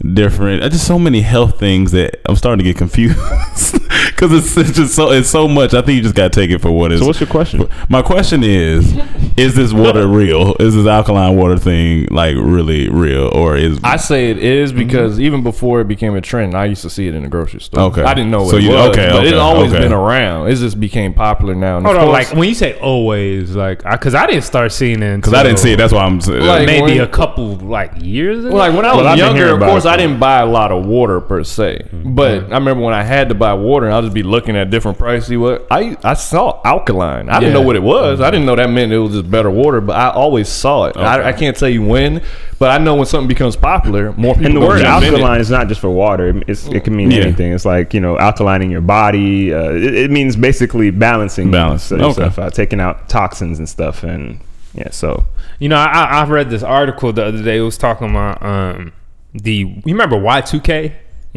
[0.01, 3.17] different, uh, just so many health things that I'm starting to get confused.
[4.17, 5.75] Because it's, it's just so it's so much.
[5.75, 7.01] I think you just got to take it for what it is.
[7.01, 7.67] So what's your question?
[7.87, 8.95] My question is:
[9.37, 10.55] Is this water real?
[10.59, 15.19] Is this alkaline water thing like really real, or is I say it is because
[15.19, 17.81] even before it became a trend, I used to see it in the grocery store.
[17.85, 18.01] Okay.
[18.03, 19.81] I didn't know what So it you- was, okay, but it's always okay.
[19.83, 20.47] been around.
[20.49, 21.77] It just became popular now.
[21.77, 25.17] And Hold on, like when you say always, like, because I, didn't start seeing it
[25.17, 25.77] because I didn't see it?
[25.77, 28.39] That's why I'm Like, maybe when- a couple like years.
[28.45, 28.55] Ago?
[28.55, 30.71] Well, like when I was I've younger, of course, it, I didn't buy a lot
[30.71, 31.87] of water per se.
[31.91, 34.69] But I remember when I had to buy water, and I'll just be looking at
[34.69, 35.35] different prices.
[35.37, 37.29] What I I saw alkaline.
[37.29, 37.59] I didn't Yeah.
[37.59, 38.21] know what it was.
[38.21, 39.81] I didn't know that meant it was just better water.
[39.81, 40.97] But I always saw it.
[40.97, 42.21] I, I can't tell you when,
[42.59, 44.47] but I know when something becomes popular, more people.
[44.47, 45.13] And the gonna word jump in it.
[45.13, 46.29] alkaline is not just for water.
[46.29, 47.21] It- It's, it can mean Yeah.
[47.23, 47.53] anything.
[47.53, 49.53] It's like you know, alkalining your body.
[49.53, 51.91] Uh, it, it means basically balancing, Balance.
[51.91, 52.11] Okay.
[52.13, 54.03] stuff out, taking out toxins and stuff.
[54.03, 54.39] And
[54.73, 55.25] yeah, so
[55.59, 57.57] You know, I, I I read this article the other day.
[57.57, 58.91] It was talking about um
[59.33, 60.93] the you remember Y2K?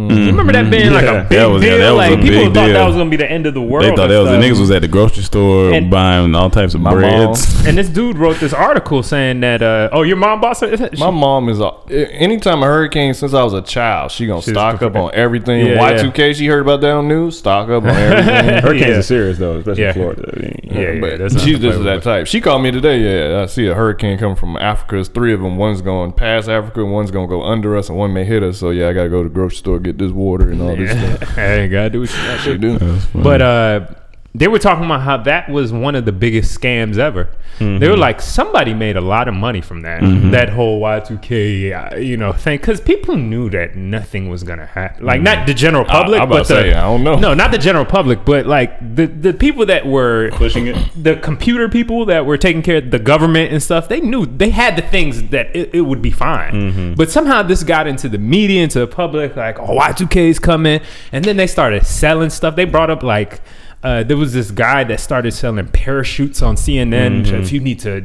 [0.09, 0.27] Mm-hmm.
[0.27, 1.73] Remember that being like a big that was, deal.
[1.73, 2.75] Yeah, that was like people thought deal.
[2.75, 3.85] that was gonna be the end of the world.
[3.85, 6.75] They thought that was the niggas was at the grocery store and buying all types
[6.75, 7.67] of breads.
[7.67, 11.11] and this dude wrote this article saying that, uh, "Oh, your mom bought some." My
[11.11, 14.95] mom is a, anytime a hurricane since I was a child, she gonna stock up
[14.95, 15.67] on everything.
[15.67, 17.39] Yeah, Y two K, she heard about that on news.
[17.39, 18.63] Stock up on everything.
[18.63, 18.99] Hurricanes yeah.
[18.99, 19.93] are serious though, especially yeah.
[19.93, 20.33] Florida.
[20.35, 22.27] I mean, yeah, yeah, but she's just that type.
[22.27, 23.01] She called me today.
[23.01, 24.97] Yeah, I see a hurricane coming from Africa.
[24.99, 25.57] It's three of them.
[25.57, 28.59] One's going past Africa, one's gonna go under us, and one may hit us.
[28.59, 29.79] So yeah, I gotta go to the grocery store.
[29.79, 31.29] Get this water and all this stuff.
[31.35, 32.99] hey, gotta do what you gotta do.
[33.15, 33.87] But uh,
[34.35, 37.29] they were talking about how that was one of the biggest scams ever.
[37.59, 38.01] They were mm-hmm.
[38.01, 40.01] like, somebody made a lot of money from that.
[40.01, 40.31] Mm-hmm.
[40.31, 42.57] That whole Y2K, uh, you know, thing.
[42.57, 45.05] Because people knew that nothing was going to happen.
[45.05, 45.47] Like, not mm-hmm.
[45.47, 47.17] the general public, I'm about but to the, say, I don't know.
[47.17, 50.91] No, not the general public, but like the, the people that were Pushing it.
[50.97, 54.49] the computer people that were taking care of the government and stuff, they knew they
[54.49, 56.95] had the things that it, it would be fine.
[56.95, 60.81] But somehow this got into the media, into the public, like, oh, Y2K is coming.
[61.13, 62.57] And then they started selling stuff.
[62.57, 63.43] They brought up, like,
[63.83, 67.27] uh, there was this guy that started selling parachutes on CNN.
[67.33, 68.03] If you need to,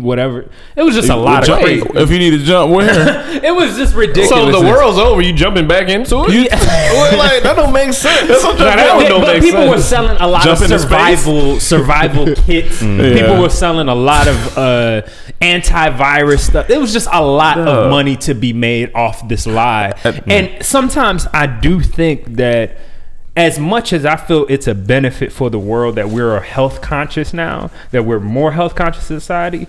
[0.00, 0.48] whatever.
[0.76, 1.84] It was just a lot of crazy.
[1.94, 3.24] If you need to jump, where?
[3.46, 4.28] It was just ridiculous.
[4.30, 5.20] So the world's over.
[5.20, 6.52] You jumping back into it?
[6.96, 8.28] Well, like that don't make sense.
[8.28, 9.76] That's what that don't but make people sense.
[9.76, 12.78] were selling a lot Jump of survival survival kits.
[12.80, 13.40] People Yeah.
[13.40, 15.02] were selling a lot of uh,
[15.40, 16.70] antivirus stuff.
[16.70, 19.92] It was just a lot of money to be made off this lie.
[20.26, 22.78] And sometimes I do think that
[23.36, 27.32] as much as I feel it's a benefit for the world that we're health conscious
[27.34, 29.66] now, that we're more health conscious society.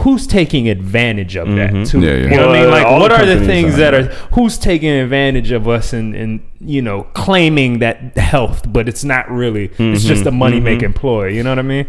[0.00, 2.00] Who's taking advantage of that too?
[2.02, 2.16] Yeah, yeah.
[2.30, 2.70] You know what I mean?
[2.70, 3.78] Like, all what the are the things are.
[3.78, 4.02] that are
[4.34, 9.30] who's taking advantage of us and, and you know claiming that health but it's not
[9.30, 11.86] really it's just Mm-hmm, a money making ploy you know what i mean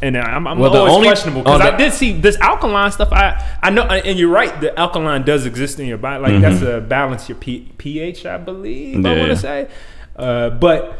[0.00, 3.10] and I'm, I'm Well, always only- questionable because on I did see this alkaline stuff.
[3.12, 4.58] I I know, and you're right.
[4.60, 6.22] The alkaline does exist in your body.
[6.22, 8.96] Like that's a balance your P, pH, I believe.
[8.96, 9.18] I Mm-hmm.
[9.18, 9.68] Want to say,
[10.16, 10.98] uh, but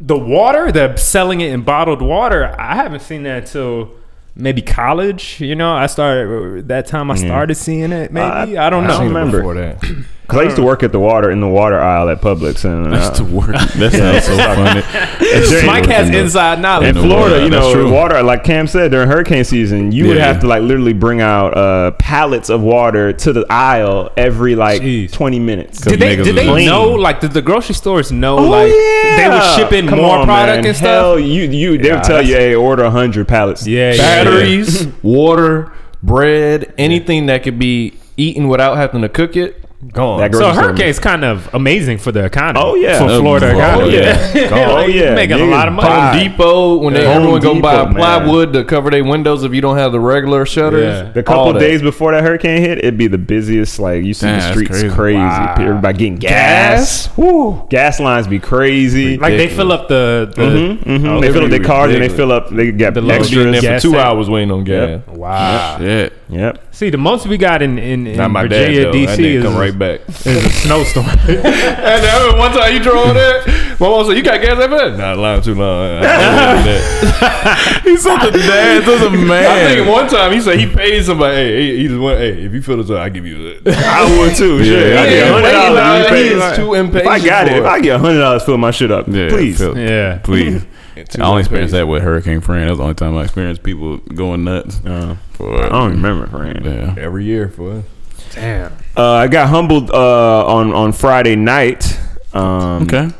[0.00, 3.92] the water, the selling it in bottled water, I haven't seen that until
[4.34, 5.40] maybe college.
[5.40, 7.10] You know, I started that time.
[7.10, 8.12] I started seeing it.
[8.12, 8.98] Maybe I, don't I know.
[8.98, 9.78] don't remember.
[10.26, 10.26] before that.
[10.26, 12.86] Because I used to work at the water in the water aisle at Publix, and
[12.86, 13.48] uh, That's to work.
[13.76, 15.66] That sounds so funny.
[15.66, 16.88] Mike has In inside knowledge.
[16.88, 17.90] in the Florida, water, you know, true.
[17.92, 21.56] water like Cam said during hurricane season, you would have to like literally bring out
[21.56, 25.12] uh, pallets of water to the aisle every like Jeez.
[25.12, 25.80] twenty minutes.
[25.80, 26.66] Did they, did they clean.
[26.66, 26.90] know?
[26.92, 28.38] Like, did the grocery stores know?
[28.38, 29.16] Oh, like, yeah.
[29.16, 30.66] they were shipping Come more on, product man.
[30.66, 30.86] and stuff.
[30.88, 33.66] Hell, you you they Yeah, would tell you, hey, order hundred pallets.
[33.66, 35.72] Yeah, yeah, Batteries, water,
[36.02, 40.18] bread, anything that could be eaten without having to cook it, gone.
[40.20, 42.60] So grocery store- hurricane's kind of amazing for the economy.
[42.64, 42.98] Oh, yeah.
[42.98, 43.94] for Florida oh, economy.
[43.94, 44.50] yeah.
[44.74, 45.14] Oh, yeah.
[45.14, 45.88] making a lot of money.
[45.88, 47.10] Home Depot when they Yeah.
[47.14, 47.94] everyone Home go buy man.
[47.94, 51.06] plywood to cover their windows if you don't have the regular shutters.
[51.06, 51.12] Yeah.
[51.12, 51.60] The couple that.
[51.60, 53.78] days before that hurricane hit, it'd be the busiest.
[53.78, 54.88] Like you see Damn, the streets crazy.
[54.94, 55.18] crazy.
[55.18, 55.54] Wow.
[55.58, 57.08] Everybody getting gas.
[57.16, 57.66] Woo.
[57.70, 59.16] Gas lines be crazy.
[59.18, 61.20] Like they fill up the, the Mhm.
[61.20, 62.50] they fill up their cars and they fill up.
[62.50, 63.30] They get The They loads.
[63.30, 65.00] there for two hours waiting on gas.
[65.08, 65.76] Wow.
[65.78, 66.12] Shit.
[66.28, 66.58] Yep.
[66.72, 68.98] See, the most we got in in, in Virginia, dad though.
[69.06, 69.44] That DC is,
[69.74, 70.26] come right back.
[70.26, 71.06] is a snowstorm.
[71.28, 73.44] and I remember one time you drove there,
[73.80, 75.84] my mom said, "You got gas that bad?" Not lying too long.
[75.84, 77.80] I, I don't do that.
[77.84, 78.84] He's such a dad.
[78.84, 81.36] Such a I think one time he said he paid somebody.
[81.36, 82.18] Hey, he, he just went.
[82.18, 83.66] Hey, if you feel this, way, I give you it.
[83.68, 84.58] I would too.
[84.58, 84.64] Yeah.
[84.64, 84.96] Shit.
[84.96, 85.76] I get hundred dollars.
[85.76, 87.64] nah, If he you is too impatient If I got it, for if.
[87.64, 89.06] I get hundred dollars, fill my shit up.
[89.08, 89.58] Yeah, Please.
[89.58, 90.18] feel- yeah.
[90.18, 90.64] Please.
[90.96, 92.66] I only experienced that with Hurricane Fran.
[92.66, 94.80] That was the only time I experienced people going nuts.
[94.84, 96.64] Uh, For, I don't remember, friend.
[96.64, 96.94] Yeah.
[96.96, 97.84] every year for us.
[98.30, 98.72] Damn.
[98.96, 101.98] Uh, I got humbled uh, on on Friday night.
[102.32, 103.10] Um, Okay.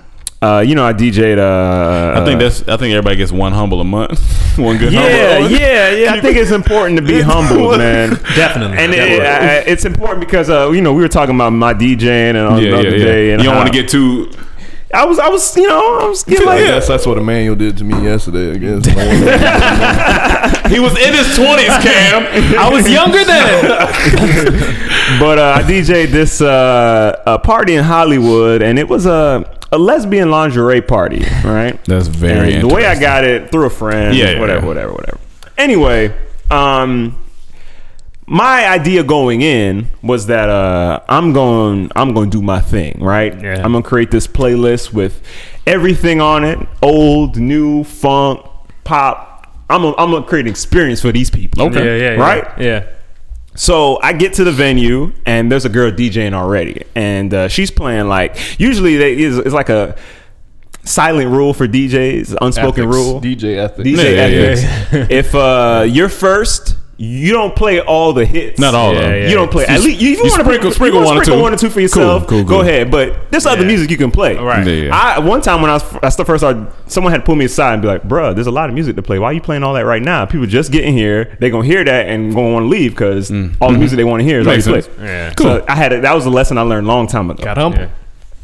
[0.42, 1.38] Uh, you know, I DJ'd.
[1.38, 2.68] Uh, I think that's.
[2.68, 4.20] I think everybody gets one humble a month.
[4.58, 4.92] one good.
[4.92, 5.50] Yeah, humble.
[5.58, 6.12] yeah, yeah.
[6.12, 8.10] I think it's important to be humble, man.
[8.36, 8.76] Definitely.
[8.76, 9.24] And it, I-
[9.60, 12.62] I- it's important because uh, you know we were talking about my DJing and on
[12.62, 13.04] Yeah, the other yeah, yeah.
[13.04, 14.30] day, and you don't want to get too.
[14.94, 17.56] I was, I was, you know, I was getting I like, guess that's what Emmanuel
[17.56, 18.52] did to me yesterday.
[18.52, 18.84] I guess.
[20.70, 22.24] He was in his twenties, Cam.
[22.58, 23.64] I was younger then.
[25.20, 29.78] but uh, I DJ'd this uh, a party in Hollywood, and it was a a
[29.78, 31.78] lesbian lingerie party, right?
[31.84, 32.54] That's very.
[32.54, 34.66] And the way I got it through a friend, Yeah, yeah, whatever, yeah.
[34.68, 35.18] whatever, whatever.
[35.58, 36.16] Anyway,
[36.50, 37.14] um,
[38.26, 42.98] my idea going in was that uh, I'm going, I'm going to do my thing,
[43.00, 43.38] right?
[43.38, 43.62] Yeah.
[43.62, 45.22] I'm gonna create this playlist with
[45.66, 48.46] everything on it, old, new, funk,
[48.84, 49.52] pop.
[49.68, 51.64] I'm gonna, I'm gonna create an experience for these people.
[51.64, 51.84] Okay.
[51.84, 52.20] Yeah, yeah, yeah.
[52.20, 52.60] Right?
[52.60, 52.86] Yeah.
[53.56, 57.70] So I get to the venue and there's a girl DJing already, and uh, she's
[57.70, 59.96] playing like usually they is it's like a
[60.82, 62.96] silent rule for DJs, unspoken Ethics.
[62.96, 63.20] rule.
[63.20, 63.88] DJ ethics.
[63.88, 65.10] DJ Yeah, yeah, ethics.
[65.12, 68.58] if uh, you're first, you don't play all the hits.
[68.60, 69.22] Not all Yeah, of them.
[69.22, 69.28] yeah.
[69.28, 69.66] You don't play.
[69.66, 71.42] At least you, if you, you want to sprinkle- sprinkle one or sprinkle two.
[71.42, 72.26] one or two for yourself.
[72.28, 72.90] Cool, cool, Go ahead.
[72.90, 74.36] But there's other music you can play.
[74.36, 74.66] Right.
[74.66, 74.94] Yeah, yeah.
[74.96, 77.46] I one time when I was that's the first started, someone had to pull me
[77.46, 79.18] aside and be like, "Bruh, there's a lot of music to play.
[79.18, 80.24] Why are you playing all that right now?
[80.24, 81.36] People just getting here.
[81.40, 83.30] They gonna hear that and gonna want to leave because
[83.60, 84.50] all the music they want to hear is Mm.
[84.50, 84.56] Mm-hmm.
[84.56, 84.96] Makes already sense.
[84.96, 85.32] played." Yeah.
[85.60, 87.42] So I had a, that was a lesson I learned a long time ago.
[87.42, 87.78] Got humble.
[87.80, 87.88] Yeah.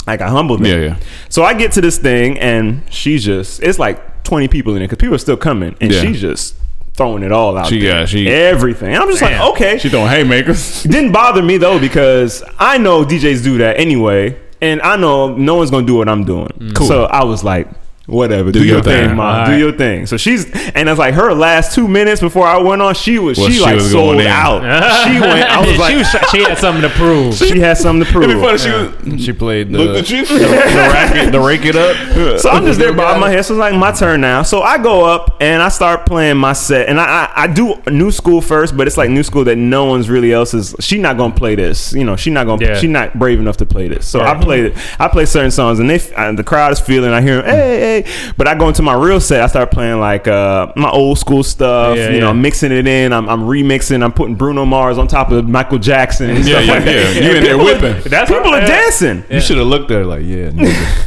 [0.07, 0.67] I got humbled.
[0.67, 0.97] Yeah, yeah.
[1.29, 4.87] So I get to this thing and she's just it's like 20 people in it
[4.87, 6.01] because people are still coming and Yeah.
[6.01, 6.57] she's just
[7.01, 7.67] throwing it all out.
[7.69, 8.01] She there.
[8.01, 8.93] got- she- everything.
[8.93, 9.41] And I'm just Damn.
[9.41, 9.79] like, okay.
[9.79, 10.85] She throwing haymakers.
[10.85, 15.35] It didn't bother me though because I know DJs do that anyway, and I know
[15.35, 16.73] no one's gonna do what I'm doing.
[16.75, 16.87] Cool.
[16.87, 17.69] So I was like,
[18.11, 19.17] whatever, do, Do your, your thing, thing.
[19.17, 20.07] mom, All do your thing.
[20.07, 20.45] So she's
[20.75, 23.55] and it's like her last two minutes before I went on, she was Well, she,
[23.55, 24.61] she like was sold going out.
[25.07, 25.49] she went.
[25.49, 27.35] I was like, she, was, she had something to prove.
[27.35, 28.25] she had something to prove.
[28.25, 28.59] It'd be funny.
[28.59, 28.71] She
[29.11, 29.25] was.
[29.25, 30.27] She played the, Looked at you.
[30.27, 32.41] the, rack it, the rake it up.
[32.41, 33.45] So I'm just there bobbing my head.
[33.45, 34.43] So it's like my turn now.
[34.43, 37.75] So I go up and I start playing my set, and I I, I do
[37.91, 40.75] new school first, but it's like new school that no one's really else is.
[40.81, 41.93] She not gonna play this.
[41.93, 42.65] You know, she not gonna.
[42.65, 42.75] Yeah.
[42.79, 44.07] She not brave enough to play this.
[44.07, 44.43] So I Right.
[44.43, 44.77] play it.
[44.99, 47.11] I play certain songs, and they and the crowd is feeling.
[47.13, 48.00] I hear 'em, hey hey,
[48.37, 49.41] but I go into my real set.
[49.43, 51.97] I start playing like uh my old school stuff.
[51.97, 52.33] Yeah, you know, yeah.
[52.33, 53.13] mixing it in.
[53.13, 54.03] I'm, I'm remixing.
[54.03, 56.31] I'm putting Bruno Mars on top of Michael Jackson.
[56.31, 57.15] And Yeah, stuff yeah, like that.
[57.17, 58.11] You And in there people are- whipping.
[58.11, 58.67] That's people are yeah.
[58.67, 59.25] dancing.
[59.31, 60.51] You should have looked there like, yeah.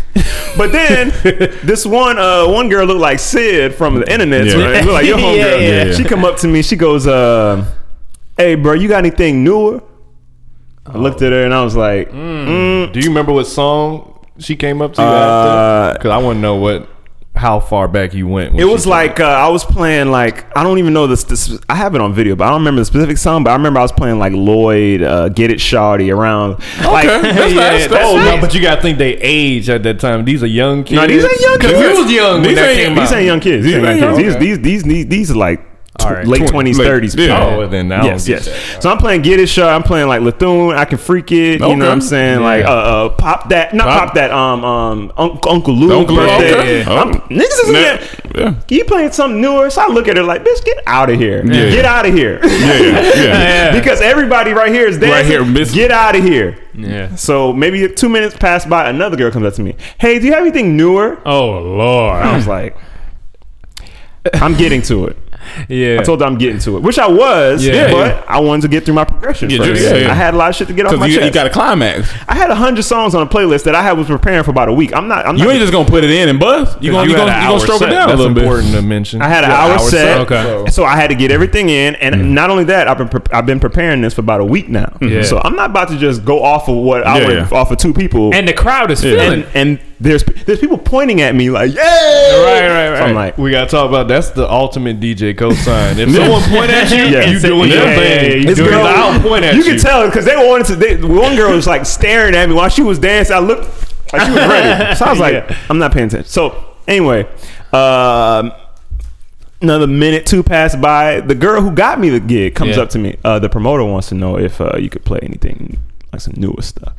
[0.55, 1.09] But then
[1.63, 4.45] this one uh one girl looked like Syd from the internet.
[4.45, 4.53] Yeah.
[4.63, 4.75] Right?
[4.83, 5.37] Looked like your homegirl.
[5.37, 5.93] Yeah, yeah, yeah.
[5.93, 6.61] She come up to me.
[6.61, 7.65] She goes, uh,
[8.37, 9.81] "Hey, bro, you got anything newer?"
[10.85, 14.55] I looked at her and I was like, mm, Do you remember what song she
[14.55, 15.93] came up to you Uh.
[15.93, 16.89] Because I want to know what,
[17.35, 18.59] how far back you went.
[18.59, 21.57] It was like uh, I was playing like I don't even know this, this.
[21.67, 23.43] I have it on video, but I don't remember the specific song.
[23.43, 26.59] But I remember I was playing like Lloyd, uh, "Get It Shawty" around.
[26.83, 27.53] Like, That's yeah, nice.
[27.55, 28.35] that's That's oh, nice.
[28.35, 30.25] no, but you gotta think they age at that time.
[30.25, 31.01] These are young kids.
[31.01, 31.81] No, these ain't young 'Cause kids.
[31.97, 33.17] You was young when These that ain't- came these out.
[33.17, 33.65] ain't young kids.
[33.65, 34.17] These ain't young kids.
[34.17, 34.45] These Okay.
[34.45, 36.27] these these these, these are like tw- All right.
[36.27, 37.15] late twenties, late- thirties.
[37.15, 37.55] yeah.
[37.55, 38.81] Oh, then now yes, get yes.
[38.83, 39.69] So I'm playing Get It Shot.
[39.73, 40.71] I'm playing like Lethune.
[40.75, 41.59] I can freak it.
[41.61, 42.41] You know what I'm saying?
[42.41, 44.31] Like uh, uh, pop that, not Pop- pop, that.
[44.31, 46.59] Um, um, Unc- Uncle Luke Uncle Luke, birthday.
[46.59, 46.79] okay.
[46.79, 46.85] Yeah.
[46.89, 47.11] Oh.
[47.29, 48.55] niggas isn't Nah, yeah.
[48.69, 49.69] You playing something newer?
[49.69, 51.45] So I look at her like, bitch, get out of here.
[51.45, 51.69] Yeah.
[51.69, 52.39] Get out of here.
[52.43, 53.71] Yeah, yeah, yeah.
[53.79, 55.11] because everybody right here is dancing.
[55.11, 56.57] Right here, miss- Get out of here.
[56.73, 57.13] Yeah.
[57.15, 58.89] So maybe two minutes pass by.
[58.89, 59.75] Another girl comes up to me.
[59.99, 61.19] Hey, do you have anything newer?
[61.23, 62.15] Oh Lord.
[62.23, 62.75] I was like,
[64.33, 65.17] I'm getting to it.
[65.67, 65.97] Yeah.
[65.99, 67.91] I told her I'm getting to it, which I was, Yeah.
[67.91, 69.81] but I wanted to get through my progression Yeah, first.
[69.81, 70.11] yeah, yeah.
[70.11, 71.25] I had a lot of shit to get off my you, chest.
[71.25, 72.11] you got a climax.
[72.27, 74.69] I had a hundred songs on a playlist that I had was preparing for about
[74.69, 74.95] a week.
[74.95, 75.25] I'm not.
[75.25, 75.51] I'm You not.
[75.51, 76.75] ain't just gonna put it in and buzz.
[76.81, 77.89] You gonna you had gonna, an you gonna stroke set.
[77.89, 78.43] it down That's a little bit.
[78.43, 79.21] important to mention.
[79.21, 80.17] I had an You hour, set.
[80.19, 80.43] Okay.
[80.43, 82.33] So- So I had to get everything in, and mm-hmm.
[82.33, 84.97] not only that, I've been pre- I've been preparing this for about a week now.
[85.01, 85.21] Yeah.
[85.23, 87.57] So I'm not about to just go off of what I Yeah, went yeah.
[87.57, 88.33] off of two people.
[88.33, 89.43] and the crowd is feeling.
[89.43, 92.97] and, and there's there's people pointing at me like, yeah, Right, right, right.
[92.99, 95.97] So I'm like, We gotta talk about that's the ultimate DJ cosign.
[95.97, 97.25] If someone point at you, Yeah.
[97.29, 98.31] you doing Yeah, your yeah, thing.
[98.43, 98.85] yeah, you doing girl.
[98.85, 99.71] I'll point at you you.
[99.71, 100.75] can tell because they wanted to.
[100.75, 103.35] They, one girl was like staring at me while she was dancing.
[103.35, 103.63] I looked
[104.13, 104.95] like she was ready.
[104.97, 105.57] So I was like, Yeah.
[105.69, 106.29] I'm not paying attention.
[106.29, 107.25] So anyway,
[107.71, 108.51] um,
[109.61, 111.21] another minute two passed by.
[111.21, 112.83] The girl who got me the gig comes Yeah.
[112.83, 113.15] up to me.
[113.23, 115.77] Uh, the promoter wants to know if uh, you could play anything
[116.11, 116.93] like some newer stuff.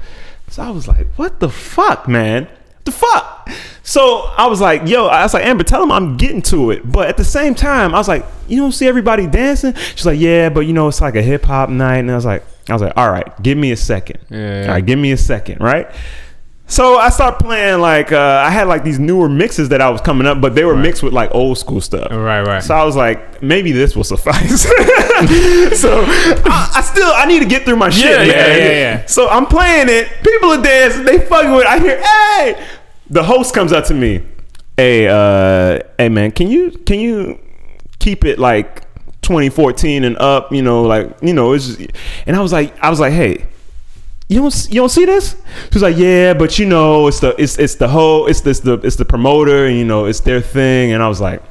[0.48, 2.48] So I was like, what the fuck, man?
[2.84, 3.50] The fuck?
[3.82, 6.90] So I was like, yo, I was like, Amber, tell him I'm getting to it.
[6.90, 9.74] But at the same time, I was like, you don't see everybody dancing?
[9.74, 11.98] She's like, yeah, but you know, it's like a hip hop night.
[11.98, 14.20] And I was like, I was like, all right, give me a second.
[14.30, 14.62] Yeah.
[14.62, 15.90] All right, give me a second, right?
[16.66, 20.00] So I started playing like uh, I had like these newer mixes that I was
[20.00, 22.10] coming up, but they were mixed with like old school stuff.
[22.10, 22.62] Right, right.
[22.62, 24.62] So I was like, maybe this will suffice.
[24.62, 24.70] so
[26.06, 28.28] I still I need to get through my shit, Yeah, man.
[28.28, 29.06] yeah, yeah, yeah.
[29.06, 30.08] So I'm playing it.
[30.22, 31.04] People are dancing.
[31.04, 31.62] They fucking with.
[31.62, 31.66] it.
[31.66, 32.66] I hear, hey.
[33.10, 34.22] the host comes up to me,
[34.76, 37.38] hey, uh, hey man, can you can you
[37.98, 38.82] keep it like
[39.22, 40.52] 2014 and up?
[40.52, 41.90] You know, like you know, it's just,
[42.26, 43.46] and I was like, I was like, hey.
[44.26, 45.36] You don't you don't see this?
[45.64, 48.58] She was like, yeah, but you know, it's the it's it's the whole it's this
[48.60, 50.92] the it's the promoter and you know it's their thing.
[50.92, 51.42] And I was like,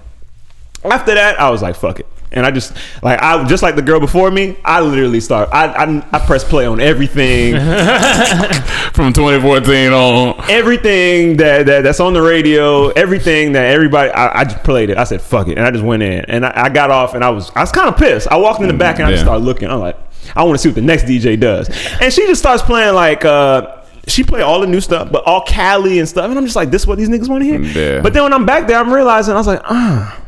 [0.83, 2.07] after that, I was like, fuck it.
[2.33, 4.57] And I just like I just like the girl before me.
[4.65, 5.49] I literally start.
[5.51, 7.53] I I, I press play on everything,
[8.93, 10.49] From 2014 on.
[10.49, 14.09] everything that, that that's on the radio, everything that everybody.
[14.11, 14.97] I, I just played it.
[14.97, 16.25] I said fuck it, and I just went in.
[16.25, 18.27] And I, I got off, and I was I was kind of pissed.
[18.29, 19.69] I walked in the back, and I just started looking.
[19.69, 19.97] I'm like,
[20.35, 21.69] I want to see what the next DJ does.
[22.01, 23.25] And she just starts playing like.
[23.25, 26.57] uh she played all the new stuff, but all Cali and stuff, and I'm just
[26.57, 28.01] like, "This is what these niggas want to hear." Yeah.
[28.01, 30.21] But then when I'm back there, I'm realizing I was like, "Ah,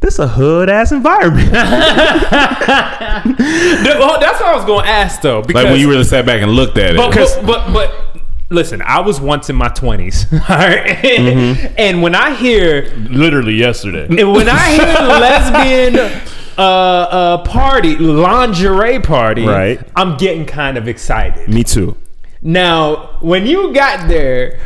[0.00, 1.54] this a hood ass environment." Th-
[3.98, 5.42] well, that's what I was going to ask though.
[5.42, 6.96] Because Like when you really sat back and looked at it.
[6.96, 8.16] but, but, but, but
[8.50, 10.96] listen, I was once in my twenties, all right?
[10.98, 11.74] Mm-hmm.
[11.78, 14.06] and when I hear Literally yesterday.
[14.06, 16.20] and when I hear lesbian
[16.58, 19.80] uh, uh, party, lingerie party, Right.
[19.96, 21.48] I'm getting kind of excited.
[21.48, 21.96] Me too.
[22.42, 24.60] Now, when you got there,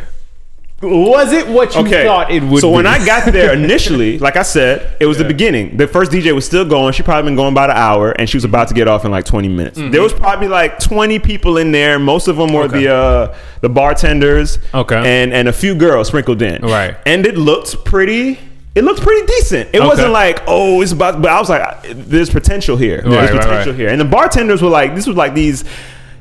[0.81, 2.57] was it what you thought it would be?
[2.57, 2.75] so be?
[2.75, 5.77] when I got there initially, like I said, it was the beginning.
[5.77, 6.93] The first DJ was still going.
[6.93, 9.11] She probably been going about an hour, and she was about to get off in
[9.11, 9.79] like 20 minutes.
[9.79, 9.91] Mm-hmm.
[9.91, 11.97] There was probably like 20 people in there.
[11.97, 14.95] Most of them were the uh, the bartenders, Okay.
[14.97, 16.61] and and a few girls sprinkled in.
[16.61, 16.95] Right.
[17.05, 18.37] and it looked pretty.
[18.75, 19.69] It looked pretty decent.
[19.73, 21.21] It wasn't like, oh, it's about.
[21.21, 23.01] But I was like, there's potential here.
[23.01, 23.79] There's Right, right, potential right.
[23.79, 23.87] here.
[23.87, 25.63] And the bartenders were like, this was like these.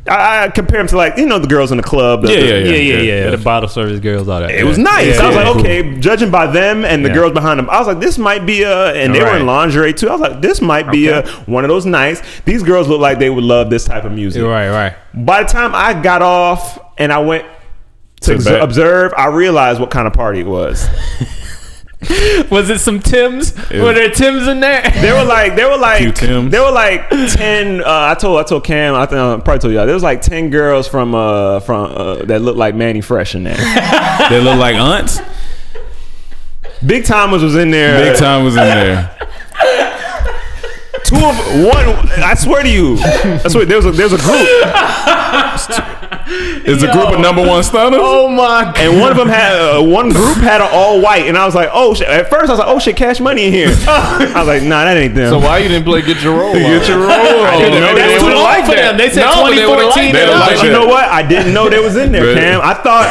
[0.07, 2.23] I, I compare them to like you know the girls in the club.
[2.23, 2.73] the- Yeah, the- yeah, yeah.
[2.77, 3.31] Yeah, yeah, yeah.
[3.31, 4.51] The bottle service girls, all that.
[4.51, 5.19] it was nice.
[5.19, 5.49] I was Yeah.
[5.49, 8.45] like, okay, judging by them and the girls behind them, I was like, this might
[8.45, 9.61] be a, and they were in Right.
[9.63, 10.09] lingerie too.
[10.09, 12.21] I was like, this might be a one of those nights.
[12.45, 14.43] These girls look like they would love this type of music.
[14.43, 14.95] right, right.
[15.15, 17.45] By the time I got off and I went
[18.23, 20.87] to To ex- observe, I realized what kind of party it was.
[22.51, 23.55] Was it some Tims?
[23.71, 24.83] Were there Tims in there?
[25.01, 26.51] They were like, they were like, Few Tims.
[26.51, 27.81] they were like ten.
[27.81, 29.87] Uh, I told, I told Cam, I think I probably told y'all.
[29.87, 33.45] There was like ten girls from, uh, from uh, that looked like Mannie Fresh in
[33.45, 33.57] there.
[34.29, 35.21] they look like aunts.
[36.85, 38.13] Big Tymers was in there.
[38.13, 39.17] Big time was in there.
[41.05, 42.09] Two of one.
[42.25, 44.49] I swear to you, I swear there was a there's a group,
[46.67, 48.01] It's a group of number one stunners.
[48.03, 48.79] Oh my god.
[48.79, 51.55] and one of them had uh, one group had an all white, and I was
[51.55, 52.09] like, oh shit.
[52.09, 53.69] At first, I was like, oh shit, Cash Money in here.
[53.87, 55.29] I was like, nah, that ain't them.
[55.29, 56.55] So why you didn't play Get Your Roll?
[56.55, 57.11] Get your roll.
[57.11, 58.97] I didn't know That's they too would long like for them.
[58.97, 60.29] They said No, but they would've 2014 liked and that.
[60.33, 60.57] up.
[60.57, 61.05] But you know what?
[61.05, 62.41] I didn't know they was in there, Really?
[62.41, 62.61] Cam.
[62.65, 63.07] I thought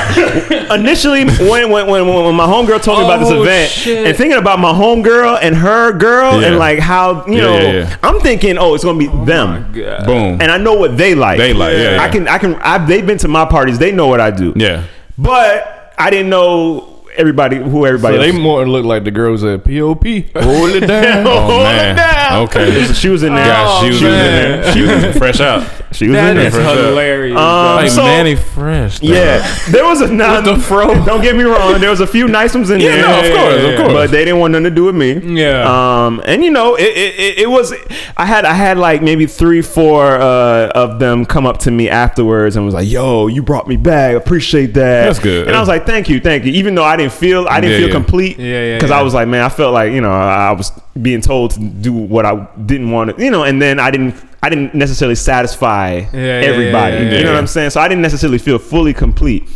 [0.79, 4.07] initially when when, when when my homegirl told me about this Oh, event shit.
[4.07, 6.47] and thinking about my homegirl and her girl Yeah.
[6.47, 7.97] and like how you Yeah, know yeah, yeah.
[8.03, 9.71] I'm thinking, oh, it's gonna be oh them.
[9.71, 10.41] Boom.
[10.41, 11.37] And I know what they like.
[11.37, 12.03] They like, yeah, yeah.
[12.03, 12.55] I can, I can.
[12.55, 13.79] I've, they've been to my parties.
[13.79, 14.53] They know what I do.
[14.55, 14.85] yeah.
[15.17, 18.17] But I didn't know everybody who everybody.
[18.17, 20.03] So they else- more look like the girls at POP.
[20.43, 21.27] Hold it down.
[21.27, 22.43] Oh Hold it oh, down.
[22.45, 22.93] Okay.
[22.93, 23.45] she was in there.
[23.45, 24.61] Gosh, she was in man.
[24.61, 24.73] there.
[24.73, 25.61] She was fresh out.
[25.93, 26.47] She was That in there.
[26.47, 26.75] is for sure.
[26.87, 27.37] hilarious.
[27.37, 28.99] Um, Like so- Mannie Fresh.
[28.99, 29.07] though.
[29.07, 30.93] Yeah, there was a not the fro?
[31.05, 31.79] Don't get me wrong.
[31.79, 33.01] There was a few nice ones in Yeah, there.
[33.07, 33.93] no, of course, of course.
[33.93, 35.13] But they didn't want nothing to do with me.
[35.41, 35.63] Yeah.
[36.05, 37.73] Um, and you know, it, it, it, it was.
[38.17, 41.89] I had I had like maybe three, four uh, of them come up to me
[41.89, 44.15] afterwards and was like, "Yo, you brought me back.
[44.15, 45.47] Appreciate that." That's good.
[45.47, 47.73] And I was like, "Thank you, thank you." Even though I didn't feel I didn't
[47.73, 47.93] Yeah, feel yeah.
[47.93, 48.39] complete.
[48.39, 48.99] Yeah, yeah, Because yeah.
[48.99, 50.71] I was like, man, I felt like you know I, I was
[51.01, 54.15] being told to do what I didn't want to, you know, and then I didn't.
[54.43, 56.95] I didn't necessarily satisfy yeah, everybody.
[56.97, 57.69] yeah, yeah, You know what I'm saying?
[57.69, 59.47] So I didn't necessarily feel fully complete.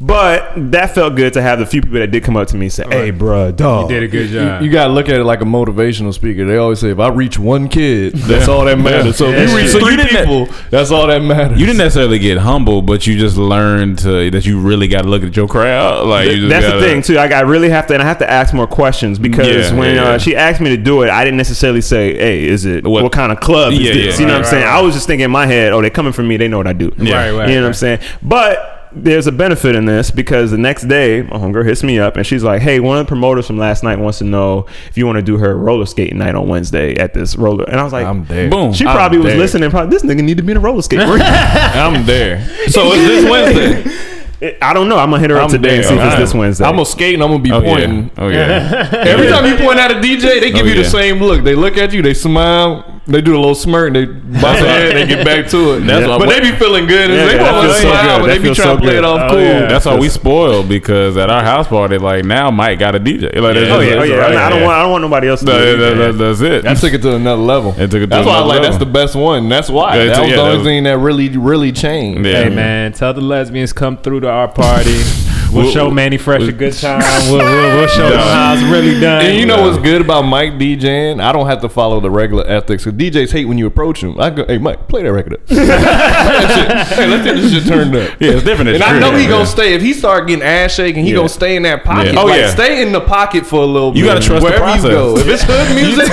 [0.00, 2.66] But that felt good to have the few people that did come up to me
[2.66, 4.62] and say, "Hey, bro, dog, you Did a good job.
[4.62, 6.44] You gotta look at it like a motivational speaker.
[6.44, 9.16] They always say, if I reach one kid, that's all that matters.
[9.16, 11.60] So if you reach three So you didn't- people, that's all that matters.
[11.60, 15.08] You didn't necessarily get humble, but you just learned to, that you really got to
[15.08, 16.06] look at your crowd.
[16.08, 17.14] Like you just That's gotta, the thing too.
[17.14, 19.94] Like I really have to, and I have to ask more questions because Yeah, when
[19.94, 22.84] yeah, uh, she asked me to do it, I didn't necessarily say, "Hey, is it
[22.84, 24.20] what, What- kind of club is Yeah, this?" yeah.
[24.22, 24.64] you know Right, what I'm saying?
[24.64, 26.38] right, I was just thinking in my head, "Oh, they're coming for me.
[26.38, 27.14] They know what I do." Yeah.
[27.14, 27.98] Right, right, you know what I'm saying?
[28.22, 32.16] But there's a benefit in this because the next day, my homegirl hits me up
[32.16, 34.96] and she's like, "Hey, one of the promoters from last night wants to know if
[34.98, 37.84] you want to do her roller skating night on Wednesday at this roller." And I
[37.84, 38.50] was like, I'm there.
[38.50, 38.72] Boom.
[38.72, 39.38] She I'm probably was there.
[39.38, 39.70] listening.
[39.70, 41.00] Probably this nigga need to be in a roller skate.
[41.02, 42.44] I'm there.
[42.68, 44.58] So it's this Wednesday.
[44.60, 44.98] I don't know.
[44.98, 46.18] I'm gonna hit her up I'm today and see if it's Alright.
[46.18, 46.64] this Wednesday.
[46.64, 48.04] I'm gonna skate and I'm gonna be Oh pointing.
[48.04, 48.10] yeah.
[48.18, 48.90] Oh yeah.
[49.06, 50.88] Every time you point at a DJ, they give Oh, you the yeah.
[50.88, 51.44] same look.
[51.44, 54.68] They look at you, they smile, they do a little smirk, and they bounce their
[54.68, 55.80] head, and they get back to it.
[55.80, 57.10] That's why- but they be feeling good.
[57.10, 58.20] Yeah, they that want to feels so smile, good.
[58.22, 58.98] but That they be trying so to play good.
[58.98, 59.40] it off Oh, cool.
[59.40, 59.66] yeah.
[59.66, 63.24] That's why we spoiled because at our house party, like now Mike got a DJ.
[63.40, 64.14] Like, that's Oh yeah, oh yeah.
[64.16, 64.36] right.
[64.36, 64.74] I, don't want.
[64.74, 65.46] I don't want nobody else to.
[65.46, 66.62] That- do that- that- that's it.
[66.64, 67.72] That took it to another level.
[67.76, 69.48] It took it to that's why I another like that's the best one.
[69.48, 69.96] That's why.
[69.96, 72.24] Yeah, that was the only thing that really, really changed.
[72.26, 75.00] Hey man, tell the lesbians come through to our party.
[75.52, 77.00] We'll show Mannie Fresh a good time.
[77.30, 79.24] We'll, we'll, we'll show him how it's really done.
[79.26, 81.22] And you know what's good about Mike DJing?
[81.22, 82.84] I don't have to follow the regular ethics.
[82.84, 84.18] Cause DJs hate when you approach him.
[84.20, 85.46] I go, hey Mike, play that record up.
[85.46, 86.98] Play that shit.
[86.98, 88.20] Hey, let's get this shit turned up.
[88.20, 88.68] Yeah, it's different.
[88.70, 89.18] And It's I know true.
[89.18, 89.30] he Yeah.
[89.30, 89.74] gonna stay.
[89.74, 91.16] If he start getting ass shaking, he Yeah.
[91.16, 92.14] gonna stay in that pocket.
[92.14, 92.20] Yeah.
[92.20, 92.48] Oh, like, yeah.
[92.50, 93.98] stay in the pocket for a little bit.
[94.00, 94.84] You gotta trust the wherever process.
[94.84, 95.16] you go.
[95.18, 96.06] If it's hood music,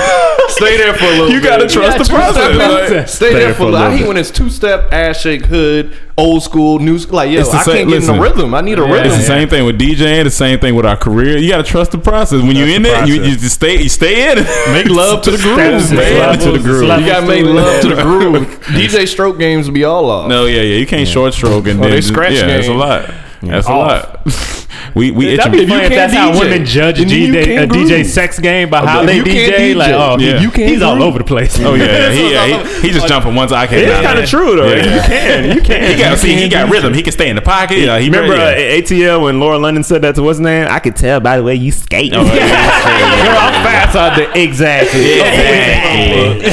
[0.50, 1.34] stay there for a little bit.
[1.34, 1.48] You bit.
[1.48, 2.50] gotta trust the Step process.
[2.90, 3.78] in, Like, Stay there for a little.
[3.86, 7.16] I hate when it's two step ass shake hood, old school, new school.
[7.16, 8.16] Like yo, I same- can't get in listen.
[8.16, 8.54] the rhythm.
[8.54, 8.92] I need a Yeah.
[8.92, 9.06] rhythm.
[9.06, 10.24] It's the same thing with DJing.
[10.24, 11.38] The same thing with our career.
[11.38, 12.42] You gotta trust the process.
[12.42, 13.80] When you're in the it, you, you just stay.
[13.82, 14.46] You stay in it.
[14.72, 16.18] Make love to the groove, Status, man.
[16.18, 16.82] levels, to the groove.
[16.82, 18.60] You gotta make love to the groove.
[18.66, 20.28] DJ stroke games be all off.
[20.28, 20.76] No, yeah, yeah.
[20.76, 23.10] You can't short stroke and Oh, then they scratch Yeah, that's a lot.
[23.42, 24.20] That's a lot.
[24.94, 27.20] we we That'd be If you funny if can't that's how women judge a then
[27.20, 29.76] you DJ, a DJ sex game by how they you can't DJ.
[29.76, 30.40] Like, oh, Yeah.
[30.40, 31.58] you can't he's all over the place.
[31.60, 33.68] Oh yeah, he, yeah, he, he just jumping one side.
[33.68, 33.82] Can't.
[33.86, 34.74] It's kind of true though.
[34.74, 34.94] Yeah.
[34.96, 35.90] You can, you can.
[35.96, 36.94] He got see, he got rhythm.
[36.94, 37.78] He can stay in the pocket.
[37.78, 38.78] Yeah, he Remember yeah.
[38.78, 40.66] uh, ATL when Lauren London said that to what's his name?
[40.70, 42.12] I could tell by the way you skate.
[42.14, 44.30] Oh, yeah, yeah, Girl, I'm fast out there.
[44.36, 45.00] Exactly.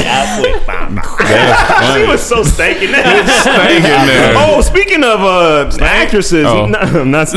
[0.08, 2.88] That's she was so stankin'.
[2.88, 4.34] Stinking there.
[4.36, 6.66] Oh, speaking of uh, actresses, Oh.
[6.66, 7.28] no, I'm not,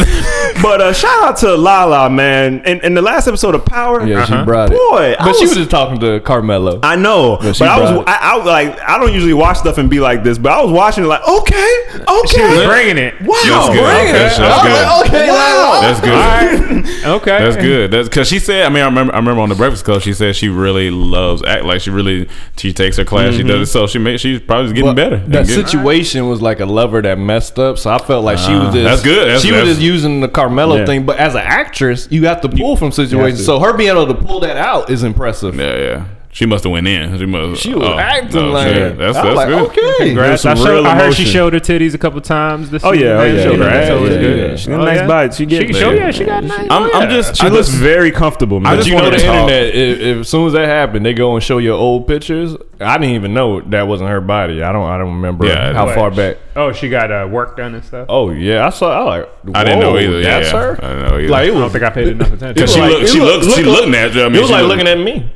[0.62, 2.62] but uh, shout out to Lala, man.
[2.66, 4.46] In, in the last episode of Power, Yeah, she uh-huh.
[4.46, 4.78] brought it.
[4.78, 6.80] Boy, I but she was- was just talking to Carmelo.
[6.84, 8.04] I know, Yeah, but I was.
[8.08, 10.62] I, I was like, I don't usually watch stuff and be like this, but I
[10.62, 13.14] was watching it like, okay, okay, She was bringing it.
[13.22, 13.84] wow, That's good.
[13.84, 14.42] bringing That's- it.
[14.42, 14.88] that's I good.
[14.88, 15.80] like, okay, wow.
[15.82, 16.88] That's good.
[17.02, 17.40] Okay.
[17.40, 17.90] That's good.
[17.90, 18.64] That's because she said.
[18.66, 19.12] I mean, I remember.
[19.14, 21.66] I remember on the Breakfast Club, she said she really loves act.
[21.66, 23.34] Like she really, she takes her class.
[23.34, 23.72] She does it.
[23.72, 24.20] So she made.
[24.20, 25.18] She's probably getting But better.
[25.18, 28.52] That getting- situation was like a lover that messed up, so I felt like she
[28.54, 29.18] Ah, was just that's good.
[29.26, 30.86] That's- she that's- was just using the Carmelo Yeah.
[30.86, 31.06] thing.
[31.06, 33.40] But as an actress, you have to pull from situations.
[33.40, 33.46] to.
[33.46, 35.56] So her being able to pull that out is impressive.
[35.56, 36.04] Yeah, yeah.
[36.34, 37.18] She must have went in.
[37.20, 37.62] She must.
[37.62, 38.98] She was oh, acting no, like shit.
[38.98, 39.70] that's I that's like, good.
[39.70, 40.06] okay.
[40.08, 40.46] Congrats.
[40.46, 43.18] I, showed, I heard she showed her titties a couple times this Oh, yeah, oh,
[43.18, 43.36] man.
[43.36, 43.74] yeah, Showed her right.
[43.74, 44.50] tits, so Yeah, good.
[44.52, 44.56] yeah.
[44.56, 45.08] She got a Oh, nice yeah?
[45.08, 45.30] body.
[45.32, 45.92] She She get can show.
[45.92, 46.68] Yeah, she got a nice.
[46.72, 47.36] I'm, I'm just.
[47.36, 47.80] She I looks just.
[47.82, 48.72] very comfortable, man.
[48.74, 49.50] I just You know wanna the talk.
[49.50, 49.76] internet.
[49.76, 52.56] If, if as soon as that happened, they go and show your old pictures.
[52.80, 54.64] I didn't even know that wasn't her body.
[54.64, 54.90] I don't.
[54.90, 55.96] I don't remember Yeah, how what?
[55.96, 56.38] far back.
[56.56, 58.06] Oh, she got uh, work done and stuff.
[58.08, 59.02] Oh yeah, I saw.
[59.02, 59.30] I like.
[59.54, 60.22] I didn't know either.
[60.22, 60.72] Yeah, That's her.
[60.82, 61.28] I didn't know either.
[61.30, 62.54] Like it I don't think I paid enough attention.
[62.54, 63.10] Because she like- looked.
[63.10, 63.56] She look- looked.
[63.58, 64.12] She look- looking at.
[64.12, 65.30] I mean, It was like looking at me,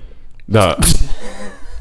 [0.50, 0.76] Duh.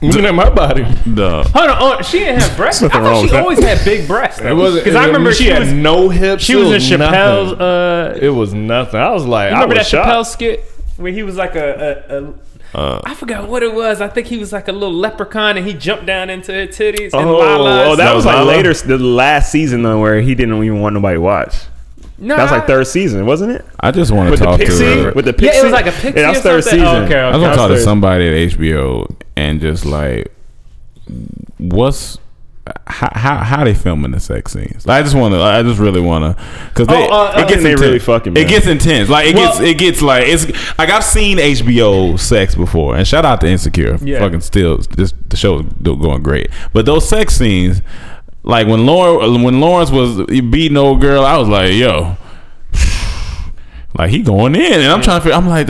[0.03, 0.83] looking at my body.
[1.15, 1.45] Duh.
[1.45, 2.83] Hold on, oh, she didn't have breasts.
[2.83, 4.41] I thought she always had big breasts.
[4.41, 6.43] It wasn't because I remember she, she, had was no hips.
[6.45, 7.53] she It was in Chappelle's.
[7.53, 9.01] Uh, It was nothing.
[9.01, 10.09] I was like, remember I that shocked.
[10.09, 10.61] Chappelle skit
[10.97, 12.05] where he was like a.
[12.09, 12.35] a, a
[12.75, 14.01] Uh, I forgot what it was.
[14.01, 17.13] I think he was like a little leprechaun and he jumped down into her titties.
[17.13, 17.87] and Oh, Lala's.
[17.89, 18.47] oh, that, That was, was like Lala?
[18.49, 21.55] later, the last season though, where he didn't even want nobody to watch.
[22.19, 23.65] No, That was like third season, wasn't it?
[23.81, 25.13] I just want to With the talk pixie, to.
[25.15, 25.47] with the pixie.
[25.47, 26.07] Yeah, it was like a pixie.
[26.09, 26.81] Yeah, that was third something?
[26.81, 26.97] season.
[26.97, 30.33] Oh, okay, I was gonna talk to somebody at HBO and just like,
[31.59, 32.19] what's
[32.87, 34.87] how how, how they filming the sex scenes?
[34.87, 35.41] Like, I just want to.
[35.43, 37.81] I just really want to because they Oh, uh, it gets they intense.
[37.81, 39.11] really fucking, It gets intense.
[39.11, 40.47] Like it Well- gets it gets like it's
[40.79, 43.99] like I've seen HBO sex before, and shout out to Insecure.
[44.01, 44.21] Yeah.
[44.21, 46.49] Fucking still, just the show is do- going great.
[46.73, 47.83] But those sex scenes,
[48.45, 52.17] like when Lauren when Lawrence was beating old girl, I was like, yo.
[53.97, 55.23] Like he going in, and I'm trying to.
[55.23, 55.69] Figure, I'm like,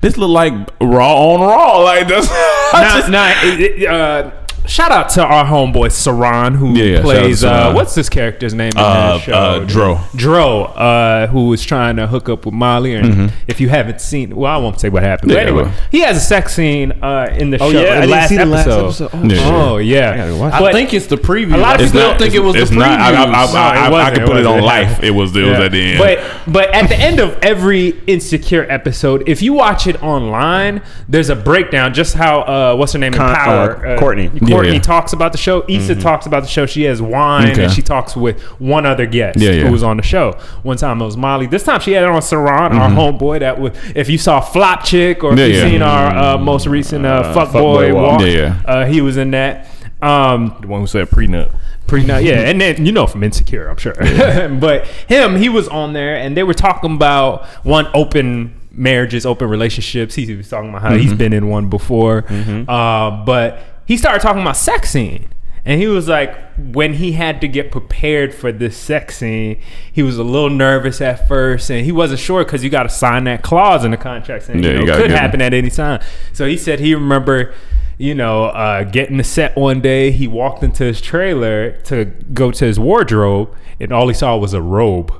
[0.00, 1.78] this look like raw on raw.
[1.78, 2.28] Like that's.
[2.30, 4.30] I Nah, just- nah, it- it, uh,
[4.66, 7.94] shout out to our homeboy Saran who Yeah, yeah, shout out to plays uh, what's
[7.94, 9.32] this character's name in Uh, that show?
[9.34, 10.00] uh, Dro.
[10.16, 14.34] Dro, uh, who was trying to hook up with Molly, and if you haven't seen,
[14.34, 15.32] well, I won't say what happened.
[15.32, 15.38] Mm-hmm.
[15.38, 15.88] Yeah, but anyway, well.
[15.90, 17.80] he has a sex scene uh, in the Oh, show.
[17.80, 17.88] yeah?
[17.88, 19.04] I in didn't last see the last episode.
[19.06, 19.30] episode.
[19.30, 19.50] Yeah.
[19.54, 21.54] Oh yeah, gotta I think it's the preview.
[21.54, 23.00] A lot of I people still don't think it was it's the not.
[23.00, 23.52] I, I, I, preview.
[23.90, 25.02] No, I, I, could put it on life.
[25.02, 25.36] It was.
[25.36, 25.98] It was at the end.
[25.98, 31.30] But but at the end of every insecure episode, if you watch it online, there's
[31.30, 34.28] a breakdown just how uh, what's her name in Power, uh, Courtney.
[34.54, 34.80] Courtney Yeah, yeah.
[34.82, 35.64] talks about the show.
[35.68, 36.66] Issa talks about the show.
[36.66, 37.64] She has wine Okay.
[37.64, 39.64] and she talks with one other guest Yeah, yeah.
[39.64, 40.32] who was on the show.
[40.62, 41.46] One time it was Molly.
[41.46, 43.40] This time she had on Saran, our homeboy.
[43.40, 45.64] That was if you saw Flop Chick or if Yeah, you yeah.
[45.70, 47.52] seen our uh, most recent uh, Uh, Fuck Fuckboy
[47.90, 48.18] Boy Walk.
[48.18, 48.62] Walk, Yeah, yeah.
[48.64, 49.66] Uh, he was in that.
[50.02, 51.50] Um, The one who said prenup.
[51.86, 53.94] Prenup, yeah, and then you know from Insecure, I'm sure.
[54.60, 59.48] but him, he was on there, and they were talking about one open marriages, open
[59.48, 60.14] relationships.
[60.14, 62.24] He was talking about how he's been in one before,
[62.68, 65.28] uh, but he started talking about sex scene.
[65.66, 69.58] And he was like, when he had to get prepared for this sex scene,
[69.90, 72.90] he was a little nervous at first, and he wasn't sure because you got to
[72.90, 75.20] sign that clause in the contract saying Yeah, you know, gotta could get it.
[75.20, 76.02] happen at any time.
[76.34, 77.54] So he said he remember,
[77.96, 80.10] you know, uh, getting the set one day.
[80.10, 84.52] He walked into his trailer to go to his wardrobe, and all he saw was
[84.52, 85.14] a robe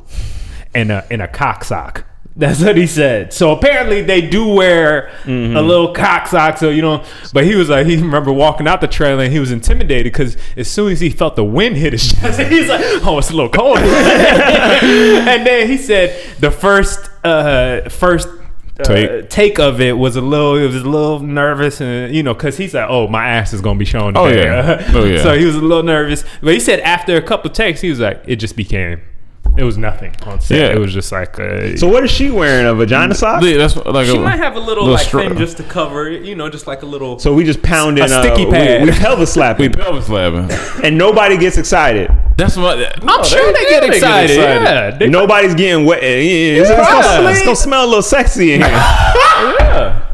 [0.75, 2.05] and a and a cock sock.
[2.37, 3.33] That's what he said.
[3.33, 5.57] So apparently they do wear Mm-hmm.
[5.57, 7.05] a little cock sock, so you know.
[7.33, 10.37] But he was like, he remember walking out the trailer and he was intimidated because
[10.57, 13.35] as soon as he felt the wind hit his chest, he's like, oh, it's a
[13.35, 13.79] little cold.
[13.79, 18.29] and then he said the first, uh, first.
[18.77, 19.31] Uh, Take.
[19.31, 22.57] take of it was a little it was a little nervous and you know because
[22.57, 24.85] he's like oh my ass is gonna be showing Oh, yeah.
[24.93, 25.23] Oh, yeah.
[25.23, 28.01] so he was a little nervous but he said after a couple takes he was
[28.01, 29.01] like it just became
[29.57, 30.67] it was nothing on set Yeah.
[30.77, 32.67] it was just like uh, So what is she wearing?
[32.67, 33.43] A vagina sock?
[33.43, 35.63] Yeah, that's like she a, might have a little, little like stro- thing just to
[35.63, 37.19] cover it, you know, just like a little.
[37.19, 38.83] So we just pounding A sticky uh, pad.
[38.83, 40.51] We, we pelvis we pelvis slapping.
[40.85, 42.11] and nobody gets excited.
[42.37, 42.79] That's what.
[43.09, 44.31] I'm sure they, get they get excited.
[44.37, 44.63] excited.
[44.65, 46.03] Yeah, they, Nobody's getting wet.
[46.03, 48.71] Yeah, It's, it's gonna, it's gonna smell a little sexy in here.
[49.61, 50.11] Yeah.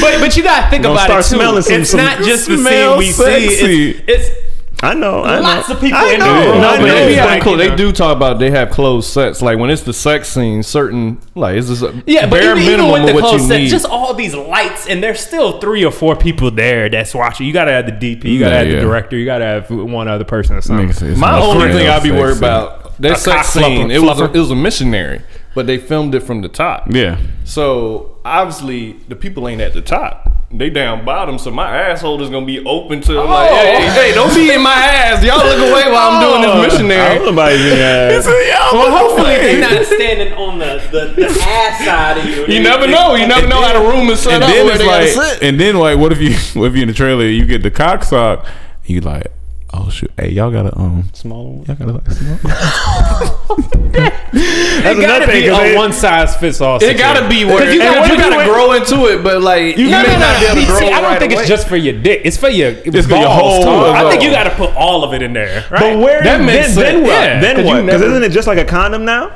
[0.00, 1.36] But but you gotta think Gonna about start it too.
[1.36, 3.48] smelling some- it's some- not just the Smell scene we sexy.
[3.48, 3.90] see.
[4.08, 4.37] It's, it's
[4.80, 5.24] I know.
[5.24, 5.74] I know.
[5.74, 6.60] of people I in the room.
[6.60, 6.94] No, but know.
[6.94, 9.42] they, be like, clo- they do talk about they have closed sets.
[9.42, 12.86] Like when it's the sex scene, certain like it's just a yeah, bare even, even
[12.86, 13.68] minimum with the of what close you set, need.
[13.70, 17.46] just all these lights, and there's still three or four people there that's watching.
[17.46, 20.06] You gotta have the DP, you gotta Yeah, have the director, you gotta have one
[20.06, 20.86] other person or something.
[20.86, 21.18] Makes sense.
[21.18, 22.44] My only thing I'd be worried sexy.
[22.44, 23.88] about that A sex cock scene.
[23.88, 25.22] fluffer- It was a, it was a missionary,
[25.56, 26.86] but they filmed it from the top.
[26.92, 27.18] Yeah.
[27.42, 30.37] So obviously the people ain't at the top.
[30.50, 34.14] They down bottom, so my asshole is gonna be open to like, hey, hey, hey,
[34.14, 35.22] don't be in my ass.
[35.22, 36.62] Y'all look away while I'm doing this oh.
[36.62, 37.18] missionary.
[37.18, 38.22] Nobody's in there.
[38.72, 42.46] Well, hopefully they're not standing on the, the, the ass side of you.
[42.46, 43.14] You never know.
[43.14, 44.50] You never know how the room is set And up.
[44.50, 45.42] then it's like, sit.
[45.42, 47.70] and then like, what if you, what if you in the trailer, you get the
[47.70, 48.46] cock sock,
[48.84, 49.26] you like,
[49.78, 51.64] oh shoot, hey, y'all gotta um, Smaller one.
[51.66, 52.38] y'all gotta like, small.
[54.30, 56.78] It gotta thing, be 'cause a they- one size fits all.
[56.82, 59.42] It gotta be where you you, gotta- you you gotta gotta- grow into it, but
[59.42, 61.18] like you No, may no, no, not be able to grow See, I don't right
[61.18, 61.40] think away.
[61.42, 62.22] it's just for your dick.
[62.24, 63.68] It's for your It's for your whole- too.
[63.92, 65.64] I think you got to put all of it in there.
[65.70, 65.80] Right?
[65.80, 67.00] But where That then, makes then sense.
[67.02, 67.10] what?
[67.10, 67.86] Yeah, then 'cause you what?
[67.86, 69.32] Because never- isn't it just like a condom now?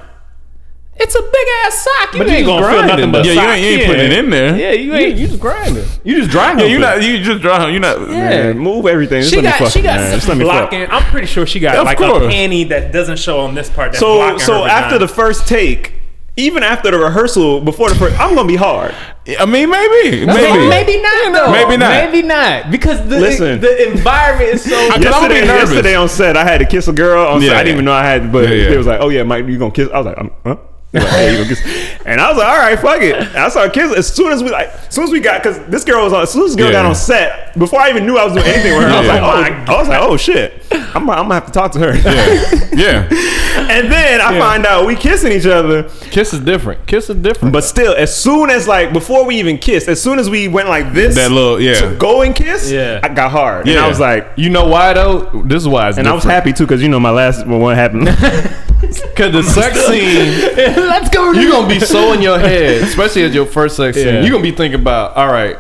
[0.95, 2.13] It's a big ass sock.
[2.13, 3.31] You But ain't you gonna feel grinding, nothing but though.
[3.31, 3.49] Yeah, you sock.
[3.57, 4.57] ain't, you ain't putting it in there.
[4.57, 5.19] Yeah, you ain't.
[5.19, 5.85] You just grinding.
[6.05, 8.09] You just dry Yeah, you not, you just draw, you not.
[8.09, 9.23] Man, move everything.
[9.23, 10.15] Just She let me got, fuck she got man.
[10.15, 10.71] Just something let me fuck.
[10.71, 10.91] blocking.
[10.91, 12.23] I'm pretty sure she got Of like course.
[12.23, 13.93] a panty that doesn't show on this part.
[13.93, 15.95] That's So, blocking so her after the first take,
[16.37, 18.95] even after the rehearsal, before the first, I'm gonna be hard.
[19.41, 20.69] I mean, maybe, Maybe, maybe.
[20.69, 21.53] maybe not though.
[21.53, 21.91] Maybe not.
[21.91, 23.61] Maybe not because the Listen.
[23.61, 24.77] the environment is so.
[24.93, 27.51] I'm Yesterday, yesterday on set, I had to kiss a girl on set.
[27.51, 28.69] Yeah, I didn't even know I had, but Yeah, yeah.
[28.71, 30.57] they was like, "Oh yeah, Mike, you gonna kiss?" I was like, "Huh?"
[30.93, 31.99] They was like, hey, you gonna kiss?
[32.05, 34.43] And I was like, "All right, fuck it." And I saw kids as soon as
[34.43, 36.51] we like, as soon as we got, because this girl was on, as soon as
[36.51, 36.83] this girl Yeah.
[36.83, 39.07] got on set, before I even knew I was doing anything with her, I was
[39.07, 39.17] Yeah.
[39.59, 41.95] like, "Oh, I was like, oh shit, I'm, I'm gonna have to talk to her."
[41.97, 43.09] Yeah, yeah.
[43.71, 45.85] and then I find out we kissing each other.
[46.11, 46.87] Kiss is different.
[46.87, 47.53] Kiss is different.
[47.55, 50.69] But still, as soon as like before we even kissed, as soon as we went
[50.69, 51.75] like this, that little, yeah.
[51.81, 53.01] to go and kiss, Yeah.
[53.03, 53.85] I got hard, and Yeah.
[53.85, 55.31] I was like, you know why though?
[55.47, 57.61] This is why it's and I was happy too because you know my last one
[57.61, 58.09] what happened.
[59.17, 60.55] Cause the sex scene,
[60.89, 61.33] let's go.
[61.33, 64.07] You're gonna be so in your head, especially as your first sex scene.
[64.07, 64.21] Yeah.
[64.21, 65.57] You're gonna be thinking about, all right,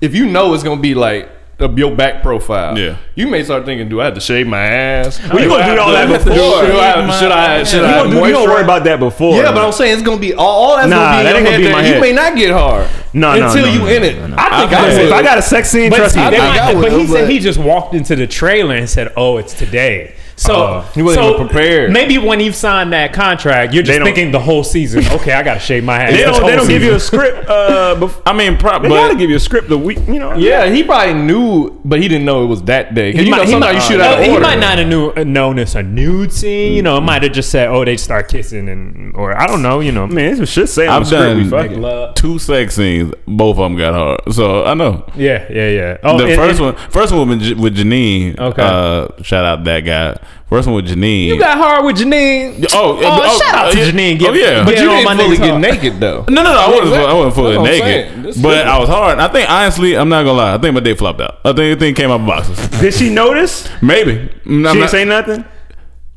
[0.00, 1.28] if you know it's gonna be like
[1.60, 2.98] a, your back profile, Yeah.
[3.16, 5.18] you may start thinking, do I have to shave my ass?
[5.24, 6.34] Oh, well, you Do gonna do all that before.
[6.34, 7.64] do I- Should I?
[7.64, 7.90] Should you, I?
[7.94, 9.34] don't do, you don't worry about that before.
[9.42, 11.30] Yeah, but I'm saying it's gonna be all, all that's Nah, gonna be in that
[11.30, 11.58] your ain't gonna head.
[11.58, 13.86] be in that my you may not get hard No, no, until no, you no,
[13.88, 14.18] in it.
[14.18, 14.36] no, no.
[14.38, 16.30] I think I I listen, if I got a sex scene, But, trust see, me.
[16.30, 19.38] they I but he said but- he just walked into the trailer and said, "Oh,
[19.38, 21.92] it's today." So Oh, he wasn't so even prepared.
[21.92, 25.04] Maybe when you signed that contract, you're just thinking the whole season.
[25.12, 26.14] Okay, I gotta shave my head.
[26.14, 27.48] They don't, they don't give you a script.
[27.48, 29.98] Uh, bef- I mean, pro- they but gotta give you a script the week.
[30.06, 30.34] You know.
[30.36, 33.12] Yeah, he probably knew, but he didn't know it was that day.
[33.12, 34.78] 'Cause He you know, might, he might, you shoot uh, out of he might not
[34.78, 36.72] have knew, uh, known it's a nude scene.
[36.74, 39.60] You know, it might have just said, "Oh, they start kissing," and or I don't
[39.62, 39.80] know.
[39.80, 41.82] You know, man, mean, it should say on I've the script we done fucking.
[41.82, 42.14] love.
[42.14, 43.12] two sex scenes.
[43.26, 45.04] Both of them got hard, so I know.
[45.16, 45.96] Yeah, yeah, yeah.
[46.04, 48.38] Oh, the and- first and one, first one with, with Janine.
[48.38, 48.62] Okay.
[48.62, 50.16] Uh, shout out that guy.
[50.48, 51.26] First one with Janine.
[51.26, 52.64] You got hard with Janine.
[52.72, 53.90] Oh, oh, oh, shout out to yeah.
[53.90, 54.22] Janine.
[54.22, 54.64] oh yeah.
[54.64, 56.24] But you on my didn't fully niggas get naked though.
[56.30, 56.58] No, no, no.
[56.58, 56.94] I wasn't.
[56.94, 58.22] I wasn't fully That's what I'm naked, saying.
[58.22, 58.68] This is but different.
[58.70, 59.18] I was hard.
[59.18, 60.54] I think honestly, I'm not gonna lie.
[60.54, 61.38] I think my dick flopped out.
[61.44, 62.68] I think the thing came out of boxes.
[62.80, 63.68] Did she notice?
[63.82, 64.12] Maybe.
[64.20, 65.44] I'm She not- didn't say nothing.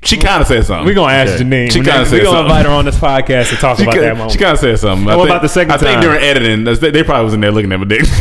[0.04, 0.86] She kind of said something.
[0.86, 1.44] We're gonna ask Okay.
[1.44, 1.72] Janine.
[1.72, 3.84] She We're kinda gonna- said we gonna invite her on this podcast to talk She,
[3.84, 4.32] about ki- that moment.
[4.32, 5.08] she kind of said something.
[5.08, 6.02] I what think- about the second I think time?
[6.02, 8.02] during editing, they, they probably was in there looking at my dick.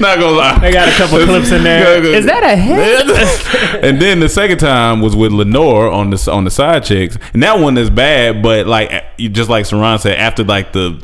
[0.00, 0.58] Not gonna lie.
[0.60, 2.02] They got a couple clips in there.
[2.04, 3.84] Is that a head?
[3.84, 7.42] and then the second time was with Lenore on the on the side chicks, and
[7.42, 8.42] that one is bad.
[8.42, 11.02] But like you just like Saran said, after like the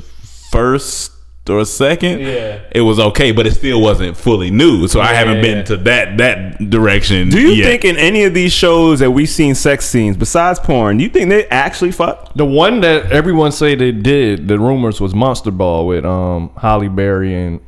[0.50, 1.12] first
[1.48, 2.58] or a second, Yeah.
[2.72, 4.86] it was okay, but it still wasn't fully new.
[4.86, 5.42] So I haven't Yeah.
[5.42, 7.30] been to that that direction.
[7.30, 7.66] Do you yet.
[7.66, 11.10] think in any of these shows that we've seen sex scenes besides porn, do you
[11.10, 12.32] think they actually fuck?
[12.36, 16.88] The one that everyone say they did, the rumors was Monster Ball with um Halle
[16.88, 17.60] Berry and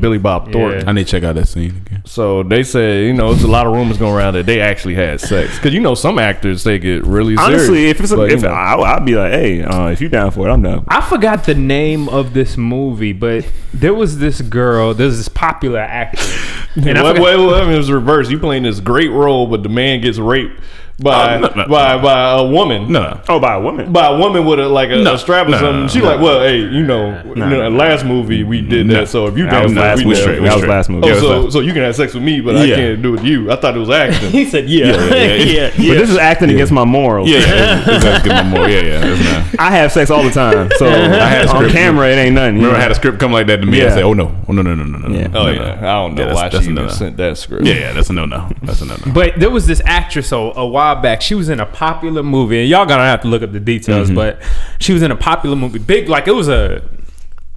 [0.00, 0.88] Billy Bob Thornton.
[0.88, 2.02] I need to check out that scene again.
[2.04, 4.94] So they said, you know, there's a lot of rumors going around that they actually
[4.94, 5.54] had sex.
[5.56, 7.60] Because you know, some actors they get really serious.
[7.60, 10.00] Honestly, if it's a, But, you if know, I, I'd be like, hey, uh, if
[10.00, 10.84] you down for it, I'm down.
[10.88, 15.78] I forgot the name of this movie, but there was this girl, there's this popular
[15.80, 16.22] actor,
[16.76, 18.30] And I wait, forgot- wait, wait, I mean, it was reverse.
[18.30, 20.60] You playing this great role, but the man gets raped
[21.00, 22.90] by Oh, no, no, by by a woman.
[22.92, 23.20] No, no.
[23.28, 23.92] Oh, by a woman.
[23.92, 25.88] By a woman with a like a, No, a strap or no, no, something.
[25.88, 26.12] she no.
[26.12, 28.94] like, well, hey, you know, you know, last movie we did No.
[29.00, 29.08] that.
[29.08, 30.16] So if you That down was last we movie.
[30.20, 30.42] straight.
[30.42, 31.06] That was last movie.
[31.08, 33.08] Oh, Yeah, so so- so you can have sex with me, but I can't do
[33.08, 33.50] it with you.
[33.50, 34.30] I thought it was acting.
[34.30, 34.86] he said, yeah.
[34.86, 35.68] Yeah, yeah, yeah.
[35.92, 37.28] But this is acting against my morals.
[37.28, 37.94] Yeah, yeah.
[37.96, 38.30] Exactly.
[38.30, 38.72] Give me.
[38.72, 39.44] Yeah, yeah.
[39.58, 42.56] I have sex all the time, so I had on camera it ain't nothing.
[42.56, 43.80] Remember, I had a script come like that to me.
[43.80, 43.94] I Yeah.
[43.94, 45.76] say, "Oh no, oh no, no, no, no, no, Oh yeah.
[45.78, 47.64] I don't know why that's- that's she a sent that script.
[47.66, 48.48] Yeah, yeah, that's a no, no.
[48.62, 49.12] That's a no, no.
[49.12, 51.20] But there was this actress a, a while back.
[51.22, 54.08] She was in a popular movie, and y'all gonna have to look up the details.
[54.08, 54.16] Mm-hmm.
[54.16, 54.42] But
[54.80, 56.82] she was in a popular movie, big like it was a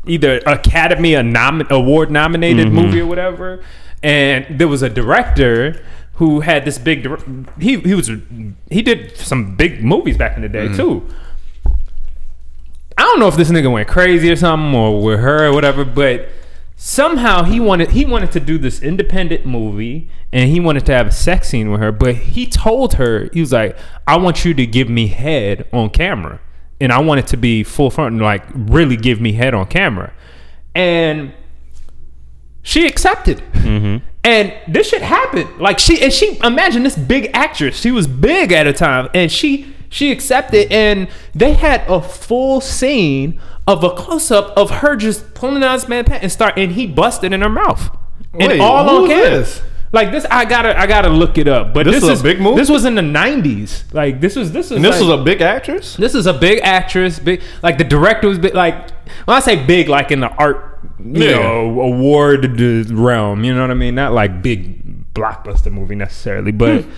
[0.07, 2.76] either Academy a nom- Award nominated Mm-hmm.
[2.76, 3.63] movie or whatever.
[4.03, 5.84] And there was a director
[6.15, 7.07] who had this big.
[7.59, 8.09] He he was
[8.69, 10.71] he did some big movies back in the Mm-hmm.
[10.71, 11.07] day too.
[12.97, 15.84] I don't know if this nigga went crazy or something or with her or whatever,
[15.84, 16.30] but
[16.76, 21.07] somehow he wanted he wanted to do this independent movie and he wanted to have
[21.07, 24.53] a sex scene with her, but he told her he was like, "I want you
[24.53, 26.39] to give me head on camera,
[26.82, 29.67] and I want it to be full front, and like really give me head on
[29.67, 30.13] camera,"
[30.73, 31.34] and
[32.65, 33.43] she accepted.
[33.53, 34.05] Mm-hmm.
[34.23, 35.59] And this shit happened.
[35.59, 37.80] Like she and she imagine this big actress.
[37.80, 42.62] She was big at a time and she she accepted and they had a full
[42.62, 46.54] scene of a close up of her just pulling out this man pants and start
[46.58, 47.96] and he busted in her mouth.
[48.34, 49.30] And Wait, all on camera.
[49.40, 49.62] this?
[49.92, 51.74] Like this I gotta I gotta look it up.
[51.74, 52.58] But This this, is a big movie?
[52.60, 53.86] This was in the nineties.
[53.94, 55.96] Like this was this was And this like- was a big actress.
[55.96, 58.54] this is a big actress, big like the director was big.
[58.54, 58.90] Like
[59.26, 61.38] when I say big, like in the art, you Yeah.
[61.40, 62.60] know, award
[62.92, 63.44] realm.
[63.46, 63.96] You know what I mean?
[63.96, 66.82] Not like big blockbuster movie necessarily, but.
[66.84, 66.92] Hmm.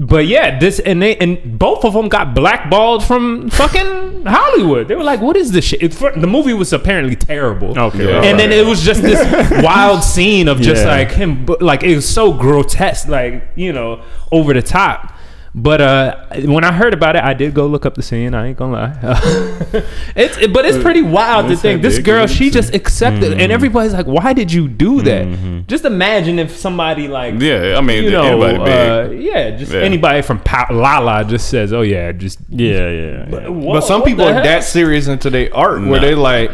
[0.00, 4.86] But yeah, this and they and both of them got blackballed from fucking Hollywood.
[4.86, 7.76] They were like, "What is this shit?" It, for, the movie was apparently terrible.
[7.76, 8.04] Okay.
[8.06, 8.22] Yeah.
[8.22, 9.18] and then it was just this
[9.64, 10.88] wild scene of just Yeah.
[10.90, 15.14] like him, like it was so grotesque, like you know, over the top.
[15.60, 18.32] But uh, when I heard about it, I did go look up the scene.
[18.34, 18.96] I ain't gonna lie.
[20.16, 23.50] it's it- but it's pretty wild to It's think this girl she just accepted, and
[23.50, 28.04] everybody's like, "Why did you do that?" Just imagine if somebody like Yeah, I mean,
[28.04, 28.68] you know, anybody big.
[28.68, 29.80] uh, yeah, just Yeah.
[29.80, 33.26] anybody from pa- Lala just says, "Oh yeah, just Yeah, yeah.
[33.30, 33.48] yeah.
[33.48, 36.06] but some people are that serious into their art where Nah.
[36.06, 36.50] they like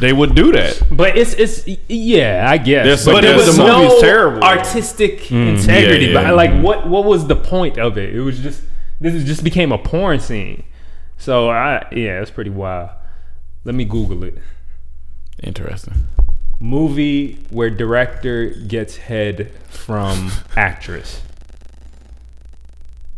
[0.00, 0.82] they would do that.
[0.90, 2.86] But it's it's yeah, I guess.
[2.86, 4.42] There's but some- there was the movie's no terrible.
[4.42, 5.34] artistic hmm.
[5.34, 6.06] integrity.
[6.06, 6.32] Yeah, But yeah.
[6.32, 8.14] like, what what was the point of it?
[8.14, 8.62] It was just
[9.00, 10.64] this just became a porn scene.
[11.18, 12.90] So I yeah, it's pretty wild.
[13.64, 14.38] Let me Google it.
[15.42, 16.06] Interesting.
[16.58, 21.20] Movie where director gets head from actress.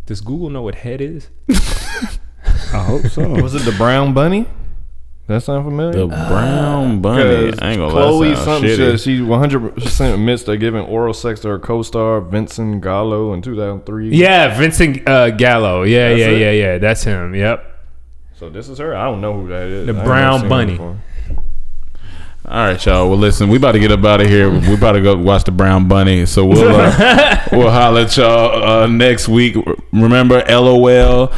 [0.07, 1.29] Does Google know what head is?
[2.73, 3.29] I hope so.
[3.29, 4.47] Was it the Brown Bunny?
[5.29, 5.93] That sound familiar?
[5.93, 7.23] The brown bunny.
[7.47, 8.35] Because I ain't gonna Chloe lie.
[8.35, 8.77] that something shitty.
[8.77, 14.09] says she 100% admits to giving oral sex to her co-star Vincent Gallo in 2003.
[14.17, 15.83] Yeah, Vincent uh, Gallo.
[15.83, 16.41] Yeah, That's yeah, it?
[16.41, 16.79] yeah, yeah.
[16.79, 17.35] That's him.
[17.35, 17.63] Yep.
[18.39, 18.97] So this is her.
[18.97, 19.87] I don't know who that is.
[19.87, 20.73] The I ain't Brown seen her Bunny.
[20.73, 20.97] before.
[22.47, 23.11] All right, y'all.
[23.11, 24.49] Well, listen, we about to get up out of here.
[24.51, 26.25] We about to go watch the Brown Bunny.
[26.25, 29.57] So we'll uh, we'll holler at y'all uh, next week.
[29.93, 31.31] Remember, LOL.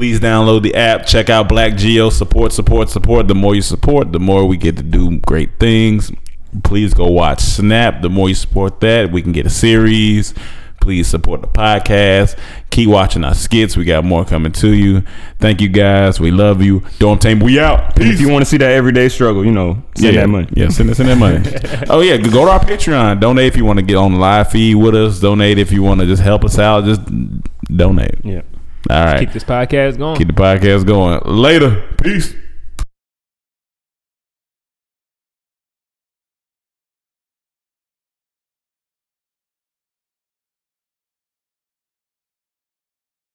[0.00, 1.04] Please download the app.
[1.04, 2.08] Check out Black Geo.
[2.08, 3.28] Support, support, support.
[3.28, 6.10] The more you support, the more we get to do great things.
[6.64, 8.00] Please go watch Snap.
[8.00, 10.32] The more you support that, we can get a series.
[10.80, 12.38] Please support the podcast.
[12.70, 13.76] Keep watching our skits.
[13.76, 15.02] We got more coming to you.
[15.38, 16.18] Thank you guys.
[16.18, 16.82] We love you.
[16.98, 17.38] Don't tame.
[17.38, 18.00] We out.
[18.00, 20.48] And if you want to see that everyday struggle, you know, send yeah, that money.
[20.54, 21.44] Yeah, send us in that money.
[21.90, 23.20] oh yeah, go to our Patreon.
[23.20, 25.20] Donate if you want to get on the live feed with us.
[25.20, 26.86] Donate if you want to just help us out.
[26.86, 27.02] Just
[27.64, 28.14] donate.
[28.24, 28.40] Yeah.
[28.90, 29.20] All right.
[29.20, 30.16] Keep this podcast going.
[30.16, 31.20] Keep the podcast going.
[31.24, 31.82] Later.
[32.02, 32.34] Peace.